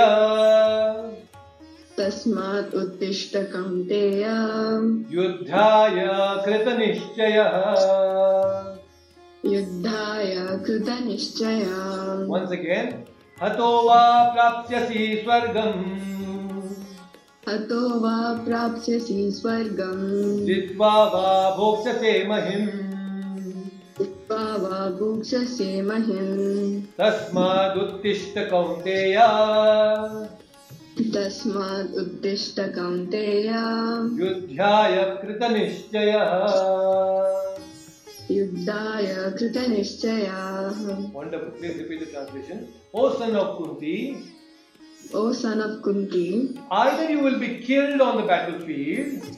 तस्मात् 1.98 2.76
उत्तिष्ठ 2.76 3.38
कौन्तेय। 3.38 4.24
युद्धाय 5.18 5.96
कृतनिश्चयः। 6.46 7.58
युद्धाय 9.46 10.36
कृतनिश्चया। 10.68 11.98
Once 12.28 12.52
again, 12.52 13.17
हतो 13.44 13.90
वा 13.90 14.24
प्राप्स्यसि 14.34 15.22
स्वर्गम्। 15.24 15.84
हतो 17.50 18.00
वा 18.00 18.46
प्राप्स्यसि 18.46 19.32
स्वर्गम्। 19.32 20.46
जित्वा 20.46 21.04
वा 21.04 21.56
भोक्ष्यसे 21.56 22.28
महिम् 22.28 22.68
जित्वा 24.00 24.38
वा 24.38 24.90
भुङ्क्षसे 24.90 25.82
महिम् 25.82 26.82
तस्मादुत्तिष्ठ 26.82 28.40
कौन्तेय 28.40 29.18
तस्मात् 31.16 31.96
उत्तिष्ठ 31.98 32.60
कौन्तेय 32.60 33.48
युद्धाय 34.26 35.18
कृतनिश्चयः। 35.22 36.48
Yudhaya 38.30 39.38
Krita 39.38 39.60
Nishchaya. 39.72 41.12
Wonderful. 41.14 41.52
Please 41.52 41.78
repeat 41.78 42.00
the 42.02 42.06
translation. 42.08 42.74
O 42.94 43.18
son 43.18 43.36
of 43.36 43.58
Kunti. 43.58 44.18
O 45.14 45.32
son 45.32 45.62
of 45.62 45.82
Kunti. 45.82 46.60
Either 46.70 47.10
you 47.10 47.20
will 47.20 47.40
be 47.40 47.60
killed 47.60 48.02
on 48.02 48.18
the 48.18 48.24
battlefield. 48.24 49.38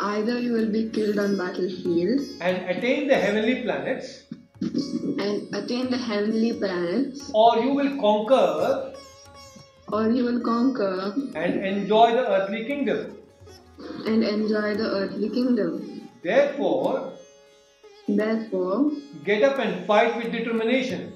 Either 0.00 0.40
you 0.40 0.52
will 0.54 0.70
be 0.72 0.88
killed 0.88 1.18
on 1.18 1.36
battlefield. 1.36 2.20
And 2.40 2.70
attain 2.70 3.06
the 3.06 3.16
heavenly 3.16 3.62
planets. 3.62 4.24
And 4.62 5.54
attain 5.54 5.90
the 5.90 5.98
heavenly 5.98 6.54
planets. 6.54 7.30
Or 7.34 7.58
you 7.58 7.74
will 7.74 8.00
conquer. 8.00 8.94
Or 9.92 10.10
you 10.10 10.24
will 10.24 10.40
conquer. 10.40 11.14
And 11.34 11.62
enjoy 11.62 12.12
the 12.12 12.26
earthly 12.26 12.64
kingdom. 12.64 13.18
And 14.06 14.24
enjoy 14.24 14.74
the 14.74 14.88
earthly 14.90 15.28
kingdom. 15.28 16.08
Therefore, 16.22 17.12
Therefore, 18.16 18.90
get 19.24 19.42
up 19.42 19.58
and 19.58 19.86
fight 19.86 20.16
with 20.16 20.32
determination. 20.32 21.12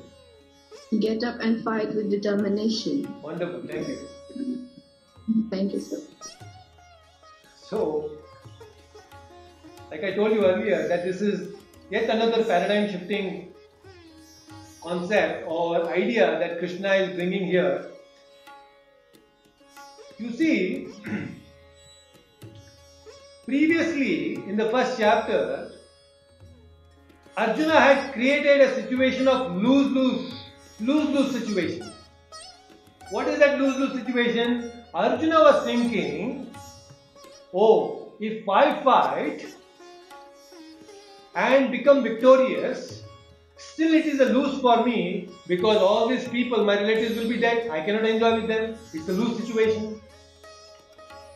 get 1.00 1.22
up 1.24 1.40
and 1.40 1.62
fight 1.62 1.94
with 1.94 2.10
determination. 2.10 3.06
Wonderful. 3.22 3.62
Thank 3.66 3.88
you. 3.88 3.98
Thank 5.50 5.72
you, 5.72 5.80
sir. 5.80 6.00
So, 7.56 8.10
like 9.90 10.04
I 10.04 10.12
told 10.12 10.32
you 10.32 10.44
earlier, 10.46 10.86
that 10.88 11.04
this 11.04 11.20
is 11.20 11.54
yet 11.90 12.08
another 12.08 12.44
paradigm 12.44 12.88
shifting 12.90 13.52
concept 14.82 15.46
or 15.48 15.88
idea 15.90 16.38
that 16.38 16.58
Krishna 16.58 16.94
is 16.94 17.14
bringing 17.16 17.46
here. 17.46 17.90
You 20.18 20.30
see, 20.30 20.88
previously 23.44 24.36
in 24.36 24.56
the 24.56 24.70
first 24.70 24.98
chapter, 24.98 25.72
Arjuna 27.36 27.78
had 27.78 28.14
created 28.14 28.62
a 28.62 28.74
situation 28.74 29.28
of 29.28 29.56
lose 29.56 29.92
lose, 29.92 30.32
lose 30.80 31.08
lose 31.10 31.32
situation. 31.32 31.92
What 33.10 33.28
is 33.28 33.38
that 33.40 33.60
lose 33.60 33.76
lose 33.76 33.92
situation? 33.92 34.72
Arjuna 34.94 35.40
was 35.40 35.64
thinking, 35.66 36.50
oh, 37.52 38.14
if 38.20 38.48
I 38.48 38.82
fight 38.82 39.44
and 41.34 41.70
become 41.70 42.02
victorious, 42.02 43.02
still 43.58 43.92
it 43.92 44.06
is 44.06 44.20
a 44.20 44.32
lose 44.32 44.58
for 44.62 44.82
me 44.86 45.28
because 45.46 45.76
all 45.76 46.08
these 46.08 46.26
people, 46.28 46.64
my 46.64 46.80
relatives 46.80 47.18
will 47.18 47.28
be 47.28 47.36
dead. 47.36 47.70
I 47.70 47.82
cannot 47.82 48.06
enjoy 48.06 48.36
with 48.36 48.48
them. 48.48 48.78
It's 48.94 49.10
a 49.10 49.12
lose 49.12 49.36
situation. 49.36 50.00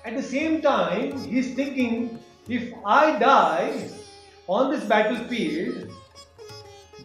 At 0.07 0.17
the 0.17 0.23
same 0.23 0.63
time, 0.63 1.23
he's 1.29 1.55
thinking, 1.55 2.19
if 2.49 2.73
I 2.87 3.19
die 3.19 3.91
on 4.51 4.71
this 4.73 4.85
battlefield, 4.85 5.91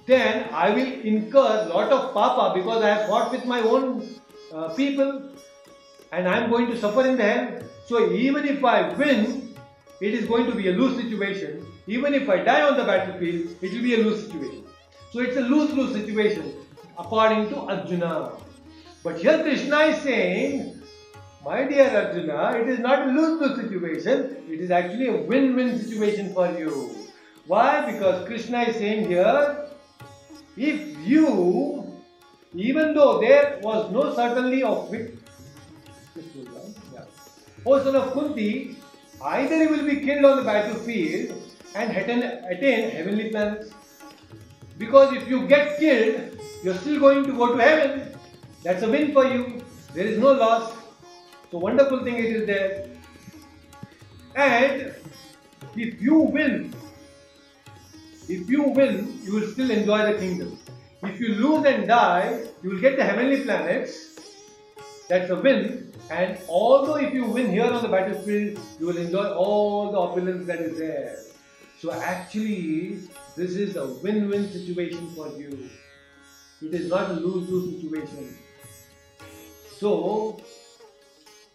then 0.08 0.50
I 0.52 0.70
will 0.72 0.94
incur 1.14 1.48
a 1.64 1.70
lot 1.74 1.92
of 1.92 2.14
papa 2.14 2.60
because 2.60 2.84
I 2.84 2.90
have 2.90 3.08
fought 3.08 3.32
with 3.32 3.46
my 3.46 3.60
own 3.60 4.08
uh, 4.52 4.70
people 4.70 5.30
and 6.12 6.28
I 6.28 6.40
am 6.40 6.50
going 6.50 6.68
to 6.72 6.78
suffer 6.80 7.06
in 7.06 7.18
the 7.18 7.24
hell. 7.24 7.62
So 7.86 8.12
even 8.14 8.46
if 8.46 8.66
I 8.66 8.94
win, 8.94 9.56
it 10.02 10.14
is 10.16 10.26
going 10.26 10.48
to 10.48 10.56
be 10.56 10.70
a 10.70 10.72
lose 10.72 10.98
situation. 11.02 11.66
Even 11.88 12.16
if 12.16 12.28
I 12.28 12.38
die 12.44 12.64
on 12.64 12.78
the 12.78 12.84
battlefield, 12.84 13.56
it 13.62 13.74
will 13.74 13.84
be 13.84 13.94
a 13.94 14.04
lose 14.04 14.26
situation. 14.26 14.64
So 15.12 15.20
it's 15.22 15.38
a 15.38 15.42
lose-lose 15.42 15.94
situation 15.94 16.54
according 16.98 17.50
to 17.50 17.58
Arjuna. 17.58 18.32
But 19.04 19.20
here 19.20 19.42
Krishna 19.44 19.80
is 19.94 20.02
saying, 20.02 20.82
my 21.46 21.64
dear 21.64 21.90
Arjuna, 21.90 22.58
it 22.60 22.70
is 22.70 22.80
not 22.80 23.08
a 23.08 23.12
lose-lose 23.12 23.62
situation, 23.62 24.44
it 24.50 24.60
is 24.60 24.72
actually 24.72 25.10
a 25.10 25.18
win-win 25.18 25.80
situation 25.80 26.34
for 26.34 26.52
you. 26.58 27.05
Why? 27.48 27.92
Because 27.92 28.26
Krishna 28.26 28.64
is 28.64 28.76
saying 28.76 29.08
here, 29.08 29.68
if 30.58 30.98
you, 31.06 32.02
even 32.54 32.94
though 32.94 33.20
there 33.20 33.60
was 33.62 33.92
no 33.92 34.14
certainty 34.16 34.64
of 34.64 34.90
victory, 34.90 35.20
O 37.66 37.84
son 37.84 37.96
of 37.96 38.14
Kunti, 38.14 38.78
either 39.22 39.64
you 39.64 39.70
will 39.70 39.86
be 39.86 40.02
killed 40.02 40.26
on 40.26 40.38
the 40.38 40.44
battlefield 40.44 41.42
and 41.76 41.98
attain, 41.98 42.24
attain 42.24 42.90
heavenly 42.92 43.30
planets. 43.30 43.72
Because 44.78 45.14
if 45.16 45.28
you 45.28 45.48
get 45.48 45.80
killed, 45.80 46.40
you're 46.64 46.76
still 46.76 47.00
going 47.00 47.26
to 47.26 47.34
go 47.34 47.56
to 47.56 47.62
heaven. 47.62 48.18
That's 48.64 48.84
a 48.84 48.90
win 48.90 49.14
for 49.14 49.26
you. 49.26 49.64
There 49.94 50.06
is 50.06 50.20
no 50.20 50.34
loss. 50.34 50.74
So 51.52 51.58
wonderful 51.58 52.04
thing 52.04 52.16
it 52.16 52.26
is 52.26 52.48
there. 52.48 52.90
And 54.36 54.94
if 55.76 56.02
you 56.02 56.16
win, 56.20 56.74
if 58.28 58.50
you 58.50 58.64
win, 58.64 59.20
you 59.24 59.34
will 59.34 59.48
still 59.52 59.72
enjoy 59.72 60.12
the 60.12 60.18
kingdom. 60.18 60.58
If 61.04 61.20
you 61.20 61.36
lose 61.36 61.66
and 61.66 61.88
die, 61.88 62.44
you 62.64 62.72
will 62.72 62.82
get 62.82 62.98
the 62.98 63.04
heavenly 63.04 63.42
planets. 63.42 64.20
That's 65.08 65.30
a 65.30 65.36
win. 65.36 65.94
And 66.10 66.38
although 66.50 66.96
if 66.96 67.14
you 67.14 67.26
win 67.26 67.52
here 67.52 67.66
on 67.66 67.82
the 67.82 67.90
battlefield, 67.90 68.60
you 68.80 68.88
will 68.88 68.98
enjoy 68.98 69.32
all 69.34 69.92
the 69.92 70.00
opulence 70.00 70.48
that 70.48 70.60
is 70.60 70.78
there. 70.78 71.18
So 71.80 71.92
actually, 71.92 73.02
this 73.36 73.52
is 73.52 73.76
a 73.76 73.86
win-win 73.86 74.52
situation 74.52 75.12
for 75.16 75.28
you. 75.30 75.70
It 76.62 76.74
is 76.74 76.90
not 76.90 77.12
a 77.12 77.14
lose-lose 77.14 77.76
situation. 77.76 78.38
So, 79.78 80.40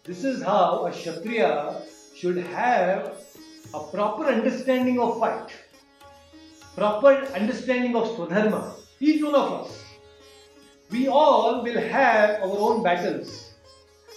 this 0.03 0.23
is 0.23 0.43
how 0.43 0.85
a 0.85 0.91
Kshatriya 0.91 1.81
should 2.15 2.37
have 2.37 3.13
a 3.73 3.79
proper 3.79 4.25
understanding 4.25 4.99
of 4.99 5.19
fight, 5.19 5.49
proper 6.75 7.13
understanding 7.35 7.95
of 7.95 8.07
Swadharma. 8.09 8.73
Each 8.99 9.23
one 9.23 9.35
of 9.35 9.65
us. 9.65 9.83
We 10.89 11.07
all 11.07 11.63
will 11.63 11.79
have 11.79 12.41
our 12.41 12.57
own 12.57 12.83
battles 12.83 13.53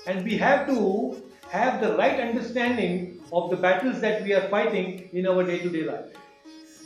and 0.07 0.25
we 0.25 0.37
have 0.39 0.67
to 0.67 1.23
have 1.51 1.81
the 1.81 1.97
right 1.97 2.21
understanding 2.21 3.21
of 3.33 3.51
the 3.51 3.57
battles 3.57 4.01
that 4.01 4.23
we 4.25 4.35
are 4.35 4.49
fighting 4.49 5.09
in 5.13 5.27
our 5.27 5.45
day 5.45 5.59
to 5.61 5.71
day 5.71 5.85
life. 5.85 6.07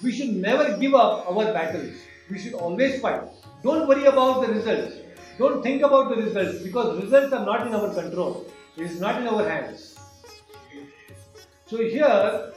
We 0.03 0.13
should 0.13 0.35
never 0.37 0.77
give 0.77 0.95
up 0.95 1.29
our 1.31 1.53
battles. 1.53 1.95
We 2.31 2.39
should 2.39 2.55
always 2.55 3.01
fight. 3.01 3.23
Don't 3.63 3.89
worry 3.89 4.05
about 4.05 4.43
the 4.43 4.53
results. 4.53 4.95
Don't 5.39 5.63
think 5.63 5.83
about 5.83 6.11
the 6.11 6.17
results 6.17 6.63
because 6.63 7.03
results 7.03 7.33
are 7.33 7.45
not 7.45 7.67
in 7.67 7.75
our 7.75 7.93
control. 7.95 8.47
It 8.77 8.85
is 8.85 9.01
not 9.01 9.21
in 9.21 9.27
our 9.27 9.49
hands. 9.49 9.99
So 11.67 11.79
here, 11.79 12.53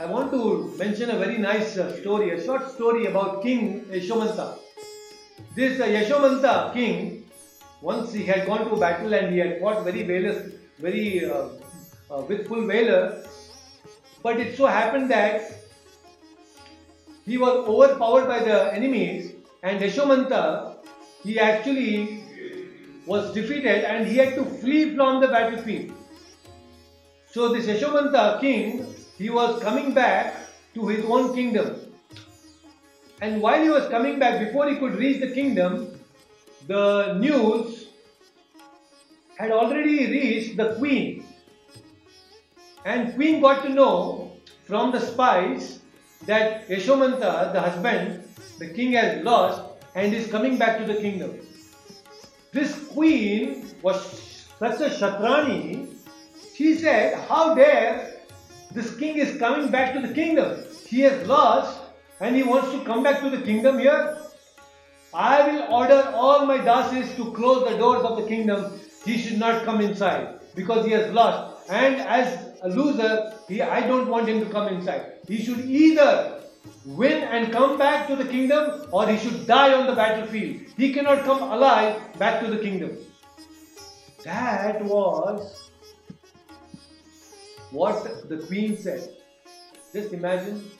I 0.00 0.06
want 0.06 0.32
to 0.32 0.72
mention 0.78 1.10
a 1.10 1.18
very 1.18 1.36
nice 1.36 1.76
uh, 1.76 1.94
story, 2.00 2.30
a 2.30 2.42
short 2.42 2.70
story 2.70 3.04
about 3.04 3.42
King 3.42 3.84
Yashomanta. 3.90 4.56
This 5.54 5.78
uh, 5.78 5.84
Yashomanta 5.84 6.72
king, 6.72 7.26
once 7.82 8.10
he 8.10 8.24
had 8.24 8.46
gone 8.46 8.70
to 8.70 8.76
battle 8.76 9.12
and 9.12 9.30
he 9.30 9.40
had 9.40 9.60
fought 9.60 9.84
very 9.84 10.02
valorous, 10.04 10.54
very 10.78 11.30
uh, 11.30 11.48
uh, 12.10 12.22
with 12.22 12.48
full 12.48 12.66
valor, 12.66 13.26
but 14.22 14.40
it 14.40 14.56
so 14.56 14.64
happened 14.64 15.10
that 15.10 15.52
he 17.26 17.36
was 17.36 17.68
overpowered 17.68 18.26
by 18.26 18.38
the 18.38 18.72
enemies 18.72 19.34
and 19.62 19.82
Yashomanta, 19.82 20.76
he 21.22 21.38
actually 21.38 22.24
was 23.04 23.34
defeated 23.34 23.84
and 23.84 24.06
he 24.06 24.16
had 24.16 24.34
to 24.34 24.46
flee 24.46 24.96
from 24.96 25.20
the 25.20 25.28
battlefield. 25.28 25.92
So 27.30 27.52
this 27.52 27.66
Yashomanta 27.66 28.40
king, 28.40 28.94
he 29.20 29.28
was 29.28 29.62
coming 29.62 29.92
back 29.92 30.34
to 30.72 30.88
his 30.88 31.04
own 31.04 31.34
kingdom. 31.34 31.76
And 33.20 33.42
while 33.42 33.62
he 33.62 33.68
was 33.68 33.86
coming 33.88 34.18
back, 34.18 34.40
before 34.40 34.66
he 34.66 34.76
could 34.76 34.94
reach 34.96 35.20
the 35.20 35.30
kingdom, 35.30 36.00
the 36.66 37.18
news 37.18 37.88
had 39.36 39.50
already 39.50 40.06
reached 40.06 40.56
the 40.56 40.74
queen. 40.76 41.26
And 42.86 43.14
queen 43.14 43.42
got 43.42 43.62
to 43.64 43.68
know 43.68 44.32
from 44.64 44.90
the 44.90 45.00
spies 45.00 45.80
that 46.24 46.66
Yashomanta, 46.68 47.52
the 47.52 47.60
husband, 47.60 48.24
the 48.58 48.68
king 48.68 48.92
has 48.92 49.22
lost 49.22 49.60
and 49.94 50.14
is 50.14 50.28
coming 50.28 50.56
back 50.56 50.78
to 50.78 50.86
the 50.90 50.98
kingdom. 50.98 51.40
This 52.52 52.72
queen 52.88 53.68
was 53.82 54.00
such 54.58 54.80
a 54.80 54.88
Shatrani, 54.88 55.94
she 56.54 56.74
said, 56.78 57.18
How 57.28 57.54
dare 57.54 58.19
this 58.72 58.96
king 58.96 59.16
is 59.16 59.38
coming 59.38 59.70
back 59.70 59.92
to 59.94 60.00
the 60.06 60.12
kingdom? 60.14 60.62
He 60.86 61.00
has 61.00 61.26
lost 61.26 61.80
and 62.20 62.36
he 62.36 62.42
wants 62.42 62.70
to 62.72 62.84
come 62.84 63.02
back 63.02 63.20
to 63.20 63.30
the 63.30 63.42
kingdom 63.42 63.78
here. 63.78 64.18
I 65.12 65.48
will 65.48 65.74
order 65.74 66.12
all 66.14 66.46
my 66.46 66.58
dasis 66.58 67.16
to 67.16 67.32
close 67.32 67.68
the 67.68 67.76
doors 67.78 68.04
of 68.04 68.16
the 68.16 68.28
kingdom. 68.28 68.78
He 69.04 69.18
should 69.18 69.38
not 69.38 69.64
come 69.64 69.80
inside 69.80 70.40
because 70.54 70.86
he 70.86 70.92
has 70.92 71.12
lost. 71.12 71.68
And 71.70 71.96
as 71.96 72.54
a 72.62 72.68
loser, 72.68 73.32
he, 73.48 73.62
I 73.62 73.86
don't 73.86 74.08
want 74.08 74.28
him 74.28 74.40
to 74.44 74.50
come 74.50 74.68
inside. 74.68 75.14
He 75.26 75.42
should 75.42 75.60
either 75.60 76.42
win 76.84 77.22
and 77.24 77.52
come 77.52 77.78
back 77.78 78.06
to 78.08 78.16
the 78.16 78.24
kingdom 78.24 78.86
or 78.92 79.08
he 79.08 79.18
should 79.18 79.46
die 79.46 79.72
on 79.74 79.86
the 79.86 79.94
battlefield. 79.94 80.62
He 80.76 80.92
cannot 80.92 81.24
come 81.24 81.42
alive 81.42 82.00
back 82.18 82.40
to 82.42 82.50
the 82.50 82.58
kingdom. 82.58 82.96
That 84.24 84.84
was 84.84 85.69
what 87.70 88.28
the 88.28 88.38
queen 88.38 88.76
said. 88.76 89.08
Just 89.92 90.12
imagine. 90.12 90.70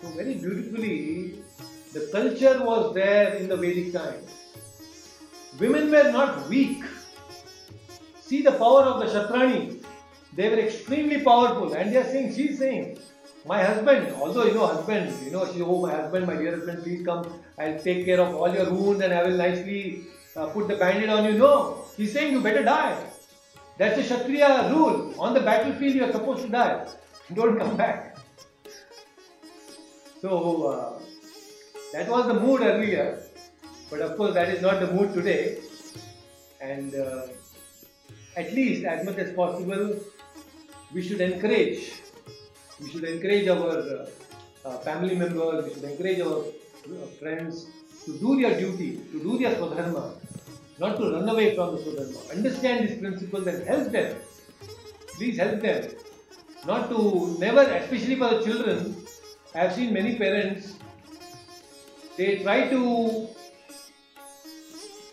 So, 0.00 0.08
very 0.10 0.34
beautifully, 0.34 1.42
the 1.92 2.08
culture 2.12 2.64
was 2.64 2.94
there 2.94 3.34
in 3.34 3.48
the 3.48 3.56
Vedic 3.56 3.92
times. 3.92 4.30
Women 5.58 5.90
were 5.90 6.12
not 6.12 6.48
weak. 6.48 6.84
See 8.20 8.42
the 8.42 8.52
power 8.52 8.82
of 8.82 9.00
the 9.00 9.06
Shatrani. 9.06 9.84
They 10.36 10.48
were 10.50 10.60
extremely 10.60 11.22
powerful, 11.22 11.72
and 11.72 11.92
they 11.92 11.96
are 11.96 12.04
saying, 12.04 12.34
she's 12.34 12.58
saying, 12.58 12.98
my 13.44 13.64
husband, 13.64 14.14
although 14.14 14.44
you 14.44 14.54
know, 14.54 14.66
husband, 14.66 15.12
you 15.24 15.30
know, 15.30 15.50
she, 15.52 15.62
oh, 15.62 15.80
my 15.80 15.90
husband, 15.90 16.26
my 16.26 16.36
dear 16.36 16.56
husband, 16.56 16.82
please 16.82 17.04
come, 17.04 17.26
I'll 17.58 17.78
take 17.78 18.04
care 18.04 18.20
of 18.20 18.34
all 18.34 18.52
your 18.52 18.70
wounds 18.70 19.02
and 19.02 19.12
I 19.12 19.22
will 19.22 19.36
nicely 19.36 20.04
uh, 20.36 20.46
put 20.46 20.68
the 20.68 20.76
bandage 20.76 21.08
on 21.08 21.24
you. 21.24 21.38
No, 21.38 21.84
he's 21.96 22.12
saying, 22.12 22.32
you 22.32 22.40
better 22.40 22.62
die. 22.62 23.02
That's 23.78 23.96
the 23.96 24.02
Kshatriya 24.02 24.70
rule. 24.72 25.14
On 25.18 25.34
the 25.34 25.40
battlefield, 25.40 25.94
you 25.94 26.04
are 26.04 26.12
supposed 26.12 26.42
to 26.42 26.48
die. 26.48 26.86
Don't 27.32 27.58
come 27.58 27.76
back. 27.76 28.18
So, 30.20 30.66
uh, 30.66 31.02
that 31.92 32.08
was 32.08 32.26
the 32.26 32.34
mood 32.34 32.60
earlier, 32.62 33.22
but 33.88 34.00
of 34.00 34.16
course, 34.16 34.34
that 34.34 34.48
is 34.48 34.60
not 34.60 34.80
the 34.80 34.92
mood 34.92 35.14
today. 35.14 35.58
And 36.60 36.92
uh, 36.94 37.28
at 38.36 38.52
least, 38.52 38.84
as 38.84 39.06
much 39.06 39.16
as 39.18 39.32
possible, 39.32 39.96
we 40.92 41.02
should 41.02 41.20
encourage. 41.20 41.92
We 42.80 42.90
should 42.90 43.04
encourage 43.04 43.46
our 43.46 43.78
uh, 43.78 44.06
uh, 44.64 44.78
family 44.78 45.14
members, 45.14 45.64
we 45.66 45.74
should 45.74 45.84
encourage 45.84 46.20
our 46.20 46.38
uh, 46.38 47.06
friends 47.20 47.66
to 48.04 48.18
do 48.18 48.40
their 48.40 48.58
duty, 48.58 49.00
to 49.12 49.22
do 49.22 49.38
their 49.38 49.54
swadharma, 49.54 50.14
not 50.78 50.96
to 50.98 51.12
run 51.12 51.28
away 51.28 51.54
from 51.54 51.76
the 51.76 51.82
swadharma. 51.82 52.30
Understand 52.36 52.88
these 52.88 52.98
principles 52.98 53.46
and 53.46 53.66
help 53.66 53.90
them. 53.92 54.16
Please 55.16 55.38
help 55.38 55.60
them. 55.60 55.90
Not 56.66 56.88
to 56.90 57.36
never, 57.38 57.62
especially 57.62 58.16
for 58.16 58.28
the 58.34 58.44
children, 58.44 58.96
I 59.54 59.58
have 59.58 59.72
seen 59.74 59.92
many 59.92 60.16
parents, 60.16 60.74
they 62.16 62.38
try 62.42 62.68
to 62.68 63.28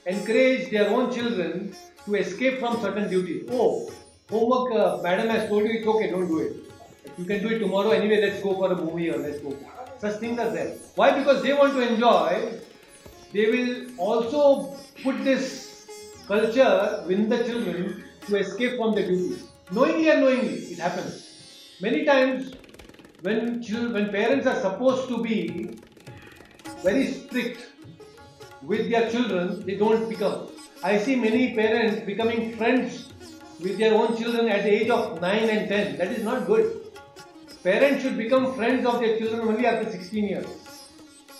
encourage 0.05 0.70
their 0.72 0.89
own 0.89 1.13
children 1.13 1.76
to 2.05 2.16
escape 2.16 2.59
from 2.59 2.80
certain 2.82 3.09
duties. 3.09 3.47
Oh, 3.51 3.91
homework, 4.30 4.72
uh, 4.74 5.01
madam 5.01 5.30
has 5.30 5.47
told 5.49 5.63
you 5.63 5.80
it's 5.80 5.88
okay, 5.88 6.09
don't 6.11 6.28
do 6.28 6.39
it. 6.39 6.55
You 7.18 7.26
can 7.26 7.41
do 7.41 7.49
it 7.49 7.59
tomorrow 7.59 7.91
anyway, 7.91 8.22
let's 8.22 8.41
go 8.43 8.55
for 8.55 8.72
a 8.72 8.76
movie 8.76 9.09
or 9.09 9.18
let's 9.18 9.39
go. 9.39 9.55
Such 9.99 10.20
things 10.20 10.38
are 10.39 10.49
there. 10.49 10.76
Why? 10.95 11.18
Because 11.18 11.41
they 11.41 11.53
want 11.53 11.74
to 11.74 11.80
enjoy. 11.80 12.59
They 13.36 13.48
will 13.52 14.00
also 14.00 14.78
put 15.04 15.26
this 15.26 15.88
culture 16.26 17.04
within 17.06 17.28
the 17.28 17.44
children 17.44 18.06
to 18.28 18.38
escape 18.38 18.78
from 18.78 18.96
the 18.96 19.02
duties. 19.04 19.44
Knowingly 19.72 20.10
or 20.10 20.14
unknowingly, 20.14 20.56
it 20.74 20.80
happens. 20.80 21.76
Many 21.82 22.06
times, 22.06 22.54
when 23.24 23.62
children, 23.62 23.92
when 23.94 24.10
parents 24.12 24.48
are 24.48 24.56
supposed 24.62 25.10
to 25.10 25.22
be 25.22 25.80
very 26.82 27.08
strict 27.08 27.72
with 28.62 28.90
their 28.90 29.12
children, 29.12 29.66
they 29.66 29.76
don't 29.76 30.08
become. 30.08 30.48
I 30.82 30.98
see 30.98 31.18
many 31.18 31.54
parents 31.56 32.06
becoming 32.06 32.56
friends 32.56 33.12
with 33.60 33.78
their 33.78 33.96
own 33.96 34.16
children 34.16 34.48
at 34.48 34.64
the 34.64 34.72
age 34.82 34.90
of 34.90 35.20
9 35.20 35.50
and 35.50 35.68
10. 35.68 35.98
That 35.98 36.08
is 36.08 36.24
not 36.24 36.48
good. 36.48 36.72
Parents 37.64 38.02
should 38.02 38.16
become 38.16 38.54
friends 38.56 38.86
of 38.86 39.02
their 39.02 39.18
children 39.18 39.42
only 39.42 39.66
after 39.66 39.92
16 39.92 40.24
years. 40.24 40.48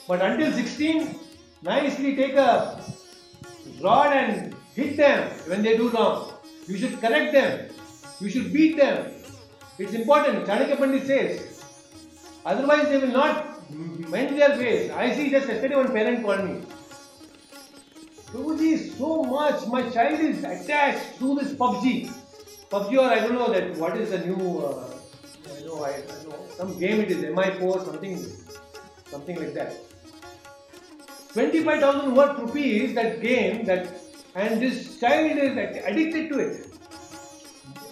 But 0.10 0.22
until 0.22 0.52
16, 0.52 1.25
nicely 1.62 2.16
take 2.16 2.36
a 2.36 2.84
rod 3.82 4.14
and 4.14 4.56
hit 4.76 4.98
them 4.98 5.30
when 5.48 5.64
they 5.64 5.78
do 5.78 5.90
wrong. 5.90 6.34
You 6.68 6.78
should 6.78 7.00
correct 7.00 7.34
them. 7.34 7.70
You 8.20 8.30
should 8.30 8.52
beat 8.54 8.78
them. 8.78 9.12
It's 9.78 9.94
important. 9.94 10.46
Chanakya 10.46 10.78
Pandit 10.78 11.06
says. 11.06 11.64
Otherwise, 12.46 12.88
they 12.90 12.98
will 12.98 13.08
not 13.08 13.70
mend 14.10 14.38
their 14.38 14.58
ways. 14.58 14.92
I 14.92 15.14
see 15.14 15.30
just 15.30 15.48
yesterday 15.48 15.76
one 15.76 15.92
parent 15.92 16.24
called 16.24 16.46
me. 16.46 16.62
Prabhuji, 18.28 18.98
so 18.98 19.24
much. 19.24 19.66
My 19.68 19.90
child 19.90 20.20
is 20.20 20.44
attached 20.44 21.20
to 21.20 21.36
this 21.36 21.54
PUBG. 21.54 22.12
PUBG 22.70 22.98
or 22.98 23.10
I 23.10 23.20
don't 23.20 23.34
know 23.34 23.52
that 23.52 23.76
what 23.78 23.98
is 23.98 24.10
the 24.12 24.20
new, 24.20 24.60
uh, 24.60 24.90
I 25.58 25.66
know, 25.66 25.84
I, 25.84 25.92
I 25.92 26.24
know, 26.24 26.46
some 26.58 26.78
game 26.80 27.02
it 27.02 27.12
is, 27.12 27.24
MI4, 27.24 27.86
something, 27.86 28.18
something 29.06 29.36
like 29.38 29.54
that. 29.54 29.76
25,000 31.36 32.16
worth 32.16 32.40
rupees 32.40 32.96
that 32.96 33.22
game 33.22 33.66
that 33.66 33.88
and 34.36 34.62
this 34.62 35.00
child 35.02 35.38
is 35.38 35.58
addicted 35.58 36.30
to 36.30 36.40
it. 36.40 36.68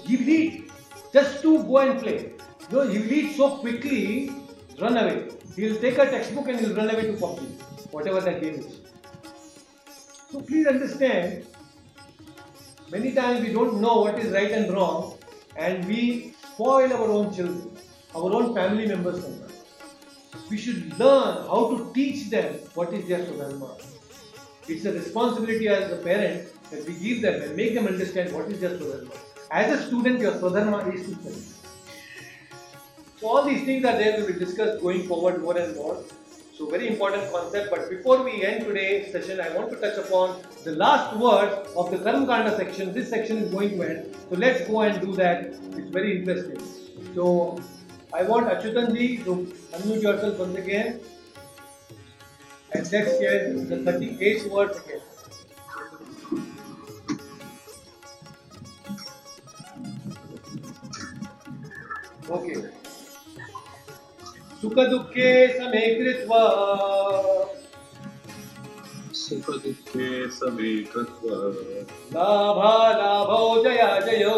He 0.05 0.15
will 0.15 0.29
eat 0.29 0.71
just 1.11 1.41
to 1.41 1.61
go 1.63 1.77
and 1.79 1.99
play. 2.01 2.31
No, 2.71 2.87
he 2.87 2.99
will 2.99 3.11
eat 3.11 3.35
so 3.35 3.57
quickly, 3.57 4.31
run 4.79 4.95
away. 4.97 5.27
He 5.57 5.67
will 5.67 5.79
take 5.81 5.97
a 5.97 6.09
textbook 6.09 6.47
and 6.47 6.59
he 6.59 6.67
will 6.67 6.75
run 6.75 6.89
away 6.89 7.07
to 7.07 7.13
PUBG, 7.13 7.91
whatever 7.91 8.21
that 8.21 8.41
game 8.41 8.55
is. 8.55 8.79
So 10.31 10.39
please 10.39 10.65
understand, 10.65 11.45
many 12.89 13.11
times 13.11 13.45
we 13.45 13.51
don't 13.51 13.81
know 13.81 14.03
what 14.03 14.19
is 14.19 14.31
right 14.31 14.51
and 14.51 14.73
wrong 14.73 15.17
and 15.57 15.85
we 15.85 16.33
spoil 16.53 16.93
our 16.93 17.09
own 17.09 17.33
children, 17.35 17.75
our 18.15 18.33
own 18.33 18.55
family 18.55 18.87
members 18.87 19.21
sometimes. 19.21 19.42
We 20.49 20.57
should 20.57 20.97
learn 20.99 21.47
how 21.47 21.75
to 21.75 21.91
teach 21.93 22.29
them 22.29 22.55
what 22.73 22.93
is 22.93 23.07
their 23.07 23.19
swadharma. 23.19 23.81
It's 24.67 24.85
a 24.85 24.93
responsibility 24.93 25.67
as 25.67 25.91
a 25.91 25.97
parent 25.97 26.49
that 26.71 26.85
we 26.87 26.93
give 26.95 27.21
them 27.21 27.41
and 27.41 27.55
make 27.55 27.73
them 27.73 27.87
understand 27.87 28.33
what 28.33 28.47
is 28.47 28.59
their 28.59 28.77
swadharma. 28.77 29.15
As 29.51 29.79
a 29.79 29.87
student, 29.87 30.19
your 30.19 30.33
swadharma 30.33 30.93
is 30.93 31.07
to 31.07 31.15
study. 31.15 31.43
So 33.19 33.27
all 33.27 33.45
these 33.45 33.63
things 33.63 33.85
are 33.85 33.97
there 33.97 34.17
to 34.17 34.25
be 34.31 34.37
discussed 34.39 34.81
going 34.81 35.07
forward 35.07 35.41
more 35.41 35.57
and 35.57 35.75
more. 35.75 36.03
So 36.57 36.69
very 36.69 36.87
important 36.87 37.31
concept. 37.31 37.71
But 37.71 37.89
before 37.89 38.23
we 38.23 38.43
end 38.43 38.65
today's 38.65 39.11
session, 39.11 39.39
I 39.39 39.49
want 39.55 39.71
to 39.71 39.77
touch 39.77 39.97
upon 39.97 40.41
the 40.63 40.73
last 40.73 41.15
word 41.17 41.49
of 41.75 41.89
the 41.89 41.97
Karma 41.97 42.27
Kanda 42.27 42.55
section. 42.55 42.93
This 42.93 43.09
section 43.09 43.37
is 43.37 43.51
going 43.51 43.69
to 43.77 43.83
end. 43.83 44.15
So 44.29 44.35
let's 44.35 44.67
go 44.67 44.81
and 44.81 45.01
do 45.01 45.15
that. 45.15 45.45
It's 45.77 45.89
very 45.89 46.19
interesting. 46.19 46.61
So 47.15 47.59
I 48.15 48.23
want 48.25 48.49
Achyutan 48.49 48.93
ji 48.95 49.07
undue 49.27 50.01
चौथल 50.01 50.35
बन 50.39 50.53
सके 50.55 50.77
हैं 50.77 50.93
exact 52.77 53.09
किया 53.19 53.31
thirty 53.87 54.17
eight 54.29 54.47
word 54.53 54.73
के 54.87 55.01
okay 62.35 62.53
सुख 64.61 64.73
दुखे 64.91 65.31
के 65.57 65.71
सुख 69.23 69.49
दुखे 69.65 70.09
के 71.25 71.81
लाभा 72.15 72.75
लाभो 72.99 73.41
जया 73.63 73.89
जयो 74.07 74.37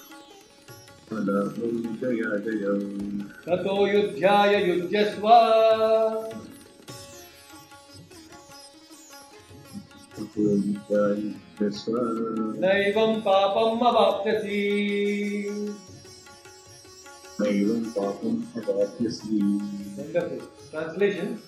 ततो 3.46 3.74
युध्याय 3.86 4.54
युध्यस्व 4.68 5.26
Jaya 10.36 11.32
Jaya. 11.58 11.96
नैवं 12.62 13.12
पापम् 13.26 13.82
अवाप्स्यसि 13.88 14.62
Naivam 17.38 17.92
Papam 17.92 18.36
Avapyasi. 18.56 19.38
Wonderful. 19.96 20.40
Translation 20.70 21.42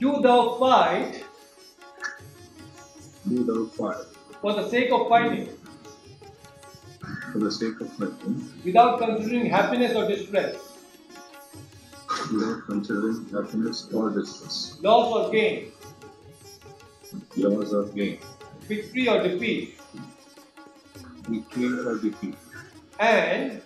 Do 0.00 0.20
thou 0.22 0.56
fight 0.58 1.24
Do 3.28 3.44
thou 3.44 3.66
fight 3.66 4.06
for 4.40 4.54
the 4.54 4.68
sake 4.70 4.90
of 4.92 5.08
fighting 5.10 5.48
for 7.31 7.39
the 7.39 7.51
sake 7.51 7.79
of 7.81 7.91
fighting 7.93 8.35
without 8.63 8.99
considering 8.99 9.45
happiness 9.49 9.95
or 9.95 10.07
distress, 10.07 10.55
without 12.31 12.65
considering 12.67 13.25
happiness 13.31 13.87
or 13.93 14.09
distress, 14.11 14.77
loss 14.81 15.13
or 15.15 15.31
gain, 15.31 15.71
loss 17.37 17.73
or 17.73 17.85
gain, 17.89 18.19
victory 18.67 19.07
or 19.07 19.21
defeat, 19.23 19.79
victory 21.27 21.79
or 21.85 21.97
defeat. 21.97 22.35
and 22.99 23.61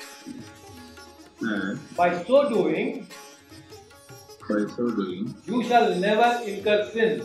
And 1.42 1.80
by 1.98 2.24
so 2.24 2.48
doing, 2.50 3.08
by 4.50 4.66
so 4.76 4.92
doing, 4.92 5.36
you 5.46 5.64
shall 5.64 5.96
never 5.96 6.30
incur 6.46 6.90
sin. 6.94 7.24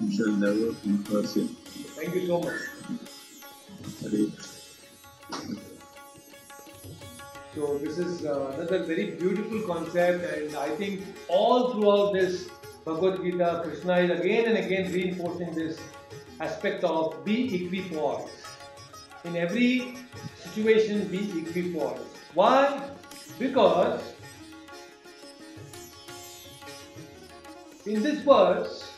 you 0.00 0.10
shall 0.16 0.32
never 0.32 0.74
incur 0.84 1.22
sin. 1.24 1.48
Thank 1.96 2.14
you 2.16 2.26
so 2.26 2.40
much. 2.40 2.60
So 7.54 7.78
this 7.78 7.98
is 7.98 8.26
uh, 8.26 8.52
another 8.56 8.82
very 8.82 9.12
beautiful 9.12 9.60
concept, 9.62 10.24
and 10.24 10.56
I 10.56 10.70
think 10.70 11.02
all 11.28 11.72
throughout 11.72 12.12
this 12.12 12.48
Bhagavad 12.84 13.22
Gita, 13.22 13.60
Krishna 13.62 13.98
is 13.98 14.10
again 14.10 14.46
and 14.46 14.58
again 14.58 14.92
reinforcing 14.92 15.54
this 15.54 15.78
aspect 16.40 16.82
of 16.82 17.24
be 17.24 17.64
equipoise. 17.64 18.28
In 19.24 19.36
every 19.36 19.96
situation, 20.42 21.06
be 21.06 21.30
equipoise. 21.42 22.00
Why? 22.34 22.90
Because 23.38 24.02
in 27.86 28.02
this 28.02 28.18
verse, 28.20 28.90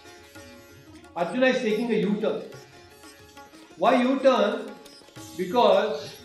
Arjuna 1.14 1.46
is 1.48 1.60
taking 1.60 1.90
a 1.90 1.98
U-turn. 1.98 2.42
Why 3.76 4.02
U-turn? 4.02 4.70
Because 5.36 6.15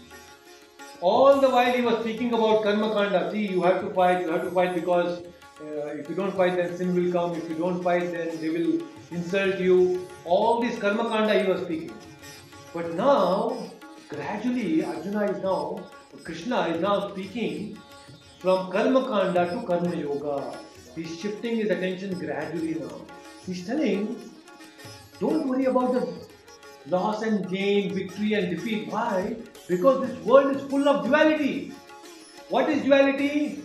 all 1.02 1.41
the 1.41 1.49
while 1.49 1.74
he 1.74 1.82
was 1.82 1.99
speaking 2.02 2.34
about 2.34 2.64
karma 2.64 2.93
kanda. 2.93 3.32
See, 3.32 3.47
you 3.47 3.64
have 3.64 3.82
to 3.82 3.89
fight, 3.93 4.22
you 4.22 4.32
have 4.32 4.43
to 4.43 4.52
fight 4.52 4.76
because 4.76 5.24
uh, 5.62 5.88
if 5.88 6.10
you 6.10 6.16
don't 6.16 6.36
fight, 6.36 6.56
then 6.56 6.76
sin 6.78 6.95
will 6.95 7.12
come. 7.12 7.36
If 7.36 7.49
you 7.49 7.56
don't 7.56 7.84
fight, 7.84 8.12
then 8.12 8.39
they 8.39 8.49
will 8.49 8.82
insult 9.12 9.60
you. 9.60 10.08
All 10.26 10.62
this 10.62 10.78
karma 10.80 11.10
kanda 11.10 11.43
he 11.43 11.49
was 11.49 11.62
speaking. 11.62 11.93
But 12.74 12.93
now, 12.93 13.58
gradually, 14.10 14.86
Arjuna 14.86 15.26
is 15.26 15.43
now, 15.43 15.84
Krishna 16.24 16.68
is 16.68 16.82
now 16.82 17.10
speaking 17.10 17.78
from 18.39 18.72
karma 18.72 19.08
kanda 19.08 19.49
to 19.49 19.66
karma 19.66 19.95
yoga. 19.95 20.58
He's 20.95 21.20
shifting 21.20 21.58
his 21.58 21.70
attention 21.70 22.18
gradually 22.20 22.76
now. 22.76 23.02
He's 23.45 23.66
telling, 23.66 24.18
don't 25.20 25.47
worry 25.47 25.66
about 25.66 25.93
the 25.93 26.14
loss 26.88 27.24
and 27.24 27.49
gain, 27.49 27.93
victory 27.93 28.34
and 28.34 28.56
defeat. 28.56 28.88
Why? 28.91 29.36
Because 29.72 30.06
this 30.06 30.18
world 30.26 30.54
is 30.54 30.62
full 30.70 30.90
of 30.90 31.06
duality. 31.06 31.72
What 32.50 32.70
is 32.70 32.84
duality? 32.84 33.64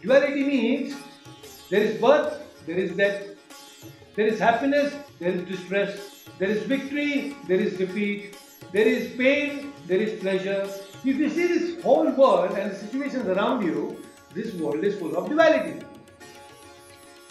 Duality 0.00 0.44
means 0.44 0.94
there 1.68 1.82
is 1.82 2.00
birth, 2.00 2.44
there 2.64 2.76
is 2.76 2.92
death, 2.92 3.24
there 4.14 4.28
is 4.28 4.38
happiness, 4.38 4.94
there 5.18 5.32
is 5.32 5.42
distress, 5.48 6.28
there 6.38 6.48
is 6.48 6.62
victory, 6.62 7.34
there 7.48 7.58
is 7.58 7.76
defeat, 7.76 8.36
there 8.70 8.86
is 8.86 9.10
pain, 9.16 9.72
there 9.88 10.00
is 10.00 10.20
pleasure. 10.20 10.62
If 11.04 11.16
you 11.16 11.28
see 11.28 11.48
this 11.48 11.82
whole 11.82 12.08
world 12.12 12.52
and 12.52 12.70
the 12.70 12.76
situations 12.76 13.26
around 13.26 13.64
you, 13.64 14.00
this 14.34 14.54
world 14.54 14.84
is 14.84 14.96
full 14.96 15.16
of 15.16 15.28
duality. 15.28 15.84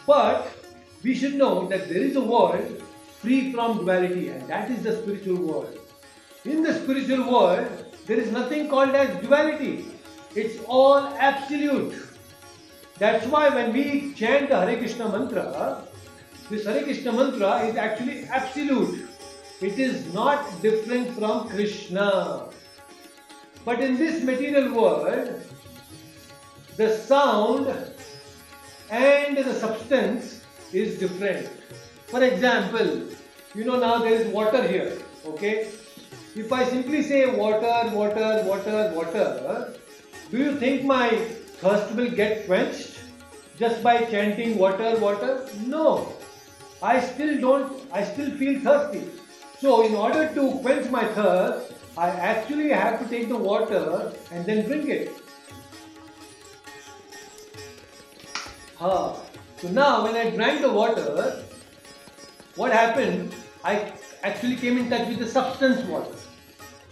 But 0.05 0.51
we 1.01 1.15
should 1.15 1.35
know 1.35 1.67
that 1.69 1.87
there 1.87 2.03
is 2.11 2.17
a 2.17 2.21
world 2.35 2.83
free 3.21 3.53
from 3.53 3.85
duality, 3.85 4.29
and 4.29 4.45
that 4.49 4.69
is 4.69 4.83
the 4.83 5.01
spiritual 5.01 5.37
world. 5.37 5.77
In 6.43 6.61
the 6.61 6.73
spiritual 6.73 7.31
world, 7.31 7.85
there 8.07 8.17
is 8.17 8.31
nothing 8.31 8.69
called 8.69 8.95
as 8.95 9.21
duality. 9.21 9.85
It's 10.33 10.63
all 10.65 10.99
absolute. 11.19 11.93
That's 12.97 13.27
why 13.27 13.49
when 13.49 13.73
we 13.73 14.13
chant 14.13 14.49
the 14.49 14.59
Hare 14.61 14.77
Krishna 14.77 15.09
mantra, 15.09 15.83
this 16.49 16.65
Hare 16.65 16.83
Krishna 16.83 17.11
mantra 17.11 17.65
is 17.65 17.75
actually 17.75 18.23
absolute. 18.25 19.09
It 19.59 19.77
is 19.77 20.13
not 20.13 20.61
different 20.61 21.17
from 21.17 21.49
Krishna. 21.49 22.45
But 23.65 23.81
in 23.81 23.97
this 23.97 24.23
material 24.23 24.73
world, 24.73 25.41
the 26.77 26.95
sound 26.95 27.67
and 28.89 29.37
the 29.37 29.53
substance 29.53 30.41
is 30.71 30.97
different. 30.97 31.49
For 32.05 32.23
example, 32.23 33.09
you 33.53 33.65
know 33.65 33.77
now 33.79 33.97
there 33.97 34.13
is 34.13 34.27
water 34.27 34.65
here, 34.65 34.97
okay? 35.25 35.71
If 36.37 36.53
I 36.53 36.65
simply 36.65 37.01
say 37.01 37.25
water, 37.25 37.89
water, 37.95 38.43
water, 38.45 38.91
water, 38.93 39.73
do 40.29 40.37
you 40.37 40.55
think 40.57 40.83
my 40.83 41.09
thirst 41.61 41.95
will 41.95 42.11
get 42.11 42.45
quenched 42.45 42.99
just 43.57 43.81
by 43.81 44.03
chanting 44.05 44.55
water, 44.59 44.99
water? 44.99 45.49
No. 45.65 46.13
I 46.83 46.99
still 46.99 47.41
don't, 47.41 47.73
I 47.91 48.03
still 48.03 48.29
feel 48.37 48.59
thirsty. 48.59 49.09
So, 49.59 49.83
in 49.87 49.95
order 49.95 50.31
to 50.35 50.59
quench 50.59 50.91
my 50.91 51.05
thirst, 51.15 51.73
I 51.97 52.09
actually 52.09 52.69
have 52.69 52.99
to 52.99 53.09
take 53.09 53.29
the 53.29 53.35
water 53.35 54.13
and 54.31 54.45
then 54.45 54.67
drink 54.67 54.87
it. 54.89 55.11
Ha. 58.75 59.15
So 59.59 59.69
now 59.69 60.03
when 60.03 60.13
I 60.15 60.29
drank 60.29 60.61
the 60.61 60.71
water, 60.71 61.43
what 62.55 62.71
happened? 62.71 63.33
I 63.63 63.91
actually 64.21 64.57
came 64.57 64.77
in 64.77 64.87
touch 64.87 65.07
with 65.07 65.17
the 65.17 65.25
substance 65.25 65.81
water. 65.87 66.13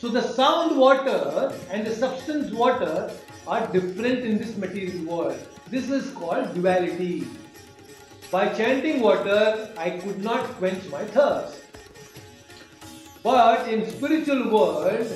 So 0.05 0.11
the 0.11 0.21
sound 0.21 0.77
water 0.77 1.51
and 1.71 1.83
the 1.83 1.95
substance 1.95 2.51
water 2.51 3.11
are 3.47 3.65
different 3.73 4.19
in 4.19 4.37
this 4.37 4.55
material 4.55 5.03
world. 5.03 5.39
This 5.71 5.89
is 5.89 6.11
called 6.11 6.53
duality. 6.53 7.27
By 8.29 8.49
chanting 8.49 8.99
water, 9.01 9.73
I 9.75 9.89
could 9.89 10.23
not 10.23 10.43
quench 10.59 10.87
my 10.91 11.03
thirst. 11.05 11.59
But 13.23 13.67
in 13.67 13.89
spiritual 13.89 14.51
world, 14.51 15.07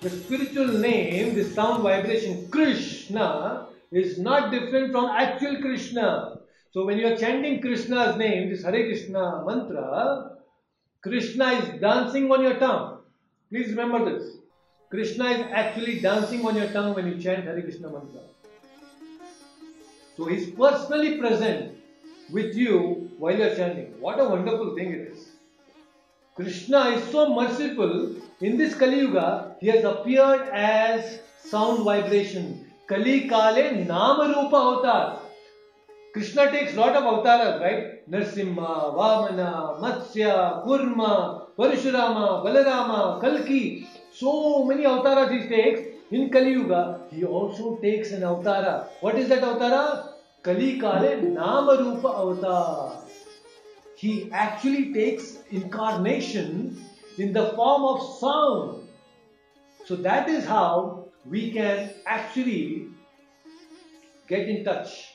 the 0.00 0.10
spiritual 0.10 0.72
name, 0.76 1.36
the 1.36 1.44
sound 1.44 1.84
vibration 1.84 2.48
Krishna, 2.50 3.68
is 3.92 4.18
not 4.18 4.50
different 4.50 4.90
from 4.90 5.04
actual 5.04 5.60
Krishna. 5.60 6.38
So 6.72 6.84
when 6.84 6.98
you 6.98 7.06
are 7.06 7.16
chanting 7.16 7.60
Krishna's 7.60 8.16
name, 8.16 8.50
this 8.50 8.64
Hare 8.64 8.88
Krishna 8.88 9.44
mantra, 9.46 10.32
Krishna 11.00 11.52
is 11.60 11.80
dancing 11.80 12.28
on 12.32 12.42
your 12.42 12.58
tongue. 12.58 13.01
Please 13.52 13.68
remember 13.68 14.10
this. 14.10 14.36
Krishna 14.88 15.26
is 15.26 15.46
actually 15.52 16.00
dancing 16.00 16.46
on 16.46 16.56
your 16.56 16.68
tongue 16.68 16.94
when 16.94 17.06
you 17.06 17.20
chant 17.22 17.44
Hare 17.44 17.60
Krishna 17.60 17.90
mantra. 17.90 18.22
So 20.16 20.24
he 20.24 20.36
is 20.36 20.50
personally 20.58 21.18
present 21.18 21.76
with 22.30 22.54
you 22.56 23.10
while 23.18 23.36
you 23.36 23.44
are 23.44 23.54
chanting. 23.54 24.00
What 24.00 24.18
a 24.18 24.24
wonderful 24.24 24.74
thing 24.74 24.92
it 24.92 25.00
is. 25.12 25.32
Krishna 26.34 26.92
is 26.92 27.04
so 27.10 27.34
merciful. 27.34 28.14
In 28.40 28.56
this 28.56 28.74
Kali 28.74 29.00
Yuga, 29.00 29.56
he 29.60 29.66
has 29.66 29.84
appeared 29.84 30.48
as 30.48 31.20
sound 31.44 31.84
vibration. 31.84 32.72
Kali 32.86 33.28
Kale 33.28 33.84
Nama 33.84 34.32
Rupa 34.34 34.56
Avatar. 34.56 35.18
Krishna 36.14 36.50
takes 36.50 36.74
lot 36.74 36.96
of 36.96 37.04
avatars, 37.04 37.60
right? 37.60 38.10
Narsimha, 38.10 38.94
Vamana, 38.96 39.78
Matsya, 39.78 40.64
Kurma, 40.66 41.41
Parashurama, 41.58 42.42
Balarama, 42.44 43.20
Kalki. 43.20 43.86
So 44.12 44.64
many 44.64 44.86
avatars 44.86 45.30
he 45.30 45.48
takes. 45.48 45.80
In 46.10 46.28
Kali 46.28 46.52
Yuga, 46.52 47.00
he 47.10 47.24
also 47.24 47.76
takes 47.76 48.12
an 48.12 48.20
avatara. 48.22 48.88
What 49.00 49.18
is 49.18 49.28
that 49.30 49.42
avatara? 49.42 50.12
Kali 50.42 50.78
Kale 50.78 51.22
Nama 51.22 51.76
Rupa 51.78 52.08
Avatar. 52.08 53.02
He 53.96 54.30
actually 54.32 54.92
takes 54.92 55.38
incarnation 55.50 56.84
in 57.18 57.32
the 57.32 57.46
form 57.52 57.82
of 57.84 58.18
sound. 58.18 58.88
So 59.86 59.96
that 59.96 60.28
is 60.28 60.44
how 60.44 61.08
we 61.24 61.50
can 61.52 61.90
actually 62.04 62.88
get 64.28 64.48
in 64.48 64.64
touch 64.64 65.14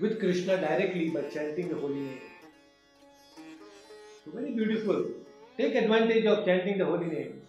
with 0.00 0.18
Krishna 0.18 0.56
directly 0.56 1.10
by 1.10 1.22
chanting 1.22 1.68
the 1.68 1.76
holy 1.76 2.00
name. 2.00 2.20
So 4.24 4.30
very 4.32 4.52
beautiful. 4.52 5.04
Take 5.56 5.74
advantage 5.76 6.26
of 6.26 6.44
chanting 6.44 6.78
the 6.78 6.84
holy 6.84 7.06
names. 7.06 7.42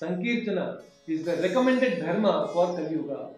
Sankirtana. 0.00 0.82
is 1.06 1.24
the 1.24 1.36
recommended 1.36 2.00
dharma 2.00 2.48
for 2.52 2.66
Kali 2.74 2.92
Yuga. 2.92 3.28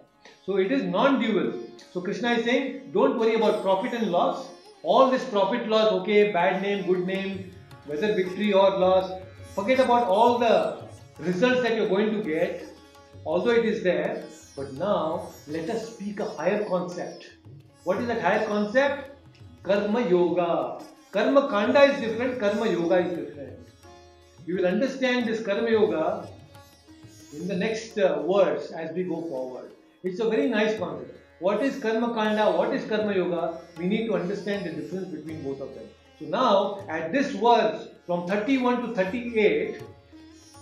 So 0.46 0.56
it 0.56 0.72
is 0.72 0.82
non-dual. 0.84 1.52
So 1.92 2.00
Krishna 2.00 2.32
is 2.32 2.44
saying, 2.44 2.90
don't 2.92 3.18
worry 3.18 3.34
about 3.34 3.62
profit 3.62 3.92
and 3.92 4.10
loss. 4.10 4.48
All 4.82 5.10
this 5.10 5.24
profit 5.24 5.68
loss, 5.68 5.92
okay, 5.92 6.32
bad 6.32 6.62
name, 6.62 6.86
good 6.86 7.06
name, 7.06 7.52
whether 7.86 8.14
victory 8.14 8.52
or 8.52 8.70
loss, 8.78 9.10
forget 9.54 9.80
about 9.80 10.08
all 10.08 10.38
the 10.38 10.82
results 11.18 11.62
that 11.62 11.76
you're 11.76 11.88
going 11.88 12.12
to 12.12 12.22
get, 12.22 12.66
although 13.24 13.50
it 13.50 13.64
is 13.64 13.82
there. 13.82 14.24
But 14.56 14.72
now 14.74 15.28
let 15.46 15.70
us 15.70 15.94
speak 15.94 16.20
a 16.20 16.28
higher 16.28 16.64
concept. 16.64 17.30
What 17.84 17.98
is 17.98 18.06
that 18.06 18.20
higher 18.20 18.46
concept? 18.46 19.10
Karma 19.62 20.06
Yoga. 20.08 20.82
Karma 21.12 21.48
Kanda 21.48 21.82
is 21.82 22.00
different, 22.00 22.38
Karma 22.38 22.70
Yoga 22.70 22.98
is 22.98 23.16
different. 23.18 23.63
We 24.46 24.54
will 24.54 24.66
understand 24.66 25.26
this 25.26 25.42
Karma 25.42 25.70
Yoga 25.70 26.28
in 27.32 27.48
the 27.48 27.56
next 27.56 27.98
uh, 27.98 28.22
words 28.24 28.70
as 28.72 28.94
we 28.94 29.04
go 29.04 29.22
forward. 29.22 29.70
It's 30.02 30.20
a 30.20 30.28
very 30.28 30.48
nice 30.48 30.78
concept. 30.78 31.18
What 31.40 31.62
is 31.62 31.78
Karma 31.78 32.12
Kanda? 32.14 32.52
What 32.52 32.74
is 32.74 32.84
Karma 32.86 33.14
Yoga? 33.14 33.58
We 33.78 33.86
need 33.86 34.06
to 34.06 34.14
understand 34.14 34.66
the 34.66 34.70
difference 34.70 35.08
between 35.08 35.42
both 35.42 35.60
of 35.60 35.74
them. 35.74 35.84
So 36.18 36.26
now, 36.26 36.84
at 36.88 37.10
this 37.10 37.32
verse 37.32 37.88
from 38.06 38.26
31 38.26 38.82
to 38.82 38.94
38, 38.94 39.82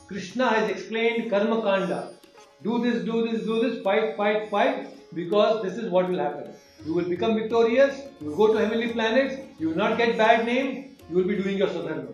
Krishna 0.06 0.48
has 0.48 0.70
explained 0.70 1.28
Karma 1.28 1.60
Kanda. 1.62 2.14
Do 2.62 2.80
this, 2.80 3.04
do 3.04 3.28
this, 3.28 3.42
do 3.42 3.68
this, 3.68 3.82
fight, 3.82 4.16
fight, 4.16 4.48
fight, 4.48 5.14
because 5.14 5.62
this 5.64 5.76
is 5.76 5.90
what 5.90 6.08
will 6.08 6.18
happen. 6.18 6.52
You 6.86 6.94
will 6.94 7.08
become 7.08 7.34
victorious, 7.34 8.00
you 8.20 8.30
will 8.30 8.36
go 8.36 8.52
to 8.52 8.58
heavenly 8.60 8.92
planets, 8.92 9.36
you 9.58 9.70
will 9.70 9.76
not 9.76 9.98
get 9.98 10.16
bad 10.16 10.46
name, 10.46 10.96
you 11.10 11.16
will 11.16 11.24
be 11.24 11.36
doing 11.36 11.58
your 11.58 11.68
swadharma. 11.68 12.12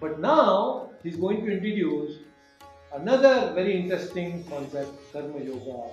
But 0.00 0.20
now, 0.20 0.88
he 1.02 1.08
is 1.08 1.16
going 1.16 1.44
to 1.44 1.52
introduce 1.52 2.18
another 2.94 3.52
very 3.54 3.76
interesting 3.76 4.44
concept, 4.44 4.90
Karma 5.12 5.40
Yoga. 5.40 5.90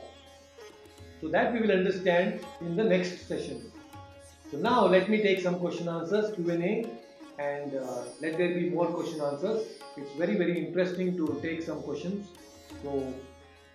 So 1.21 1.27
that 1.29 1.53
we 1.53 1.61
will 1.61 1.71
understand 1.71 2.41
in 2.61 2.75
the 2.75 2.83
next 2.83 3.27
session. 3.27 3.71
So 4.51 4.57
now 4.57 4.85
let 4.87 5.09
me 5.09 5.21
take 5.21 5.41
some 5.41 5.59
question 5.59 5.89
answers 5.89 6.33
Q&A 6.35 6.85
and 7.37 7.75
uh, 7.75 8.03
let 8.21 8.37
there 8.37 8.53
be 8.53 8.69
more 8.69 8.87
question 8.87 9.21
answers. 9.21 9.67
It's 9.97 10.11
very 10.17 10.35
very 10.35 10.65
interesting 10.65 11.15
to 11.17 11.39
take 11.41 11.61
some 11.61 11.81
questions. 11.81 12.27
So 12.83 13.13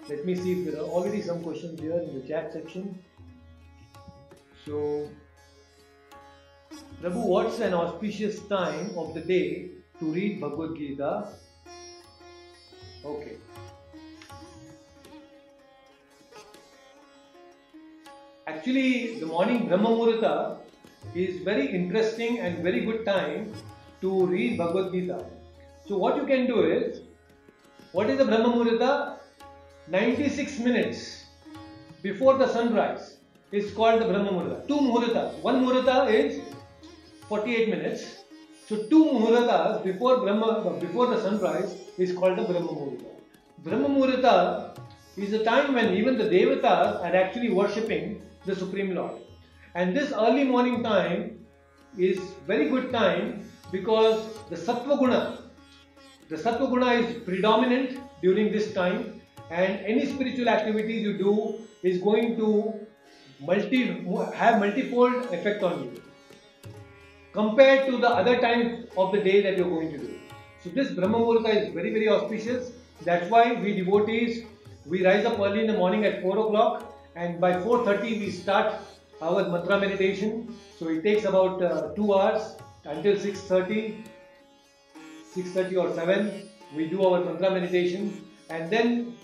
let 0.08 0.24
me 0.24 0.34
see 0.34 0.52
if 0.52 0.72
there 0.72 0.82
are 0.82 0.86
already 0.86 1.22
some 1.22 1.42
questions 1.42 1.80
here 1.80 1.98
in 1.98 2.20
the 2.20 2.26
chat 2.26 2.52
section. 2.52 2.98
So 4.64 5.08
Prabhu, 7.02 7.26
what's 7.26 7.58
an 7.60 7.74
auspicious 7.74 8.40
time 8.48 8.90
of 8.96 9.14
the 9.14 9.20
day 9.20 9.70
to 10.00 10.12
read 10.12 10.40
Bhagavad 10.40 10.76
Gita? 10.76 11.28
Okay. 13.04 13.36
Actually, 18.46 19.18
the 19.20 19.26
morning 19.26 19.68
Brahma 19.68 19.88
Muhurta 19.88 20.58
is 21.14 21.42
very 21.42 21.66
interesting 21.66 22.40
and 22.40 22.62
very 22.62 22.84
good 22.84 23.04
time 23.04 23.52
to 24.00 24.26
read 24.26 24.58
Bhagavad 24.58 24.92
Gita. 24.92 25.24
So, 25.86 25.98
what 25.98 26.16
you 26.16 26.26
can 26.26 26.46
do 26.46 26.62
is, 26.62 27.02
what 27.92 28.10
is 28.10 28.18
the 28.18 28.24
Brahma 28.24 28.48
Muhurta? 28.48 29.18
96 29.88 30.60
minutes 30.60 31.24
before 32.02 32.38
the 32.38 32.48
sunrise 32.48 33.18
is 33.52 33.72
called 33.72 34.00
the 34.00 34.06
Brahma 34.06 34.30
Muhurta. 34.30 34.66
Two 34.66 34.78
Muhurtas. 34.78 35.38
One 35.40 35.64
Muhurta 35.64 36.10
is 36.10 36.40
48 37.28 37.68
minutes. 37.68 38.23
So, 38.66 38.76
two 38.88 39.04
Muhurtas 39.04 39.84
before 39.84 40.20
Brahma, 40.20 40.78
before 40.80 41.08
the 41.08 41.20
sunrise 41.20 41.76
is 41.98 42.12
called 42.12 42.38
the 42.38 42.44
Brahma 42.44 42.68
Muhurta. 42.68 43.10
Brahma 43.58 43.88
Muhurta 43.88 44.78
is 45.18 45.34
a 45.34 45.44
time 45.44 45.74
when 45.74 45.92
even 45.94 46.16
the 46.16 46.24
Devatas 46.24 47.02
are 47.02 47.14
actually 47.14 47.50
worshipping 47.50 48.22
the 48.46 48.56
Supreme 48.56 48.94
Lord. 48.94 49.20
And 49.74 49.94
this 49.94 50.12
early 50.12 50.44
morning 50.44 50.82
time 50.82 51.44
is 51.98 52.18
very 52.46 52.70
good 52.70 52.90
time 52.90 53.46
because 53.70 54.26
the 54.48 54.56
Sattva 54.56 54.98
Guna, 54.98 55.38
the 56.30 56.36
Sattva 56.36 56.70
Guna 56.70 56.92
is 56.92 57.22
predominant 57.22 58.00
during 58.22 58.50
this 58.50 58.72
time 58.72 59.20
and 59.50 59.78
any 59.84 60.06
spiritual 60.06 60.48
activities 60.48 61.02
you 61.02 61.18
do 61.18 61.58
is 61.82 61.98
going 61.98 62.38
to 62.38 62.72
multi 63.40 64.06
have 64.34 64.58
multifold 64.58 65.14
effect 65.34 65.62
on 65.62 65.84
you 65.84 66.02
compared 67.34 67.86
to 67.90 67.98
the 67.98 68.08
other 68.08 68.40
times 68.40 68.86
of 68.96 69.12
the 69.12 69.20
day 69.20 69.42
that 69.42 69.58
you're 69.58 69.68
going 69.68 69.92
to 69.92 69.98
do. 69.98 70.18
So 70.62 70.70
this 70.70 70.92
Brahma 70.92 71.18
Muhurta 71.18 71.54
is 71.54 71.74
very 71.74 71.92
very 71.92 72.08
auspicious. 72.08 72.72
That's 73.02 73.30
why 73.30 73.52
we 73.52 73.74
devotees 73.74 74.44
we 74.86 75.04
rise 75.04 75.24
up 75.26 75.38
early 75.38 75.60
in 75.60 75.66
the 75.66 75.78
morning 75.78 76.04
at 76.04 76.22
4 76.22 76.38
o'clock 76.38 76.94
and 77.16 77.40
by 77.40 77.52
4.30 77.52 78.02
we 78.20 78.30
start 78.30 78.74
our 79.20 79.48
mantra 79.48 79.80
meditation. 79.80 80.56
So 80.78 80.88
it 80.88 81.02
takes 81.02 81.24
about 81.24 81.62
uh, 81.62 81.94
2 81.94 82.14
hours 82.14 82.56
until 82.84 83.14
6.30, 83.16 84.04
6.30 85.34 85.82
or 85.82 85.94
7 85.94 86.48
we 86.76 86.86
do 86.86 87.04
our 87.04 87.24
mantra 87.24 87.50
meditation 87.50 88.24
and 88.50 88.70
then 88.70 89.14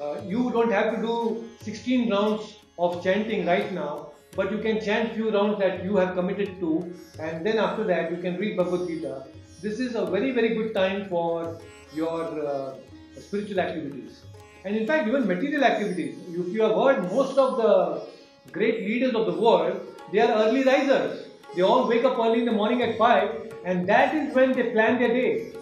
uh, 0.00 0.16
you 0.26 0.50
don't 0.52 0.72
have 0.72 0.94
to 0.96 1.02
do 1.02 1.48
16 1.60 2.10
rounds 2.10 2.56
of 2.78 3.02
chanting 3.04 3.44
right 3.46 3.72
now 3.72 4.11
but 4.36 4.50
you 4.50 4.58
can 4.58 4.80
chant 4.80 5.12
few 5.14 5.30
rounds 5.30 5.58
that 5.58 5.84
you 5.84 5.96
have 5.96 6.14
committed 6.14 6.58
to 6.60 6.70
and 7.18 7.46
then 7.46 7.58
after 7.58 7.84
that 7.84 8.10
you 8.10 8.16
can 8.16 8.36
read 8.38 8.56
Bhagavad 8.56 8.88
Gita. 8.88 9.24
This 9.60 9.78
is 9.78 9.94
a 9.94 10.06
very 10.06 10.32
very 10.32 10.54
good 10.54 10.74
time 10.74 11.08
for 11.08 11.60
your 11.94 12.46
uh, 12.46 12.74
spiritual 13.20 13.60
activities 13.60 14.22
and 14.64 14.76
in 14.76 14.86
fact 14.86 15.08
even 15.08 15.26
material 15.26 15.64
activities. 15.64 16.16
If 16.28 16.48
you 16.48 16.62
have 16.62 16.74
heard 16.74 17.12
most 17.12 17.36
of 17.36 17.56
the 17.58 18.52
great 18.52 18.80
leaders 18.80 19.14
of 19.14 19.26
the 19.26 19.40
world, 19.40 19.80
they 20.12 20.20
are 20.20 20.32
early 20.44 20.64
risers. 20.64 21.28
They 21.54 21.62
all 21.62 21.86
wake 21.86 22.04
up 22.04 22.18
early 22.18 22.40
in 22.40 22.46
the 22.46 22.52
morning 22.52 22.82
at 22.82 22.96
5 22.96 23.52
and 23.64 23.86
that 23.88 24.14
is 24.14 24.34
when 24.34 24.52
they 24.52 24.70
plan 24.70 24.98
their 24.98 25.12
day. 25.12 25.52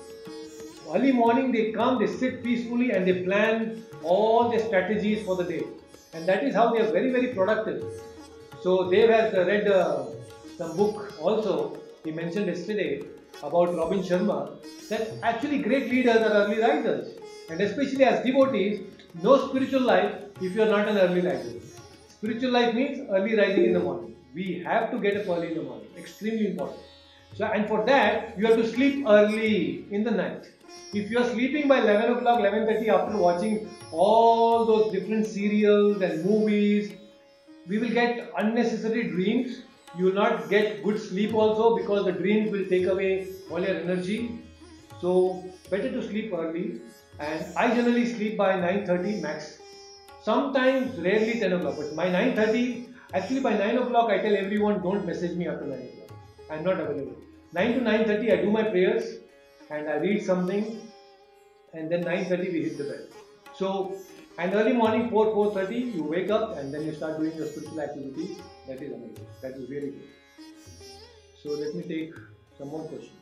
Early 0.92 1.12
morning 1.12 1.50
they 1.52 1.72
come, 1.72 1.98
they 1.98 2.06
sit 2.06 2.42
peacefully 2.44 2.92
and 2.92 3.06
they 3.06 3.22
plan 3.24 3.84
all 4.02 4.48
their 4.48 4.60
strategies 4.60 5.24
for 5.24 5.36
the 5.36 5.44
day. 5.44 5.64
And 6.12 6.26
that 6.28 6.42
is 6.44 6.54
how 6.54 6.72
they 6.72 6.80
are 6.80 6.90
very 6.92 7.10
very 7.10 7.28
productive. 7.34 7.84
So 8.62 8.90
Dev 8.90 9.08
has 9.08 9.32
read 9.32 9.68
uh, 9.68 10.04
some 10.58 10.76
book 10.76 11.14
also, 11.18 11.78
he 12.04 12.10
mentioned 12.12 12.46
yesterday 12.46 13.02
about 13.42 13.74
Robin 13.74 14.00
Sharma, 14.00 14.50
that 14.90 15.12
actually 15.22 15.58
great 15.58 15.90
leaders 15.90 16.16
are 16.16 16.32
early 16.42 16.60
risers. 16.60 17.18
And 17.48 17.60
especially 17.60 18.04
as 18.04 18.24
devotees, 18.24 18.80
no 19.22 19.48
spiritual 19.48 19.80
life 19.80 20.14
if 20.42 20.54
you 20.54 20.62
are 20.62 20.68
not 20.68 20.88
an 20.88 20.98
early 20.98 21.22
riser. 21.22 21.58
Spiritual 22.08 22.50
life 22.50 22.74
means 22.74 23.08
early 23.10 23.34
rising 23.34 23.64
in 23.64 23.72
the 23.72 23.80
morning. 23.80 24.14
We 24.34 24.62
have 24.66 24.90
to 24.90 24.98
get 24.98 25.16
up 25.16 25.28
early 25.28 25.48
in 25.48 25.54
the 25.54 25.62
morning. 25.62 25.88
Extremely 25.96 26.48
important. 26.48 26.80
So, 27.34 27.46
and 27.46 27.66
for 27.66 27.84
that, 27.86 28.38
you 28.38 28.46
have 28.46 28.56
to 28.56 28.68
sleep 28.68 29.06
early 29.08 29.86
in 29.90 30.04
the 30.04 30.10
night. 30.10 30.50
If 30.92 31.10
you 31.10 31.18
are 31.18 31.28
sleeping 31.30 31.66
by 31.66 31.80
11 31.80 32.18
o'clock, 32.18 32.40
11.30 32.40 32.88
after 32.88 33.16
watching 33.16 33.70
all 33.90 34.66
those 34.66 34.92
different 34.92 35.26
serials 35.26 36.02
and 36.02 36.24
movies, 36.24 36.92
we 37.66 37.78
will 37.78 37.90
get 37.90 38.30
unnecessary 38.38 39.08
dreams. 39.08 39.62
You 39.98 40.06
will 40.06 40.14
not 40.14 40.48
get 40.48 40.82
good 40.84 41.00
sleep 41.00 41.34
also 41.34 41.76
because 41.76 42.04
the 42.04 42.12
dreams 42.12 42.50
will 42.52 42.66
take 42.66 42.86
away 42.86 43.28
all 43.50 43.60
your 43.60 43.76
energy. 43.76 44.38
So, 45.00 45.44
better 45.70 45.90
to 45.90 46.02
sleep 46.06 46.32
early 46.32 46.80
and 47.18 47.44
I 47.56 47.74
generally 47.74 48.06
sleep 48.06 48.36
by 48.36 48.52
9.30 48.54 49.20
max. 49.20 49.58
Sometimes 50.22 50.98
rarely 50.98 51.40
10 51.40 51.52
o'clock, 51.54 51.76
but 51.78 51.94
my 51.94 52.06
9.30, 52.06 52.92
actually 53.14 53.40
by 53.40 53.54
9 53.54 53.78
o'clock 53.78 54.10
I 54.10 54.18
tell 54.18 54.36
everyone 54.36 54.82
don't 54.82 55.06
message 55.06 55.36
me 55.36 55.48
after 55.48 55.64
9 55.64 55.78
o'clock. 55.78 56.18
I'm 56.50 56.64
not 56.64 56.80
available. 56.80 57.16
9 57.52 57.74
to 57.74 57.80
9.30 57.80 58.38
I 58.38 58.42
do 58.42 58.50
my 58.50 58.64
prayers 58.64 59.16
and 59.70 59.88
I 59.88 59.96
read 59.96 60.22
something 60.22 60.80
and 61.72 61.90
then 61.90 62.04
9.30 62.04 62.52
we 62.52 62.62
hit 62.62 62.78
the 62.78 62.84
bed. 62.84 63.08
So, 63.54 63.96
and 64.40 64.54
early 64.54 64.72
morning 64.72 65.10
4, 65.10 65.26
4.30 65.52 65.94
you 65.94 66.02
wake 66.02 66.30
up 66.30 66.56
and 66.56 66.72
then 66.72 66.86
you 66.86 66.94
start 66.94 67.18
doing 67.18 67.36
your 67.36 67.46
spiritual 67.46 67.80
activities. 67.80 68.38
That 68.66 68.80
is 68.80 68.92
amazing. 68.92 69.26
That 69.42 69.52
is 69.52 69.68
really 69.68 69.90
good. 69.90 70.08
So 71.42 71.50
let 71.50 71.74
me 71.74 71.82
take 71.82 72.14
some 72.56 72.68
more 72.68 72.84
questions. 72.84 73.18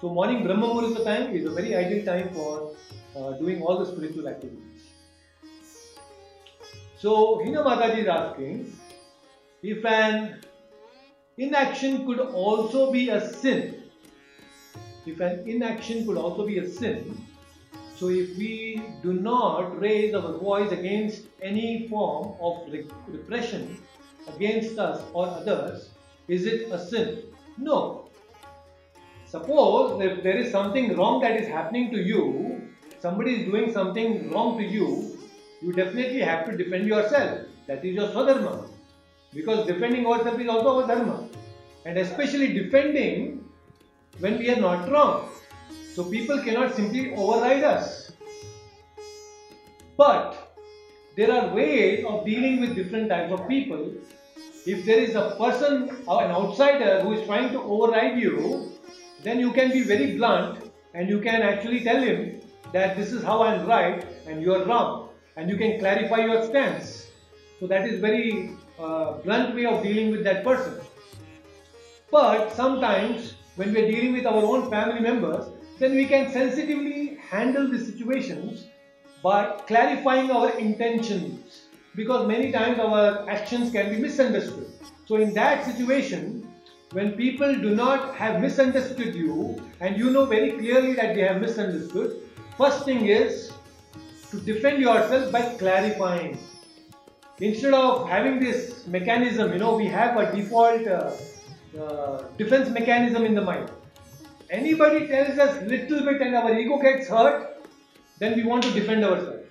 So 0.00 0.10
morning 0.10 0.44
Brahma 0.44 0.66
Muhurta 0.66 1.04
time 1.04 1.34
is 1.34 1.46
a 1.46 1.50
very 1.50 1.74
ideal 1.74 2.04
time 2.04 2.28
for 2.34 2.74
uh, 3.16 3.32
doing 3.38 3.62
all 3.62 3.78
the 3.78 3.86
spiritual 3.86 4.28
activities. 4.28 4.82
So 6.98 7.40
Hina 7.42 7.64
Mataji 7.64 8.02
is 8.02 8.08
asking 8.08 8.72
if 9.62 9.84
an 9.86 10.42
inaction 11.38 12.04
could 12.06 12.20
also 12.20 12.92
be 12.92 13.08
a 13.08 13.20
sin. 13.26 13.84
If 15.06 15.20
an 15.20 15.48
inaction 15.48 16.06
could 16.06 16.18
also 16.18 16.46
be 16.46 16.58
a 16.58 16.68
sin, 16.68 17.27
so 17.98 18.08
if 18.08 18.36
we 18.36 18.80
do 19.02 19.12
not 19.12 19.80
raise 19.80 20.14
our 20.14 20.32
voice 20.38 20.70
against 20.70 21.22
any 21.42 21.88
form 21.88 22.34
of 22.40 22.72
repression 23.08 23.76
against 24.34 24.78
us 24.78 25.02
or 25.12 25.26
others, 25.26 25.90
is 26.28 26.46
it 26.46 26.70
a 26.70 26.78
sin? 26.78 27.24
No. 27.56 28.08
Suppose 29.26 30.00
if 30.00 30.22
there 30.22 30.36
is 30.36 30.52
something 30.52 30.96
wrong 30.96 31.20
that 31.22 31.36
is 31.36 31.48
happening 31.48 31.90
to 31.90 31.98
you, 31.98 32.62
somebody 33.00 33.42
is 33.42 33.50
doing 33.50 33.72
something 33.72 34.30
wrong 34.30 34.56
to 34.58 34.64
you, 34.64 35.18
you 35.60 35.72
definitely 35.72 36.20
have 36.20 36.46
to 36.46 36.56
defend 36.56 36.86
yourself. 36.86 37.40
That 37.66 37.84
is 37.84 37.96
your 37.96 38.08
swadharma. 38.08 38.68
Because 39.34 39.66
defending 39.66 40.06
ourselves 40.06 40.40
is 40.40 40.48
also 40.48 40.80
our 40.82 40.86
dharma. 40.86 41.28
And 41.84 41.98
especially 41.98 42.52
defending 42.52 43.44
when 44.20 44.38
we 44.38 44.50
are 44.50 44.60
not 44.60 44.88
wrong. 44.90 45.28
So 45.98 46.04
people 46.04 46.40
cannot 46.44 46.76
simply 46.76 47.12
override 47.12 47.64
us. 47.64 48.12
But 49.96 50.54
there 51.16 51.32
are 51.32 51.52
ways 51.52 52.04
of 52.04 52.24
dealing 52.24 52.60
with 52.60 52.76
different 52.76 53.08
types 53.08 53.32
of 53.32 53.48
people. 53.48 53.94
If 54.64 54.86
there 54.86 55.00
is 55.00 55.16
a 55.16 55.34
person 55.36 55.88
an 56.06 56.30
outsider 56.30 57.00
who 57.02 57.14
is 57.14 57.26
trying 57.26 57.50
to 57.50 57.60
override 57.60 58.16
you, 58.16 58.70
then 59.24 59.40
you 59.40 59.50
can 59.50 59.72
be 59.72 59.82
very 59.82 60.16
blunt 60.16 60.70
and 60.94 61.08
you 61.08 61.18
can 61.20 61.42
actually 61.42 61.82
tell 61.82 62.00
him 62.00 62.42
that 62.72 62.96
this 62.96 63.12
is 63.12 63.24
how 63.24 63.40
I 63.42 63.54
am 63.56 63.66
right 63.66 64.06
and 64.28 64.40
you 64.40 64.54
are 64.54 64.64
wrong, 64.66 65.08
and 65.34 65.50
you 65.50 65.56
can 65.56 65.80
clarify 65.80 66.18
your 66.18 66.46
stance. 66.46 67.10
So 67.58 67.66
that 67.66 67.88
is 67.88 67.98
very 67.98 68.56
uh, 68.78 69.14
blunt 69.24 69.56
way 69.56 69.66
of 69.66 69.82
dealing 69.82 70.12
with 70.12 70.22
that 70.22 70.44
person. 70.44 70.74
But 72.12 72.52
sometimes 72.52 73.34
when 73.56 73.72
we 73.72 73.82
are 73.82 73.90
dealing 73.90 74.12
with 74.12 74.26
our 74.26 74.44
own 74.44 74.70
family 74.70 75.00
members, 75.00 75.57
then 75.78 75.94
we 75.94 76.06
can 76.06 76.30
sensitively 76.32 77.18
handle 77.30 77.68
the 77.68 77.78
situations 77.78 78.66
by 79.22 79.46
clarifying 79.66 80.30
our 80.30 80.50
intentions 80.58 81.62
because 81.94 82.26
many 82.26 82.50
times 82.52 82.78
our 82.78 83.28
actions 83.28 83.72
can 83.72 83.90
be 83.90 83.96
misunderstood. 84.00 84.66
So 85.06 85.16
in 85.16 85.34
that 85.34 85.64
situation, 85.64 86.48
when 86.92 87.12
people 87.12 87.54
do 87.54 87.74
not 87.74 88.14
have 88.14 88.40
misunderstood 88.40 89.14
you 89.14 89.60
and 89.80 89.96
you 89.98 90.10
know 90.10 90.24
very 90.24 90.52
clearly 90.52 90.94
that 90.94 91.14
they 91.14 91.22
have 91.22 91.40
misunderstood, 91.40 92.16
first 92.56 92.84
thing 92.84 93.06
is 93.06 93.52
to 94.30 94.40
defend 94.40 94.80
yourself 94.80 95.32
by 95.32 95.42
clarifying. 95.56 96.38
Instead 97.40 97.74
of 97.74 98.08
having 98.08 98.40
this 98.40 98.86
mechanism, 98.86 99.52
you 99.52 99.58
know, 99.58 99.76
we 99.76 99.86
have 99.86 100.16
a 100.16 100.34
default 100.34 100.86
uh, 100.86 101.12
uh, 101.80 102.22
defense 102.36 102.68
mechanism 102.68 103.24
in 103.24 103.34
the 103.34 103.42
mind. 103.42 103.70
Anybody 104.50 105.06
tells 105.08 105.38
us 105.38 105.62
little 105.62 106.04
bit 106.04 106.22
and 106.22 106.34
our 106.34 106.58
ego 106.58 106.78
gets 106.78 107.08
hurt, 107.08 107.66
then 108.18 108.34
we 108.34 108.44
want 108.44 108.62
to 108.62 108.70
defend 108.72 109.04
ourselves. 109.04 109.46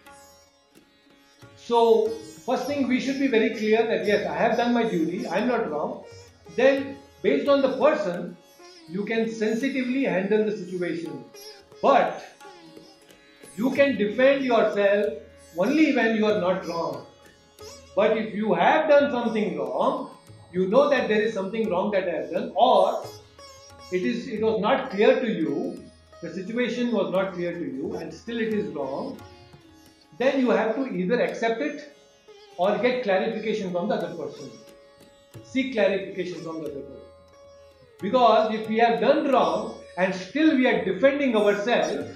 So, 1.56 2.10
first 2.45 2.65
thing 2.65 2.88
we 2.88 2.99
should 2.99 3.19
be 3.19 3.28
very 3.28 3.52
clear 3.52 3.86
that 3.86 4.06
yes, 4.06 4.26
I 4.26 4.36
have 4.36 4.57
done 4.57 4.74
my 4.74 4.90
duty, 4.90 5.28
I 5.28 5.40
am 5.40 5.48
not 5.48 5.69
wrong. 5.69 6.03
Then, 6.56 6.98
based 7.22 7.48
on 7.48 7.61
the 7.61 7.78
person, 7.78 8.36
you 8.90 9.06
can 9.06 9.30
sensitively 9.30 10.06
handle 10.06 10.45
the 10.45 10.57
situation. 10.57 11.26
But 11.82 12.26
you 13.56 13.72
can 13.72 13.98
defend 13.98 14.45
yourself 14.45 15.14
only 15.57 15.95
when 15.95 16.15
you 16.15 16.26
are 16.26 16.40
not 16.40 16.65
wrong. 16.68 17.06
But 17.95 18.18
if 18.18 18.34
you 18.34 18.53
have 18.53 18.88
done 18.88 19.11
something 19.11 19.57
wrong, 19.57 20.11
you 20.52 20.68
know 20.68 20.90
that 20.90 21.07
there 21.07 21.22
is 21.22 21.34
something 21.34 21.69
wrong 21.69 21.91
that 21.91 22.07
I 22.07 22.22
have 22.22 22.32
done, 22.32 22.52
or 22.56 23.03
it 23.92 24.04
is 24.04 24.28
it 24.28 24.42
was 24.42 24.60
not 24.62 24.92
clear 24.92 25.20
to 25.20 25.32
you, 25.32 25.84
the 26.22 26.34
situation 26.34 26.92
was 26.92 27.12
not 27.12 27.34
clear 27.34 27.54
to 27.54 27.66
you, 27.66 27.96
and 27.96 28.14
still 28.14 28.40
it 28.40 28.54
is 28.54 28.68
wrong, 28.74 29.20
then 30.18 30.40
you 30.40 30.50
have 30.50 30.76
to 30.76 30.88
either 30.94 31.22
accept 31.22 31.62
it 31.62 31.94
or 32.58 32.78
get 32.80 33.04
clarification 33.04 33.72
from 33.72 33.88
the 33.90 33.96
other 33.96 34.16
person. 34.16 34.50
Seek 35.44 35.74
clarification 35.74 36.42
from 36.44 36.64
the 36.64 36.72
other 36.72 36.82
person. 36.82 37.08
Because 38.02 38.54
if 38.54 38.68
we 38.68 38.78
have 38.78 39.00
done 39.00 39.28
wrong 39.32 39.76
and 39.98 40.14
still 40.14 40.56
we 40.56 40.68
are 40.68 40.84
defending 40.86 41.36
ourselves, 41.36 42.16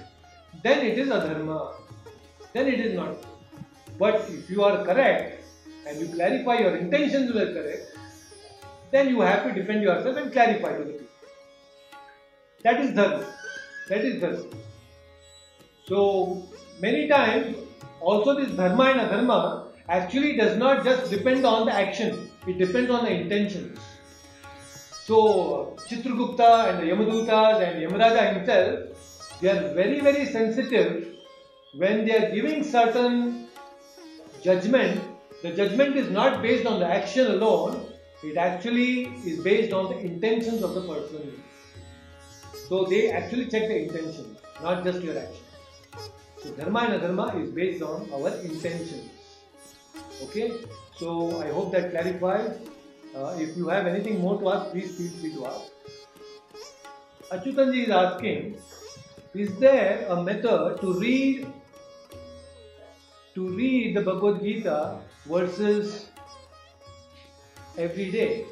then 0.62 0.86
it 0.86 0.98
is 0.98 1.08
a 1.08 1.20
adharma. 1.20 1.74
Then 2.52 2.68
it 2.68 2.80
is 2.80 2.94
not. 2.94 3.16
But 3.98 4.28
if 4.28 4.50
you 4.50 4.62
are 4.64 4.84
correct 4.84 5.44
and 5.86 6.00
you 6.00 6.08
clarify 6.08 6.58
your 6.58 6.76
intentions 6.76 7.32
were 7.32 7.52
correct, 7.52 7.96
then 8.90 9.08
you 9.08 9.20
have 9.20 9.44
to 9.44 9.52
defend 9.52 9.82
yourself 9.82 10.16
and 10.16 10.32
clarify 10.32 10.76
to 10.76 10.84
the 10.84 10.92
people. 10.92 11.11
That 12.62 12.80
is 12.80 12.94
dharma. 12.94 13.26
That 13.88 14.04
is 14.04 14.20
dharma. 14.20 14.44
So 15.86 16.44
many 16.80 17.08
times 17.08 17.56
also 18.00 18.34
this 18.38 18.50
dharma 18.52 18.84
and 18.84 19.00
adharma 19.00 19.66
actually 19.88 20.36
does 20.36 20.56
not 20.56 20.84
just 20.84 21.10
depend 21.10 21.44
on 21.44 21.66
the 21.66 21.72
action, 21.72 22.30
it 22.46 22.58
depends 22.58 22.90
on 22.90 23.04
the 23.04 23.10
intentions. 23.10 23.78
So 25.04 25.76
Chitragupta 25.88 26.68
and 26.70 26.78
the 26.78 26.92
Yamadutas 26.92 27.60
and 27.66 27.82
Yamaraja 27.82 28.34
himself, 28.34 29.40
they 29.40 29.48
are 29.48 29.74
very 29.74 30.00
very 30.00 30.26
sensitive 30.26 31.08
when 31.74 32.04
they 32.06 32.16
are 32.16 32.30
giving 32.30 32.62
certain 32.62 33.48
judgment. 34.42 35.00
The 35.42 35.50
judgment 35.50 35.96
is 35.96 36.10
not 36.10 36.42
based 36.42 36.66
on 36.66 36.78
the 36.78 36.86
action 36.86 37.26
alone, 37.26 37.84
it 38.22 38.36
actually 38.36 39.06
is 39.26 39.42
based 39.42 39.72
on 39.72 39.88
the 39.90 39.98
intentions 39.98 40.62
of 40.62 40.74
the 40.74 40.82
person. 40.82 41.42
So 42.68 42.84
they 42.84 43.10
actually 43.10 43.46
check 43.46 43.68
the 43.68 43.76
intention, 43.82 44.36
not 44.62 44.84
just 44.84 45.02
your 45.02 45.18
action. 45.18 45.44
So 46.42 46.50
dharma 46.50 46.80
and 46.80 47.02
adharma 47.02 47.42
is 47.42 47.50
based 47.50 47.82
on 47.82 48.10
our 48.12 48.30
intentions. 48.40 49.10
Okay, 50.22 50.52
so 50.98 51.40
I 51.40 51.48
hope 51.50 51.72
that 51.72 51.90
clarifies. 51.90 52.58
Uh, 53.14 53.36
if 53.38 53.56
you 53.56 53.68
have 53.68 53.86
anything 53.86 54.20
more 54.20 54.38
to 54.40 54.48
ask, 54.50 54.70
please 54.70 54.96
feel 54.96 55.10
free 55.20 55.32
to 55.34 55.46
ask. 55.46 55.70
Achyutanji 57.30 57.84
is 57.84 57.90
asking, 57.90 58.56
is 59.34 59.56
there 59.56 60.06
a 60.08 60.22
method 60.22 60.80
to 60.80 60.94
read 60.94 61.46
to 63.34 63.48
read 63.48 63.96
the 63.96 64.00
Bhagavad 64.02 64.42
Gita 64.42 64.98
verses 65.26 66.08
every 67.78 68.10
day? 68.10 68.44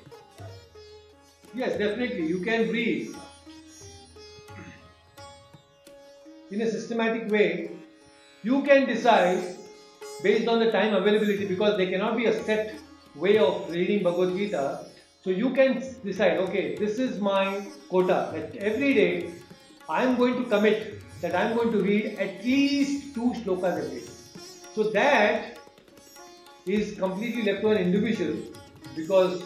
Yes, 1.55 1.77
definitely. 1.79 2.27
You 2.27 2.41
can 2.41 2.69
read 2.69 3.15
in 6.51 6.63
a 6.63 6.71
systematic 6.71 7.31
way. 7.31 7.71
You 8.43 8.63
can 8.63 8.87
decide 8.87 9.57
based 10.23 10.49
on 10.49 10.59
the 10.59 10.71
time 10.71 10.95
availability 10.95 11.47
because 11.47 11.77
there 11.77 11.91
cannot 11.91 12.17
be 12.17 12.27
a 12.27 12.45
set 12.45 12.75
way 13.15 13.39
of 13.39 13.71
reading 13.71 14.03
Bhagavad 14.03 14.37
Gita. 14.37 14.87
So 15.23 15.31
you 15.31 15.51
can 15.53 15.83
decide, 16.05 16.39
okay, 16.39 16.77
this 16.77 16.99
is 16.99 17.21
my 17.21 17.67
quota 17.89 18.31
that 18.33 18.57
every 18.57 18.95
day 18.95 19.33
I 19.89 20.05
am 20.05 20.17
going 20.17 20.43
to 20.43 20.49
commit 20.49 21.01
that 21.21 21.35
I 21.35 21.43
am 21.43 21.57
going 21.57 21.73
to 21.73 21.79
read 21.79 22.19
at 22.19 22.45
least 22.45 23.15
two 23.15 23.33
slokas 23.43 23.85
a 23.85 23.89
day. 23.89 24.03
So 24.75 24.85
that 24.91 25.59
is 26.67 26.99
completely 26.99 27.43
left 27.43 27.61
to 27.63 27.71
an 27.71 27.79
individual 27.79 28.37
because 28.97 29.43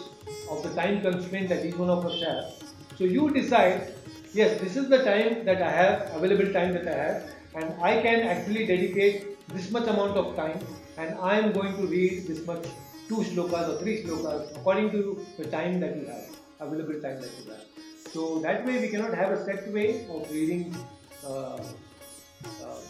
of 0.51 0.63
the 0.63 0.71
time 0.75 1.01
constraint 1.01 1.49
that 1.49 1.65
each 1.65 1.77
one 1.77 1.91
of 1.91 2.07
us 2.07 2.23
has. 2.23 2.63
So 2.97 3.05
you 3.05 3.31
decide, 3.31 3.94
yes, 4.35 4.61
this 4.61 4.77
is 4.77 4.89
the 4.89 5.03
time 5.05 5.45
that 5.45 5.63
I 5.63 5.71
have, 5.71 6.11
available 6.15 6.53
time 6.53 6.73
that 6.75 6.89
I 6.89 6.97
have, 7.03 7.23
and 7.55 7.83
I 7.83 8.03
can 8.03 8.21
actually 8.23 8.67
dedicate 8.67 9.49
this 9.49 9.71
much 9.71 9.87
amount 9.87 10.17
of 10.17 10.35
time, 10.37 10.59
and 10.99 11.17
I 11.21 11.39
am 11.39 11.53
going 11.53 11.77
to 11.77 11.87
read 11.87 12.27
this 12.27 12.45
much, 12.47 12.65
two 13.09 13.23
slokas 13.31 13.69
or 13.69 13.79
three 13.81 14.03
slokas, 14.03 14.57
according 14.57 14.91
to 14.91 15.25
the 15.39 15.45
time 15.45 15.81
that 15.81 15.97
you 15.97 16.07
have, 16.07 16.27
available 16.61 17.01
time 17.01 17.21
that 17.21 17.31
you 17.39 17.51
have. 17.53 17.65
So 18.13 18.41
that 18.41 18.67
way 18.67 18.81
we 18.81 18.89
cannot 18.89 19.15
have 19.15 19.31
a 19.31 19.45
set 19.45 19.73
way 19.73 20.07
of 20.09 20.31
reading 20.31 20.77
uh, 21.25 21.29
uh, 21.29 21.61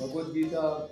Bhagavad 0.01 0.35
Gita. 0.35 0.89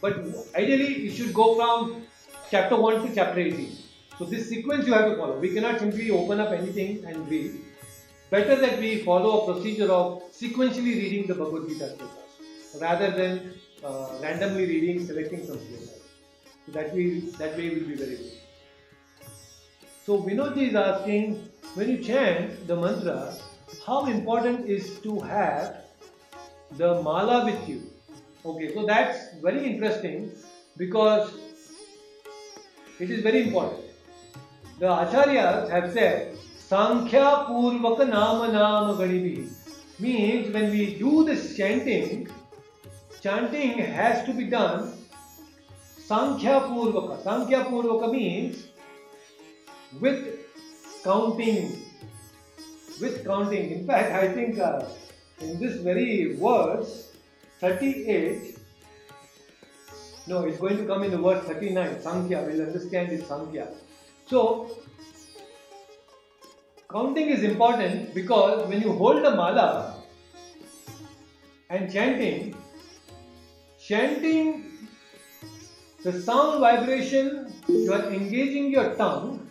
But 0.00 0.18
ideally, 0.54 1.06
it 1.06 1.12
should 1.14 1.32
go 1.32 1.54
from 1.56 2.06
chapter 2.50 2.76
1 2.76 3.06
to 3.06 3.14
chapter 3.14 3.40
18. 3.40 3.76
So 4.18 4.24
this 4.24 4.48
sequence 4.48 4.86
you 4.86 4.92
have 4.92 5.10
to 5.10 5.16
follow. 5.16 5.38
We 5.38 5.52
cannot 5.54 5.78
simply 5.78 6.10
open 6.10 6.40
up 6.40 6.52
anything 6.52 7.04
and 7.04 7.28
read. 7.28 7.60
Better 8.34 8.56
that 8.56 8.80
we 8.80 8.90
follow 9.04 9.32
a 9.40 9.52
procedure 9.52 9.90
of 9.92 10.22
sequentially 10.36 10.94
reading 11.00 11.26
the 11.28 11.34
Bhagavad 11.34 11.68
Gita 11.68 11.96
rather 12.80 13.10
than 13.12 13.52
uh, 13.84 14.08
randomly 14.20 14.66
reading, 14.66 15.06
selecting 15.06 15.46
some 15.46 15.58
slokas. 15.58 16.00
So 16.66 16.72
that 16.72 16.92
way, 16.92 17.20
that 17.42 17.56
way 17.56 17.68
will 17.68 17.86
be 17.90 17.94
very 17.94 18.16
good. 18.16 18.32
So 20.04 20.18
Vinodji 20.20 20.70
is 20.70 20.74
asking, 20.74 21.48
when 21.74 21.88
you 21.90 21.98
chant 21.98 22.66
the 22.66 22.74
mantra, 22.74 23.36
how 23.86 24.06
important 24.06 24.68
is 24.68 24.98
to 25.04 25.20
have 25.20 25.76
the 26.72 27.00
mala 27.02 27.44
with 27.44 27.68
you? 27.68 27.82
Okay, 28.44 28.74
so 28.74 28.84
that's 28.84 29.36
very 29.42 29.64
interesting 29.64 30.32
because 30.76 31.30
it 32.98 33.10
is 33.10 33.22
very 33.22 33.44
important. 33.44 33.84
The 34.80 34.86
acharyas 34.86 35.70
have 35.70 35.92
said, 35.92 36.36
Sankhya 36.68 37.46
Nama 37.48 38.52
Nama 38.52 38.94
Ganibhi 38.98 39.50
means 39.98 40.52
when 40.52 40.70
we 40.70 40.98
do 40.98 41.24
this 41.24 41.56
chanting, 41.56 42.28
chanting 43.20 43.78
has 43.78 44.24
to 44.26 44.32
be 44.32 44.44
done 44.44 44.92
Sankhya 45.98 46.60
Purvaka. 46.60 47.22
Sankhya 47.22 47.64
Purvaka 47.64 48.10
means 48.12 48.66
with 50.00 50.38
counting. 51.02 51.80
With 53.00 53.24
counting. 53.24 53.70
In 53.70 53.86
fact, 53.86 54.12
I 54.12 54.32
think 54.32 54.58
uh, 54.58 54.84
in 55.40 55.58
this 55.60 55.76
very 55.80 56.36
verse 56.36 57.12
38, 57.60 58.54
No, 60.26 60.44
it's 60.44 60.58
going 60.58 60.78
to 60.78 60.86
come 60.86 61.02
in 61.02 61.10
the 61.10 61.18
verse 61.18 61.44
39. 61.44 62.00
Sankhya, 62.00 62.42
we'll 62.46 62.62
understand 62.62 63.12
is 63.12 63.26
Sankhya. 63.26 63.68
So, 64.26 64.70
counting 66.94 67.28
is 67.28 67.42
important 67.42 68.14
because 68.14 68.68
when 68.68 68.80
you 68.80 68.92
hold 68.92 69.24
the 69.24 69.30
mala 69.34 69.96
and 71.68 71.92
chanting, 71.92 72.54
chanting 73.84 74.88
the 76.04 76.12
sound 76.12 76.60
vibration, 76.60 77.52
you 77.66 77.92
are 77.92 78.04
engaging 78.12 78.70
your 78.70 78.94
tongue. 78.94 79.50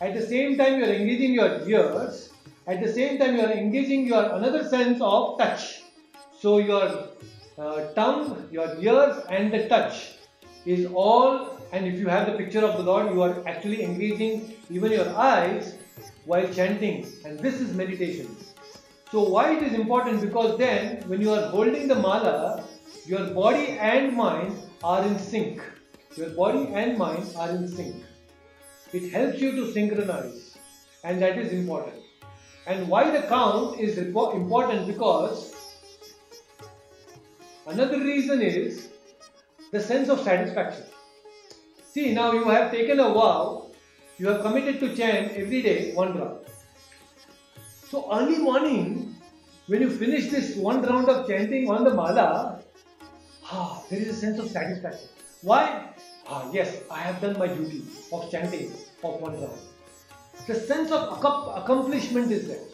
At 0.00 0.14
the 0.14 0.26
same 0.26 0.58
time, 0.58 0.80
you 0.80 0.86
are 0.86 0.94
engaging 1.00 1.34
your 1.34 1.68
ears. 1.68 2.32
At 2.66 2.82
the 2.82 2.92
same 2.92 3.18
time, 3.18 3.36
you 3.36 3.42
are 3.42 3.52
engaging 3.52 4.06
your 4.06 4.24
another 4.38 4.64
sense 4.68 5.00
of 5.00 5.38
touch. 5.38 5.82
So 6.40 6.58
your 6.58 7.10
uh, 7.58 7.92
tongue, 7.94 8.48
your 8.50 8.74
ears, 8.80 9.22
and 9.30 9.52
the 9.52 9.68
touch 9.68 10.14
is 10.66 10.88
all. 10.92 11.60
And 11.72 11.86
if 11.86 12.00
you 12.00 12.08
have 12.08 12.26
the 12.26 12.36
picture 12.36 12.64
of 12.64 12.76
the 12.76 12.82
Lord, 12.82 13.14
you 13.14 13.22
are 13.22 13.46
actually 13.46 13.84
engaging 13.84 14.56
even 14.68 14.90
your 14.90 15.08
eyes 15.16 15.76
while 16.24 16.52
chanting. 16.52 17.06
And 17.24 17.38
this 17.38 17.60
is 17.60 17.74
meditation. 17.74 18.36
So 19.10 19.22
why 19.22 19.56
it 19.56 19.62
is 19.62 19.74
important? 19.74 20.20
Because 20.20 20.58
then, 20.58 21.02
when 21.08 21.20
you 21.20 21.32
are 21.32 21.48
holding 21.48 21.88
the 21.88 21.94
mala, 21.94 22.64
your 23.06 23.26
body 23.34 23.78
and 23.78 24.16
mind 24.16 24.56
are 24.82 25.04
in 25.04 25.18
sync. 25.18 25.60
Your 26.16 26.30
body 26.30 26.68
and 26.72 26.96
mind 26.96 27.30
are 27.36 27.50
in 27.50 27.68
sync. 27.68 28.04
It 28.92 29.12
helps 29.12 29.40
you 29.40 29.52
to 29.52 29.72
synchronize, 29.72 30.56
and 31.02 31.20
that 31.20 31.38
is 31.38 31.52
important. 31.52 31.96
And 32.66 32.88
why 32.88 33.10
the 33.10 33.26
count 33.26 33.80
is 33.80 33.98
important 33.98 34.86
because 34.86 35.54
another 37.66 37.98
reason 37.98 38.40
is 38.40 38.88
the 39.72 39.80
sense 39.80 40.08
of 40.08 40.20
satisfaction. 40.20 40.84
See, 41.90 42.14
now 42.14 42.32
you 42.32 42.44
have 42.44 42.70
taken 42.70 43.00
a 43.00 43.08
vow, 43.08 43.71
you 44.22 44.28
have 44.28 44.42
committed 44.42 44.78
to 44.78 44.94
chant 44.96 45.32
every 45.32 45.60
day 45.62 45.92
one 45.94 46.16
round. 46.16 46.46
So, 47.90 48.08
early 48.16 48.38
morning, 48.38 49.16
when 49.66 49.80
you 49.82 49.90
finish 49.90 50.30
this 50.30 50.54
one 50.56 50.82
round 50.82 51.08
of 51.08 51.26
chanting 51.26 51.68
on 51.68 51.82
the 51.82 51.92
mala, 51.92 52.60
ah, 53.44 53.82
there 53.90 53.98
is 53.98 54.10
a 54.10 54.14
sense 54.14 54.38
of 54.38 54.48
satisfaction. 54.48 55.08
Why? 55.42 55.88
Ah, 56.28 56.48
yes, 56.52 56.76
I 56.88 57.00
have 57.00 57.20
done 57.20 57.36
my 57.36 57.48
duty 57.48 57.82
of 58.12 58.30
chanting 58.30 58.70
of 59.02 59.20
one 59.20 59.40
round. 59.40 59.58
The 60.46 60.54
sense 60.54 60.92
of 60.92 61.18
accom- 61.18 61.60
accomplishment 61.60 62.30
is 62.30 62.46
there. 62.46 62.66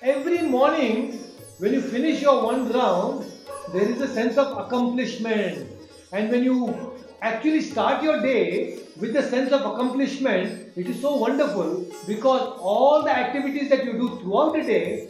Every 0.00 0.40
morning, 0.40 1.18
when 1.58 1.74
you 1.74 1.82
finish 1.82 2.22
your 2.22 2.42
one 2.46 2.72
round, 2.72 3.26
there 3.74 3.90
is 3.90 4.00
a 4.00 4.08
sense 4.08 4.38
of 4.38 4.56
accomplishment. 4.56 5.68
And 6.12 6.30
when 6.30 6.42
you 6.42 6.91
actually 7.22 7.60
start 7.60 8.02
your 8.02 8.20
day 8.20 8.80
with 8.96 9.12
the 9.12 9.22
sense 9.22 9.52
of 9.52 9.60
accomplishment, 9.60 10.72
it 10.76 10.88
is 10.88 11.00
so 11.00 11.16
wonderful 11.16 11.86
because 12.06 12.58
all 12.58 13.04
the 13.04 13.16
activities 13.16 13.70
that 13.70 13.84
you 13.84 13.92
do 13.92 14.18
throughout 14.20 14.54
the 14.54 14.62
day, 14.62 15.08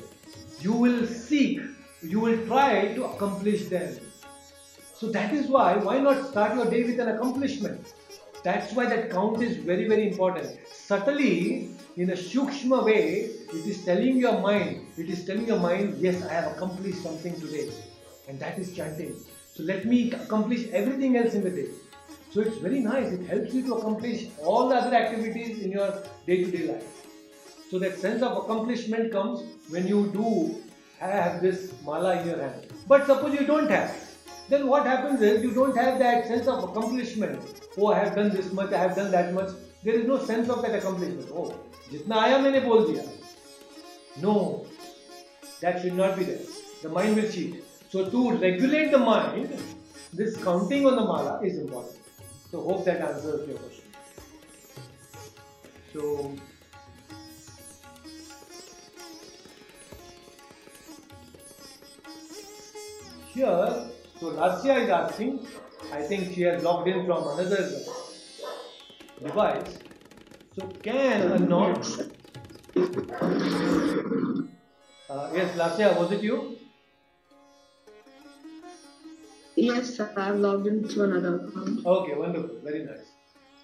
you 0.60 0.72
will 0.72 1.06
seek, 1.06 1.62
you 2.02 2.20
will 2.20 2.46
try 2.46 2.92
to 2.94 3.04
accomplish 3.06 3.64
them. 3.68 3.98
So 4.94 5.08
that 5.08 5.32
is 5.32 5.46
why, 5.46 5.76
why 5.76 6.00
not 6.00 6.28
start 6.28 6.54
your 6.54 6.66
day 6.66 6.84
with 6.84 7.00
an 7.00 7.08
accomplishment? 7.08 7.94
That's 8.44 8.74
why 8.74 8.86
that 8.86 9.10
count 9.10 9.42
is 9.42 9.56
very, 9.56 9.88
very 9.88 10.08
important. 10.08 10.50
Subtly, 10.70 11.70
in 11.96 12.10
a 12.10 12.14
sukshma 12.14 12.84
way, 12.84 13.30
it 13.54 13.66
is 13.66 13.84
telling 13.84 14.18
your 14.18 14.38
mind, 14.40 14.86
it 14.98 15.08
is 15.08 15.24
telling 15.24 15.46
your 15.46 15.60
mind, 15.60 15.96
yes, 15.98 16.22
I 16.24 16.34
have 16.34 16.56
accomplished 16.56 17.02
something 17.02 17.40
today. 17.40 17.70
And 18.28 18.38
that 18.38 18.58
is 18.58 18.76
chanting. 18.76 19.16
So 19.54 19.62
let 19.62 19.86
me 19.86 20.12
accomplish 20.12 20.68
everything 20.72 21.16
else 21.16 21.34
in 21.34 21.42
the 21.44 21.50
day. 21.50 21.68
So 22.32 22.40
it's 22.40 22.56
very 22.56 22.80
nice. 22.80 23.12
It 23.12 23.26
helps 23.26 23.52
you 23.52 23.62
to 23.66 23.74
accomplish 23.74 24.28
all 24.42 24.68
the 24.68 24.76
other 24.76 24.96
activities 24.96 25.58
in 25.58 25.70
your 25.70 26.02
day-to-day 26.26 26.66
life. 26.72 27.06
So 27.70 27.78
that 27.78 27.98
sense 27.98 28.22
of 28.22 28.36
accomplishment 28.38 29.12
comes 29.12 29.42
when 29.68 29.86
you 29.86 30.10
do 30.12 30.62
have 30.98 31.42
this 31.42 31.74
mala 31.84 32.20
in 32.20 32.28
your 32.28 32.38
hand. 32.38 32.66
But 32.88 33.06
suppose 33.06 33.38
you 33.38 33.46
don't 33.46 33.70
have, 33.70 33.94
then 34.48 34.66
what 34.66 34.86
happens 34.86 35.20
is 35.20 35.42
you 35.42 35.52
don't 35.52 35.76
have 35.76 35.98
that 35.98 36.26
sense 36.26 36.48
of 36.48 36.64
accomplishment. 36.64 37.38
Oh, 37.76 37.88
I 37.88 37.98
have 37.98 38.14
done 38.14 38.30
this 38.30 38.50
much, 38.52 38.72
I 38.72 38.78
have 38.78 38.96
done 38.96 39.10
that 39.10 39.34
much. 39.34 39.50
There 39.82 39.94
is 39.94 40.06
no 40.06 40.18
sense 40.18 40.48
of 40.48 40.62
that 40.62 40.74
accomplishment. 40.74 41.28
Oh, 41.34 41.54
jitna 41.90 42.16
aaya 42.16 42.42
maine 42.42 42.62
bol 42.64 42.86
diya. 42.86 43.06
No, 44.22 44.66
that 45.60 45.82
should 45.82 45.94
not 45.94 46.18
be 46.18 46.24
there. 46.24 46.40
The 46.82 46.88
mind 46.88 47.16
will 47.16 47.30
cheat. 47.30 47.64
So 47.90 48.08
to 48.08 48.36
regulate 48.36 48.90
the 48.90 48.98
mind, 48.98 49.58
this 50.12 50.36
counting 50.42 50.86
on 50.86 50.96
the 50.96 51.04
mala 51.04 51.40
is 51.42 51.58
important. 51.58 51.98
So 52.52 52.60
hope 52.60 52.84
that 52.84 53.00
answers 53.00 53.48
your 53.48 53.56
question. 53.56 53.84
So 55.94 56.36
here, 63.32 63.86
so 64.20 64.32
Rasya 64.32 64.84
is 64.84 64.90
asking, 64.90 65.46
I 65.94 66.02
think 66.02 66.34
she 66.34 66.42
has 66.42 66.62
logged 66.62 66.88
in 66.88 67.06
from 67.06 67.26
another 67.28 67.70
device. 69.22 69.78
So 70.54 70.66
can 70.82 71.32
a 71.32 71.38
non 71.38 71.82
uh, 75.08 75.30
yes, 75.34 75.56
Lasya, 75.56 75.96
was 75.96 76.12
it 76.12 76.22
you? 76.22 76.58
Yes, 79.62 79.94
sir. 79.96 80.12
I've 80.16 80.40
logged 80.40 80.66
into 80.66 81.04
another 81.04 81.36
account. 81.36 81.86
Okay, 81.86 82.14
wonderful, 82.14 82.56
very 82.64 82.84
nice. 82.84 83.12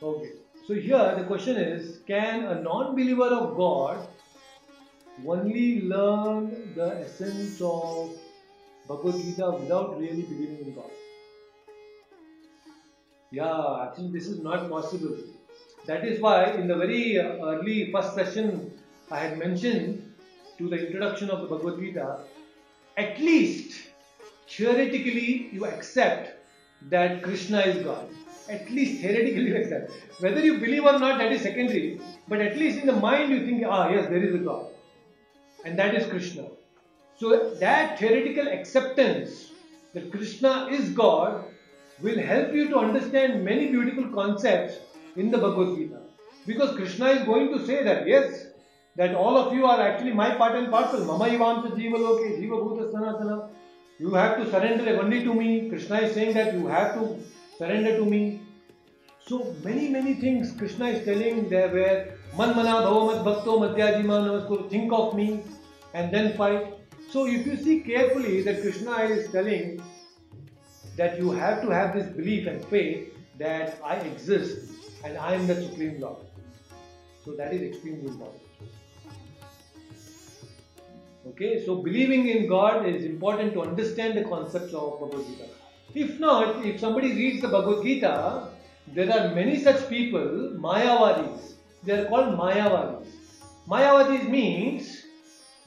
Okay, 0.00 0.30
so 0.66 0.74
here 0.74 1.16
the 1.18 1.24
question 1.24 1.56
is 1.56 1.98
Can 2.06 2.44
a 2.44 2.60
non 2.62 2.94
believer 2.94 3.30
of 3.38 3.56
God 3.56 4.06
only 5.26 5.80
learn 5.80 6.72
the 6.76 7.00
essence 7.00 7.60
of 7.60 8.12
Bhagavad 8.86 9.20
Gita 9.22 9.50
without 9.50 9.98
really 9.98 10.22
believing 10.22 10.66
in 10.66 10.74
God? 10.76 10.90
Yeah, 13.32 13.88
actually, 13.88 14.12
this 14.12 14.28
is 14.28 14.38
not 14.40 14.70
possible. 14.70 15.16
That 15.86 16.06
is 16.06 16.20
why, 16.20 16.52
in 16.52 16.68
the 16.68 16.76
very 16.76 17.18
early 17.18 17.90
first 17.90 18.14
session, 18.14 18.70
I 19.10 19.18
had 19.18 19.36
mentioned 19.36 20.14
to 20.58 20.68
the 20.68 20.86
introduction 20.86 21.28
of 21.28 21.40
the 21.40 21.48
Bhagavad 21.48 21.80
Gita, 21.80 22.18
at 22.96 23.18
least 23.18 23.67
theoretically 24.48 25.50
you 25.52 25.66
accept 25.66 26.34
that 26.90 27.22
Krishna 27.22 27.60
is 27.60 27.84
God. 27.84 28.08
At 28.48 28.70
least 28.70 29.02
theoretically 29.02 29.48
you 29.48 29.56
accept. 29.56 29.92
Whether 30.20 30.40
you 30.40 30.58
believe 30.58 30.84
or 30.84 30.98
not, 30.98 31.18
that 31.18 31.32
is 31.32 31.42
secondary. 31.42 32.00
But 32.28 32.40
at 32.40 32.56
least 32.56 32.78
in 32.78 32.86
the 32.86 32.96
mind 32.96 33.30
you 33.30 33.44
think, 33.44 33.64
ah, 33.66 33.88
yes, 33.90 34.08
there 34.08 34.22
is 34.22 34.34
a 34.34 34.38
God. 34.38 34.66
And 35.64 35.78
that 35.78 35.94
is 35.94 36.06
Krishna. 36.06 36.46
So 37.16 37.54
that 37.54 37.98
theoretical 37.98 38.48
acceptance 38.48 39.50
that 39.92 40.10
Krishna 40.10 40.68
is 40.70 40.90
God 40.90 41.44
will 42.00 42.18
help 42.18 42.54
you 42.54 42.68
to 42.68 42.78
understand 42.78 43.44
many 43.44 43.70
beautiful 43.70 44.08
concepts 44.14 44.78
in 45.16 45.30
the 45.30 45.38
Bhagavad 45.38 45.76
Gita. 45.76 46.00
Because 46.46 46.76
Krishna 46.76 47.06
is 47.06 47.26
going 47.26 47.52
to 47.52 47.66
say 47.66 47.82
that, 47.82 48.06
yes, 48.06 48.46
that 48.96 49.14
all 49.14 49.36
of 49.36 49.52
you 49.52 49.66
are 49.66 49.80
actually 49.80 50.12
my 50.12 50.34
part 50.36 50.54
and 50.56 50.70
parcel. 50.70 51.04
Mama 51.04 51.26
Ivamsa 51.26 51.72
Jiva 51.72 51.98
Loke, 51.98 52.38
Jiva 52.38 52.62
Bhuta 52.62 52.92
Sanatana. 52.92 53.48
You 53.98 54.14
have 54.14 54.36
to 54.38 54.50
surrender 54.50 55.00
only 55.00 55.24
to 55.24 55.34
me. 55.34 55.68
Krishna 55.68 55.98
is 55.98 56.14
saying 56.14 56.34
that 56.34 56.54
you 56.54 56.66
have 56.68 56.94
to 56.94 57.18
surrender 57.58 57.96
to 57.96 58.04
me. 58.04 58.40
So 59.26 59.54
many, 59.64 59.88
many 59.88 60.14
things 60.14 60.52
Krishna 60.56 60.86
is 60.86 61.04
telling 61.04 61.48
there 61.48 61.68
where 61.68 62.18
Man 62.36 62.54
mana 62.54 62.74
bhava 62.82 63.16
mad 63.16 63.24
bhakto 63.26 63.58
namaskuru. 64.04 64.70
Think 64.70 64.92
of 64.92 65.14
me 65.14 65.42
and 65.94 66.12
then 66.12 66.36
fight. 66.36 66.74
So 67.10 67.26
if 67.26 67.46
you 67.46 67.56
see 67.56 67.80
carefully 67.80 68.42
that 68.42 68.60
Krishna 68.62 68.98
is 69.16 69.30
telling 69.32 69.82
that 70.96 71.18
you 71.18 71.30
have 71.30 71.62
to 71.62 71.70
have 71.70 71.94
this 71.94 72.06
belief 72.06 72.46
and 72.46 72.64
faith 72.66 73.14
that 73.38 73.80
I 73.84 73.96
exist 73.96 74.70
and 75.04 75.18
I 75.18 75.34
am 75.34 75.46
the 75.46 75.60
Supreme 75.62 76.00
Lord. 76.00 76.18
So 77.24 77.32
that 77.32 77.52
is 77.52 77.62
extremely 77.62 78.06
important. 78.08 78.47
Okay, 81.28 81.64
so 81.64 81.76
believing 81.82 82.28
in 82.28 82.46
God 82.48 82.86
is 82.86 83.04
important 83.04 83.52
to 83.52 83.62
understand 83.62 84.16
the 84.16 84.24
concepts 84.24 84.72
of 84.72 84.98
Bhagavad 85.00 85.26
Gita. 85.26 85.44
If 85.94 86.18
not, 86.18 86.64
if 86.64 86.80
somebody 86.80 87.12
reads 87.12 87.42
the 87.42 87.48
Bhagavad 87.48 87.84
Gita, 87.84 88.48
there 88.94 89.10
are 89.12 89.34
many 89.34 89.60
such 89.62 89.88
people, 89.90 90.54
Mayavadis. 90.56 91.54
They 91.84 91.98
are 91.98 92.06
called 92.06 92.38
Mayavadis. 92.38 93.08
Mayavadis 93.68 94.28
means 94.28 95.04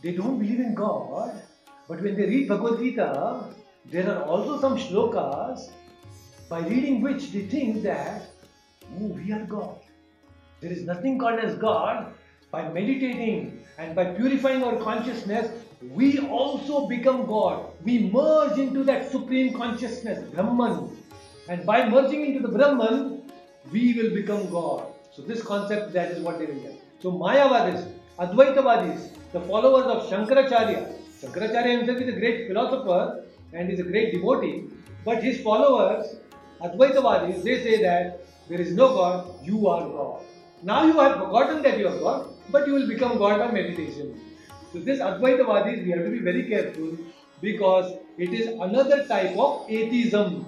they 0.01 0.13
don't 0.13 0.39
believe 0.39 0.59
in 0.59 0.73
God, 0.73 1.41
but 1.87 2.01
when 2.01 2.15
they 2.15 2.25
read 2.25 2.47
Bhagavad 2.47 2.79
Gita, 2.79 3.43
there 3.85 4.09
are 4.09 4.23
also 4.23 4.59
some 4.59 4.77
shlokas 4.77 5.69
by 6.49 6.59
reading 6.67 7.01
which 7.01 7.31
they 7.31 7.41
think 7.41 7.83
that, 7.83 8.23
oh, 8.99 9.07
we 9.07 9.31
are 9.31 9.45
God. 9.45 9.77
There 10.59 10.71
is 10.71 10.83
nothing 10.83 11.19
called 11.19 11.39
as 11.39 11.55
God. 11.55 12.13
By 12.51 12.67
meditating 12.67 13.60
and 13.81 13.95
by 13.95 14.05
purifying 14.05 14.63
our 14.63 14.77
consciousness, 14.77 15.51
we 15.99 16.19
also 16.39 16.87
become 16.87 17.25
God. 17.25 17.65
We 17.83 18.11
merge 18.11 18.59
into 18.59 18.83
that 18.83 19.11
supreme 19.11 19.53
consciousness, 19.53 20.19
Brahman. 20.33 20.97
And 21.49 21.65
by 21.65 21.89
merging 21.89 22.25
into 22.27 22.41
the 22.47 22.47
Brahman, 22.55 23.23
we 23.71 23.93
will 23.95 24.11
become 24.13 24.51
God. 24.51 24.93
So 25.11 25.23
this 25.23 25.41
concept, 25.41 25.93
that 25.93 26.11
is 26.11 26.21
what 26.21 26.37
they 26.37 26.45
will 26.45 26.61
get. 26.61 26.79
So 26.99 27.11
Mayavadis, 27.11 27.91
Advaitavadis, 28.19 29.09
the 29.31 29.41
followers 29.41 29.87
of 29.87 30.09
Shankaracharya. 30.11 30.93
Shankaracharya 31.19 31.79
himself 31.79 32.01
is 32.01 32.15
a 32.15 32.19
great 32.19 32.47
philosopher 32.47 33.23
and 33.53 33.71
is 33.71 33.79
a 33.79 33.83
great 33.83 34.13
devotee, 34.13 34.65
but 35.03 35.23
his 35.23 35.41
followers, 35.41 36.17
Advaitavadis, 36.61 37.43
they 37.43 37.63
say 37.63 37.81
that 37.81 38.23
there 38.47 38.61
is 38.61 38.73
no 38.73 38.89
God, 38.89 39.43
you 39.43 39.67
are 39.67 39.87
God. 39.87 40.23
Now 40.61 40.85
you 40.85 40.99
have 40.99 41.17
forgotten 41.17 41.63
that 41.63 41.79
you 41.79 41.87
are 41.87 41.97
God, 41.97 42.29
but 42.51 42.67
you 42.67 42.73
will 42.73 42.87
become 42.87 43.17
God 43.17 43.39
by 43.39 43.51
meditation. 43.51 44.19
So 44.73 44.79
this 44.79 44.99
Advaitavadis, 44.99 45.83
we 45.85 45.91
have 45.91 46.05
to 46.05 46.11
be 46.11 46.19
very 46.19 46.47
careful 46.47 46.97
because 47.41 47.93
it 48.17 48.33
is 48.33 48.47
another 48.47 49.05
type 49.07 49.37
of 49.37 49.65
atheism. 49.69 50.45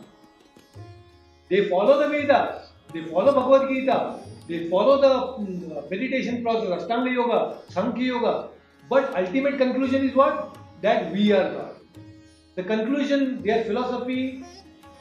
They 1.49 1.69
follow 1.69 1.99
the 1.99 2.09
Vedas, 2.09 2.69
they 2.93 3.05
follow 3.05 3.33
Bhagavad 3.33 3.69
Gita, 3.69 4.19
they 4.47 4.69
follow 4.69 5.01
the 5.01 5.43
mm, 5.43 5.89
meditation 5.89 6.41
process, 6.43 6.83
Ashtanga 6.83 7.13
Yoga, 7.13 7.57
Sankhya 7.69 8.05
Yoga, 8.05 8.49
but 8.89 9.15
ultimate 9.15 9.57
conclusion 9.57 10.07
is 10.07 10.15
what? 10.15 10.57
That 10.81 11.11
we 11.11 11.31
are 11.31 11.51
God. 11.51 11.75
The 12.55 12.63
conclusion, 12.63 13.41
their 13.41 13.63
philosophy 13.63 14.45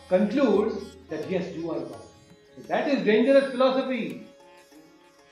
concludes 0.08 0.96
that 1.10 1.28
yes, 1.30 1.54
you 1.54 1.70
are 1.70 1.80
God. 1.80 2.00
So 2.56 2.62
that 2.68 2.88
is 2.88 3.04
dangerous 3.04 3.50
philosophy 3.50 4.26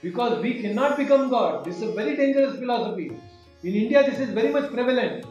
because 0.03 0.41
we 0.43 0.61
cannot 0.63 0.97
become 0.97 1.29
God. 1.31 1.65
This 1.65 1.77
is 1.77 1.83
a 1.83 1.93
very 1.93 2.17
dangerous 2.17 2.59
philosophy. 2.59 3.13
In 3.63 3.75
India, 3.75 4.03
this 4.03 4.19
is 4.19 4.31
very 4.31 4.49
much 4.49 4.71
prevalent. 4.73 5.27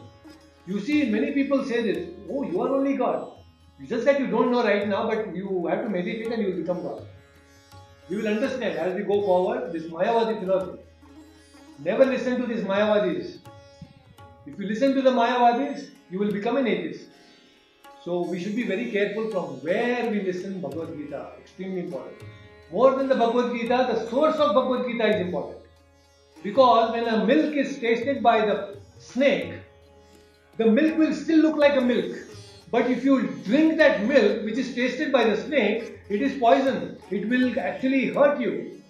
You 0.68 0.80
see, 0.80 1.10
many 1.10 1.32
people 1.32 1.66
say 1.66 1.82
this 1.82 2.10
Oh, 2.32 2.44
you 2.44 2.62
are 2.62 2.70
only 2.70 2.96
God. 2.96 3.32
It's 3.80 3.90
just 3.90 4.06
that 4.06 4.20
you 4.20 4.28
don't 4.28 4.52
know 4.52 4.64
right 4.64 4.88
now, 4.88 5.08
but 5.08 5.36
you 5.36 5.66
have 5.68 5.84
to 5.84 5.90
meditate 5.90 6.32
and 6.32 6.42
you 6.42 6.50
will 6.50 6.62
become 6.62 6.84
God. 6.84 7.08
We 8.10 8.18
will 8.18 8.28
understand 8.28 8.78
as 8.78 8.96
we 8.96 9.04
go 9.04 9.22
forward 9.22 9.72
this 9.72 9.84
Mayavadi 9.84 10.40
philosophy. 10.40 10.80
Never 11.80 12.06
listen 12.06 12.40
to 12.42 12.46
these 12.46 12.64
Mayavadis. 12.64 13.38
If 14.46 14.60
you 14.60 14.68
listen 14.68 14.94
to 14.96 15.02
the 15.02 15.12
Mayavadis, 15.12 15.92
you 16.12 16.20
will 16.20 16.32
become 16.32 16.58
an 16.58 16.68
atheist. 16.68 17.08
So 18.04 18.22
we 18.22 18.42
should 18.42 18.56
be 18.56 18.64
very 18.64 18.92
careful 18.92 19.30
from 19.30 19.62
where 19.64 20.10
we 20.10 20.22
listen 20.22 20.62
Bhagavad 20.62 20.98
Gita. 20.98 21.32
Extremely 21.40 21.82
important. 21.82 22.16
More 22.72 22.96
than 22.96 23.08
the 23.08 23.16
Bhagavad 23.16 23.54
Gita, 23.54 23.88
the 23.92 24.10
source 24.10 24.36
of 24.36 24.54
Bhagavad 24.54 24.88
Gita 24.88 25.16
is 25.16 25.22
important. 25.22 25.58
Because 26.44 26.92
when 26.92 27.08
a 27.08 27.26
milk 27.26 27.56
is 27.56 27.80
tasted 27.80 28.22
by 28.22 28.46
the 28.46 28.78
snake, 29.00 29.54
the 30.58 30.66
milk 30.66 30.98
will 30.98 31.14
still 31.14 31.40
look 31.40 31.58
like 31.58 31.76
a 31.78 31.82
milk. 31.82 32.16
But 32.72 32.92
if 32.92 33.04
you 33.04 33.28
drink 33.46 33.78
that 33.78 34.04
milk 34.04 34.46
which 34.46 34.58
is 34.58 34.76
tasted 34.76 35.12
by 35.12 35.24
the 35.24 35.36
snake, 35.36 36.00
it 36.10 36.22
is 36.22 36.40
poison. 36.40 36.98
It 37.10 37.28
will 37.28 37.60
actually 37.60 38.14
hurt 38.14 38.40
you. 38.40 38.82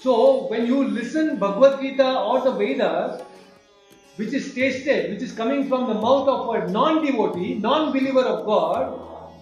So 0.00 0.48
when 0.48 0.66
you 0.66 0.82
listen 0.84 1.36
Bhagavad 1.38 1.80
Gita 1.80 2.18
or 2.18 2.40
the 2.40 2.52
Vedas, 2.52 3.22
which 4.16 4.32
is 4.32 4.52
tasted, 4.54 5.10
which 5.10 5.22
is 5.22 5.32
coming 5.32 5.68
from 5.68 5.86
the 5.86 5.94
mouth 5.94 6.26
of 6.26 6.54
a 6.54 6.70
non-devotee, 6.70 7.54
non-believer 7.54 8.22
of 8.22 8.44
God, 8.44 9.32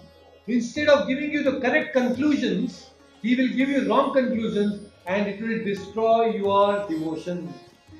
instead 0.47 0.89
of 0.89 1.07
giving 1.07 1.31
you 1.31 1.43
the 1.43 1.59
correct 1.59 1.93
conclusions, 1.93 2.88
he 3.21 3.35
will 3.35 3.49
give 3.49 3.69
you 3.69 3.87
wrong 3.89 4.13
conclusions 4.13 4.87
and 5.05 5.27
it 5.27 5.41
will 5.41 5.63
destroy 5.63 6.31
your 6.35 6.87
devotion. 6.87 7.53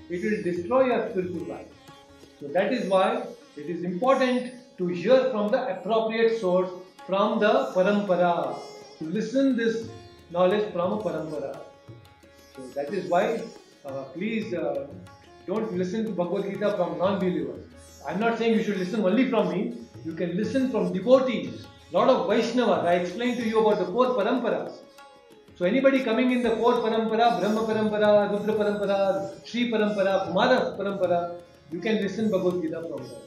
It 0.09 0.23
will 0.23 0.41
destroy 0.43 0.85
your 0.85 1.09
spiritual 1.09 1.45
life. 1.45 1.67
So 2.39 2.47
that 2.47 2.71
is 2.71 2.89
why 2.89 3.23
it 3.57 3.65
is 3.65 3.83
important 3.83 4.53
to 4.77 4.87
hear 4.87 5.29
from 5.31 5.51
the 5.51 5.61
appropriate 5.77 6.39
source, 6.39 6.69
from 7.05 7.39
the 7.39 7.71
parampara, 7.75 8.57
to 8.99 9.05
listen 9.05 9.57
this 9.57 9.89
knowledge 10.31 10.71
from 10.71 10.99
parampara. 10.99 11.59
So 12.55 12.67
that 12.75 12.93
is 12.93 13.09
why, 13.09 13.41
uh, 13.85 14.03
please 14.13 14.53
uh, 14.53 14.87
don't 15.45 15.73
listen 15.73 16.05
to 16.05 16.11
Bhagavad 16.11 16.49
Gita 16.49 16.75
from 16.77 16.97
non-believers. 16.97 17.65
I'm 18.07 18.19
not 18.19 18.37
saying 18.37 18.53
you 18.53 18.63
should 18.63 18.77
listen 18.77 19.03
only 19.03 19.29
from 19.29 19.49
me. 19.49 19.73
You 20.05 20.13
can 20.13 20.37
listen 20.37 20.71
from 20.71 20.93
devotees. 20.93 21.65
Lot 21.91 22.09
of 22.09 22.27
Vaishnavas. 22.27 22.85
I 22.85 22.93
explained 22.95 23.37
to 23.37 23.47
you 23.47 23.59
about 23.59 23.79
the 23.79 23.91
four 23.91 24.07
paramparas. 24.15 24.77
So 25.59 25.65
anybody 25.65 26.05
coming 26.05 26.31
in 26.31 26.41
the 26.41 26.51
four 26.51 26.75
parampara, 26.75 27.37
Brahma 27.37 27.63
parampara, 27.69 28.31
Rudra 28.31 28.53
parampara, 28.53 29.45
Sri 29.45 29.69
parampara, 29.69 30.25
Kumara 30.25 30.77
parampara, 30.77 31.35
you 31.69 31.81
can 31.81 31.97
listen 31.97 32.31
Bhagavad 32.31 32.61
Gita 32.61 32.81
from 32.87 33.05
there. 33.05 33.17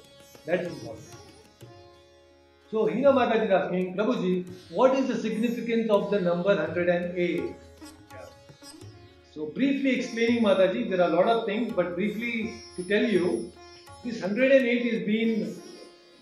That's 0.47 0.67
important. 0.67 1.05
So 2.71 2.89
Hina 2.89 3.13
Mataji 3.13 3.45
is 3.45 3.51
asking, 3.51 3.97
Prabhuji, 3.97 4.47
what 4.71 4.95
is 4.95 5.09
the 5.09 5.19
significance 5.19 5.91
of 5.91 6.11
the 6.11 6.23
number 6.23 6.57
108? 6.57 7.55
So 9.35 9.51
briefly 9.55 9.97
explaining 9.97 10.43
Mataji, 10.43 10.89
there 10.89 11.03
are 11.03 11.11
a 11.11 11.15
lot 11.15 11.27
of 11.27 11.45
things, 11.45 11.75
but 11.75 11.95
briefly 11.95 12.55
to 12.77 12.83
tell 12.85 13.05
you, 13.05 13.53
this 14.07 14.23
108 14.23 14.87
is 14.87 15.05
been 15.05 15.55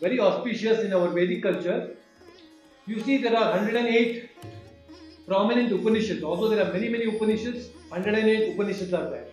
very 0.00 0.18
auspicious 0.18 0.80
in 0.80 0.92
our 0.92 1.10
Vedic 1.10 1.44
culture. 1.44 1.94
You 2.88 2.98
see, 2.98 3.18
there 3.18 3.36
are 3.36 3.50
108 3.52 4.28
prominent 5.30 5.72
Upanishads. 5.72 6.24
Although 6.24 6.48
there 6.48 6.66
are 6.66 6.72
many, 6.72 6.88
many 6.88 7.04
Upanishads, 7.04 7.68
108 7.88 8.54
Upanishads 8.54 8.92
are 8.92 9.08
there. 9.10 9.28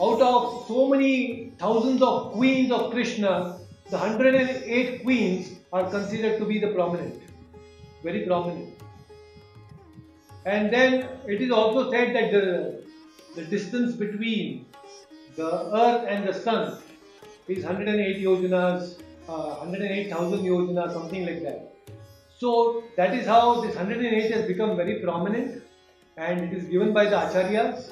Out 0.00 0.22
of 0.22 0.66
so 0.66 0.88
many 0.88 1.52
thousands 1.58 2.00
of 2.00 2.32
queens 2.32 2.72
of 2.72 2.90
Krishna, 2.90 3.58
the 3.90 3.98
108 3.98 5.02
queens 5.02 5.52
are 5.72 5.90
considered 5.90 6.38
to 6.38 6.46
be 6.46 6.58
the 6.58 6.68
prominent, 6.68 7.22
very 8.02 8.24
prominent. 8.26 8.82
And 10.46 10.72
then 10.72 11.06
it 11.26 11.42
is 11.42 11.50
also 11.50 11.90
said 11.90 12.14
that 12.16 12.32
the, 12.32 12.82
the 13.36 13.44
distance 13.44 13.94
between 13.94 14.66
the 15.36 15.50
earth 15.84 16.06
and 16.08 16.26
the 16.26 16.32
sun 16.32 16.78
is 17.46 17.64
108 17.64 18.22
yojanas, 18.22 19.02
uh, 19.28 19.56
108,000 19.56 20.38
yojanas, 20.40 20.92
something 20.94 21.26
like 21.26 21.42
that. 21.42 21.67
So 22.38 22.84
that 22.96 23.14
is 23.14 23.26
how 23.26 23.60
this 23.60 23.74
108 23.74 24.30
has 24.30 24.46
become 24.46 24.76
very 24.76 25.00
prominent 25.00 25.62
and 26.16 26.40
it 26.40 26.52
is 26.56 26.64
given 26.68 26.92
by 26.92 27.06
the 27.06 27.16
acharyas. 27.16 27.90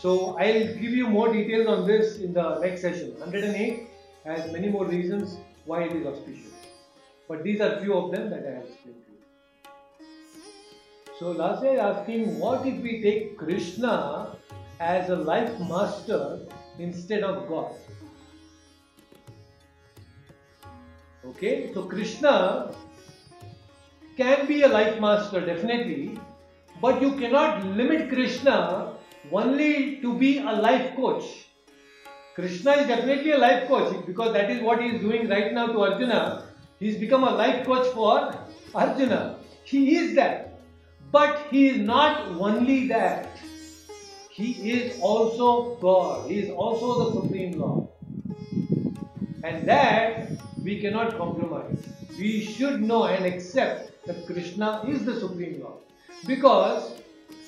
So 0.00 0.38
I'll 0.38 0.74
give 0.74 0.94
you 1.00 1.06
more 1.06 1.30
details 1.32 1.66
on 1.66 1.86
this 1.86 2.18
in 2.18 2.32
the 2.32 2.58
next 2.60 2.80
session. 2.80 3.10
108 3.18 3.88
has 4.24 4.50
many 4.52 4.68
more 4.68 4.86
reasons 4.86 5.36
why 5.66 5.82
it 5.82 5.92
is 5.92 6.06
auspicious. 6.06 6.52
But 7.28 7.42
these 7.42 7.60
are 7.60 7.78
few 7.80 7.92
of 7.94 8.10
them 8.10 8.30
that 8.30 8.46
I 8.46 8.54
have 8.56 8.64
explained 8.64 9.02
to 9.04 9.12
you. 9.12 10.08
So 11.18 11.32
last 11.32 11.62
is 11.62 11.78
asking 11.78 12.38
what 12.38 12.66
if 12.66 12.80
we 12.80 13.02
take 13.02 13.36
Krishna 13.36 14.36
as 14.80 15.10
a 15.10 15.16
life 15.16 15.58
master 15.60 16.40
instead 16.78 17.22
of 17.22 17.46
God? 17.48 17.72
Okay, 21.26 21.70
so 21.74 21.82
Krishna 21.82 22.74
can 24.18 24.46
be 24.46 24.62
a 24.62 24.68
life 24.68 25.00
master 25.00 25.40
definitely, 25.46 26.18
but 26.82 27.00
you 27.00 27.12
cannot 27.12 27.64
limit 27.64 28.08
Krishna 28.08 28.94
only 29.30 30.00
to 30.02 30.18
be 30.18 30.38
a 30.38 30.52
life 30.52 30.96
coach. 30.96 31.24
Krishna 32.34 32.72
is 32.72 32.88
definitely 32.88 33.32
a 33.32 33.38
life 33.38 33.68
coach 33.68 33.94
because 34.06 34.32
that 34.32 34.50
is 34.50 34.60
what 34.60 34.82
he 34.82 34.88
is 34.88 35.00
doing 35.00 35.28
right 35.28 35.52
now 35.52 35.66
to 35.68 35.80
Arjuna. 35.82 36.46
He 36.80 36.88
has 36.88 36.96
become 36.96 37.24
a 37.24 37.30
life 37.30 37.64
coach 37.64 37.86
for 37.94 38.34
Arjuna. 38.74 39.38
He 39.64 39.96
is 39.96 40.14
that. 40.16 40.60
But 41.12 41.46
he 41.50 41.68
is 41.68 41.78
not 41.78 42.28
only 42.28 42.88
that. 42.88 43.38
He 44.30 44.52
is 44.70 45.00
also 45.00 45.76
God. 45.76 46.30
He 46.30 46.40
is 46.40 46.50
also 46.50 47.04
the 47.04 47.20
Supreme 47.20 47.58
Lord. 47.58 47.88
And 49.44 49.68
that 49.68 50.30
we 50.62 50.80
cannot 50.80 51.16
compromise. 51.16 51.82
We 52.18 52.44
should 52.44 52.82
know 52.82 53.04
and 53.04 53.24
accept 53.24 53.87
that 54.08 54.26
Krishna 54.26 54.82
is 54.88 55.04
the 55.04 55.20
Supreme 55.20 55.60
Lord. 55.60 55.80
Because 56.26 57.00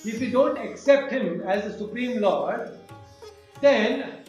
if 0.05 0.21
you 0.21 0.31
don't 0.31 0.59
accept 0.59 1.11
Him 1.11 1.41
as 1.41 1.65
the 1.65 1.77
Supreme 1.77 2.21
Lord, 2.21 2.79
then 3.61 4.25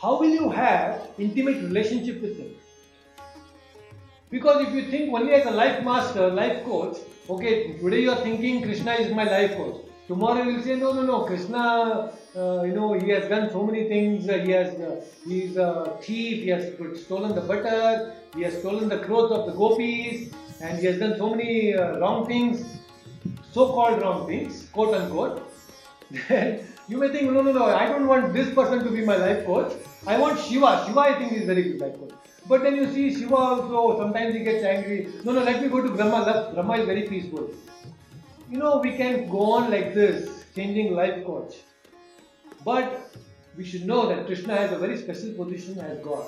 how 0.00 0.18
will 0.18 0.34
you 0.40 0.50
have 0.50 1.08
intimate 1.18 1.62
relationship 1.62 2.20
with 2.20 2.36
Him? 2.36 2.50
Because 4.30 4.66
if 4.66 4.74
you 4.74 4.90
think 4.90 5.14
only 5.14 5.32
as 5.32 5.46
a 5.46 5.50
life 5.50 5.84
master, 5.84 6.28
life 6.28 6.64
coach, 6.64 6.96
okay, 7.30 7.74
today 7.78 8.00
you 8.00 8.10
are 8.10 8.22
thinking 8.28 8.62
Krishna 8.62 8.92
is 8.94 9.14
my 9.14 9.24
life 9.24 9.56
coach. 9.56 9.82
Tomorrow 10.08 10.42
you 10.42 10.56
will 10.56 10.62
say, 10.62 10.76
no, 10.76 10.92
no, 10.92 11.02
no, 11.02 11.20
Krishna, 11.24 12.12
uh, 12.36 12.62
you 12.62 12.72
know, 12.72 12.94
he 12.94 13.10
has 13.10 13.28
done 13.28 13.50
so 13.50 13.64
many 13.64 13.88
things. 13.88 14.28
Uh, 14.28 14.38
he 14.38 14.50
has, 14.50 14.74
uh, 14.80 15.04
he 15.24 15.42
is 15.44 15.56
a 15.56 15.96
thief. 16.02 16.42
He 16.42 16.48
has 16.48 16.72
stolen 17.04 17.34
the 17.34 17.42
butter. 17.42 18.14
He 18.34 18.42
has 18.42 18.58
stolen 18.58 18.88
the 18.88 18.98
clothes 18.98 19.30
of 19.30 19.46
the 19.46 19.52
gopis, 19.52 20.32
and 20.62 20.78
he 20.78 20.86
has 20.86 20.98
done 20.98 21.16
so 21.18 21.34
many 21.34 21.74
uh, 21.74 21.98
wrong 21.98 22.26
things, 22.26 22.64
so-called 23.52 24.00
wrong 24.00 24.26
things, 24.26 24.68
quote 24.72 24.94
unquote. 24.94 25.50
then 26.28 26.64
you 26.88 26.98
may 26.98 27.08
think, 27.08 27.30
no, 27.32 27.42
no, 27.42 27.52
no, 27.52 27.64
I 27.64 27.86
don't 27.86 28.06
want 28.06 28.32
this 28.32 28.54
person 28.54 28.84
to 28.84 28.90
be 28.90 29.04
my 29.04 29.16
life 29.16 29.44
coach. 29.46 29.72
I 30.06 30.18
want 30.18 30.38
Shiva. 30.40 30.84
Shiva, 30.86 31.00
I 31.00 31.18
think, 31.18 31.32
is 31.32 31.46
very 31.46 31.62
good 31.64 31.80
life 31.80 31.98
coach. 31.98 32.12
But 32.48 32.62
then 32.62 32.76
you 32.76 32.92
see 32.92 33.14
Shiva 33.14 33.34
also, 33.34 33.98
sometimes 33.98 34.34
he 34.34 34.42
gets 34.44 34.64
angry. 34.64 35.08
No, 35.24 35.32
no, 35.32 35.42
let 35.42 35.62
me 35.62 35.68
go 35.68 35.80
to 35.82 35.90
Brahma. 35.90 36.50
Brahma 36.54 36.78
is 36.78 36.86
very 36.86 37.02
peaceful. 37.08 37.50
You 38.50 38.58
know, 38.58 38.78
we 38.78 38.96
can 38.96 39.28
go 39.28 39.52
on 39.52 39.70
like 39.70 39.94
this, 39.94 40.44
changing 40.54 40.94
life 40.94 41.24
coach. 41.24 41.54
But 42.64 43.16
we 43.56 43.64
should 43.64 43.86
know 43.86 44.08
that 44.08 44.26
Krishna 44.26 44.56
has 44.56 44.72
a 44.72 44.78
very 44.78 44.98
special 44.98 45.32
position 45.32 45.78
as 45.78 45.98
God. 45.98 46.26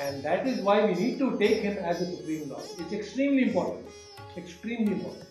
And 0.00 0.22
that 0.24 0.46
is 0.46 0.60
why 0.60 0.84
we 0.86 0.94
need 0.94 1.18
to 1.18 1.38
take 1.38 1.62
him 1.62 1.78
as 1.78 2.00
a 2.00 2.16
supreme 2.16 2.48
Lord. 2.48 2.64
It's 2.78 2.92
extremely 2.92 3.44
important. 3.44 3.86
Extremely 4.36 4.92
important. 4.92 5.26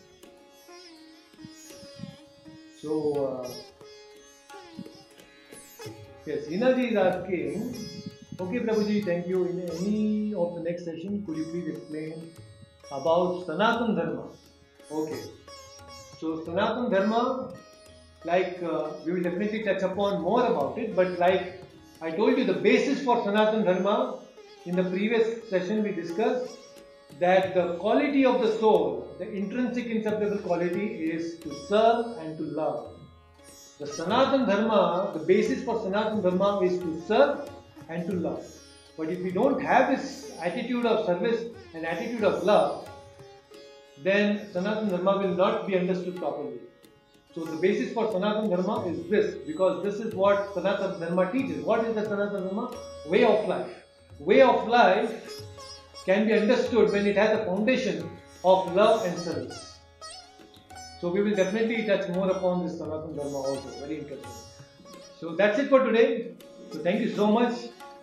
So, 2.81 3.43
uh, 3.43 3.47
yes, 6.25 6.47
Hinaji 6.47 6.91
is 6.91 6.97
asking, 6.97 7.75
okay, 8.39 8.59
Prabhuji, 8.59 9.05
thank 9.05 9.27
you. 9.27 9.45
In 9.45 9.61
any 9.61 10.33
of 10.33 10.55
the 10.55 10.61
next 10.61 10.85
session, 10.85 11.25
could 11.25 11.37
you 11.37 11.45
please 11.45 11.67
explain 11.67 12.31
about 12.91 13.45
Sanatan 13.45 13.95
Dharma? 13.95 14.27
Okay. 14.91 15.21
So, 16.19 16.43
Sanatan 16.45 16.89
Dharma, 16.89 17.53
like 18.23 18.61
uh, 18.63 18.91
we 19.05 19.13
will 19.13 19.23
definitely 19.23 19.63
touch 19.63 19.81
upon 19.81 20.21
more 20.21 20.45
about 20.45 20.77
it, 20.77 20.95
but 20.95 21.19
like 21.19 21.61
I 22.01 22.11
told 22.11 22.37
you, 22.37 22.45
the 22.45 22.53
basis 22.53 23.03
for 23.03 23.23
Sanatan 23.23 23.65
Dharma 23.65 24.19
in 24.65 24.75
the 24.75 24.83
previous 24.83 25.49
session 25.49 25.83
we 25.83 25.91
discussed 25.91 26.55
that 27.19 27.53
the 27.53 27.75
quality 27.75 28.25
of 28.25 28.41
the 28.41 28.57
soul, 28.59 29.13
the 29.19 29.29
intrinsic 29.29 29.87
inseparable 29.87 30.37
quality 30.37 30.85
is 31.11 31.37
to 31.39 31.53
serve 31.67 32.17
and 32.19 32.37
to 32.37 32.43
love. 32.43 32.89
The 33.79 33.87
Sanatan 33.87 34.47
Dharma, 34.47 35.11
the 35.13 35.25
basis 35.25 35.63
for 35.63 35.81
Sanatan 35.81 36.21
Dharma 36.21 36.61
is 36.61 36.79
to 36.79 37.01
serve 37.07 37.49
and 37.89 38.09
to 38.09 38.15
love. 38.15 38.45
But 38.97 39.09
if 39.09 39.21
we 39.21 39.31
don't 39.31 39.61
have 39.61 39.89
this 39.89 40.31
attitude 40.39 40.85
of 40.85 41.05
service 41.05 41.43
and 41.73 41.85
attitude 41.85 42.23
of 42.23 42.43
love, 42.43 42.89
then 44.01 44.47
Sanatan 44.53 44.89
Dharma 44.89 45.17
will 45.17 45.35
not 45.35 45.67
be 45.67 45.77
understood 45.77 46.15
properly. 46.15 46.59
So 47.35 47.43
the 47.43 47.57
basis 47.57 47.93
for 47.93 48.11
Sanatan 48.11 48.49
Dharma 48.49 48.87
is 48.87 49.09
this, 49.09 49.35
because 49.45 49.83
this 49.83 49.95
is 49.95 50.13
what 50.15 50.53
Sanatan 50.53 51.01
Dharma 51.01 51.31
teaches. 51.31 51.65
What 51.65 51.83
is 51.85 51.95
the 51.95 52.05
Sanatan 52.05 52.43
Dharma? 52.43 52.73
Way 53.07 53.25
of 53.25 53.47
life. 53.47 53.82
Way 54.19 54.41
of 54.41 54.67
life 54.67 55.43
can 56.05 56.27
be 56.27 56.33
understood 56.33 56.91
when 56.91 57.05
it 57.07 57.17
has 57.17 57.39
a 57.39 57.45
foundation 57.45 58.09
of 58.43 58.73
love 58.75 59.05
and 59.05 59.17
service. 59.17 59.79
So 61.01 61.09
we 61.09 61.21
will 61.21 61.35
definitely 61.35 61.85
touch 61.85 62.07
more 62.09 62.29
upon 62.29 62.65
this 62.65 62.77
Sanatan 62.77 63.15
Dharma 63.15 63.37
also. 63.37 63.69
Very 63.79 63.99
interesting. 63.99 64.31
So 65.19 65.35
that's 65.35 65.59
it 65.59 65.69
for 65.69 65.83
today. 65.83 66.35
So 66.71 66.79
thank 66.79 67.01
you 67.01 67.13
so 67.15 67.27
much, 67.27 67.53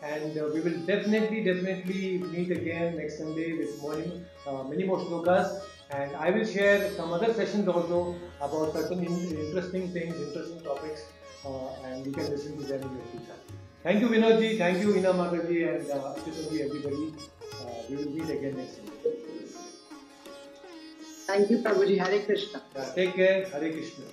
and 0.03 0.37
uh, 0.37 0.49
we 0.53 0.61
will 0.61 0.79
definitely, 0.87 1.43
definitely 1.43 2.19
meet 2.19 2.51
again 2.51 2.97
next 2.97 3.19
Sunday 3.19 3.53
with 3.57 3.81
morning, 3.81 4.25
uh, 4.47 4.63
many 4.65 4.85
more 4.85 4.99
slokas. 4.99 5.63
And 5.91 6.15
I 6.17 6.31
will 6.31 6.45
share 6.45 6.91
some 6.93 7.13
other 7.13 7.35
sessions 7.35 7.67
also 7.67 8.15
about 8.41 8.73
certain 8.73 9.05
in- 9.05 9.37
interesting 9.47 9.93
things, 9.93 10.15
interesting 10.15 10.61
topics, 10.61 11.07
uh, 11.45 11.73
and 11.85 12.07
you 12.07 12.13
can 12.13 12.31
listen 12.31 12.57
to 12.59 12.65
them 12.65 12.83
in 12.83 12.95
the 12.95 13.27
time. 13.27 13.40
Thank 13.83 14.01
you, 14.03 14.09
Vinodji. 14.09 14.59
Thank 14.59 14.83
you, 14.83 14.97
Ina 14.97 15.13
Mataji, 15.15 15.59
and 15.69 15.91
uh, 15.91 16.15
Achutaji, 16.15 16.61
everybody. 16.67 17.15
Uh, 17.61 17.67
we 17.89 17.97
will 17.97 18.11
meet 18.13 18.29
again 18.29 18.57
next 18.57 18.77
Sunday. 18.77 19.47
Thank 21.27 21.51
you, 21.51 21.59
Prabhuji. 21.59 21.99
Hare 21.99 22.21
Krishna. 22.27 22.63
Yeah, 22.77 22.93
take 22.95 23.15
care. 23.15 23.49
Hare 23.49 23.73
Krishna. 23.73 24.05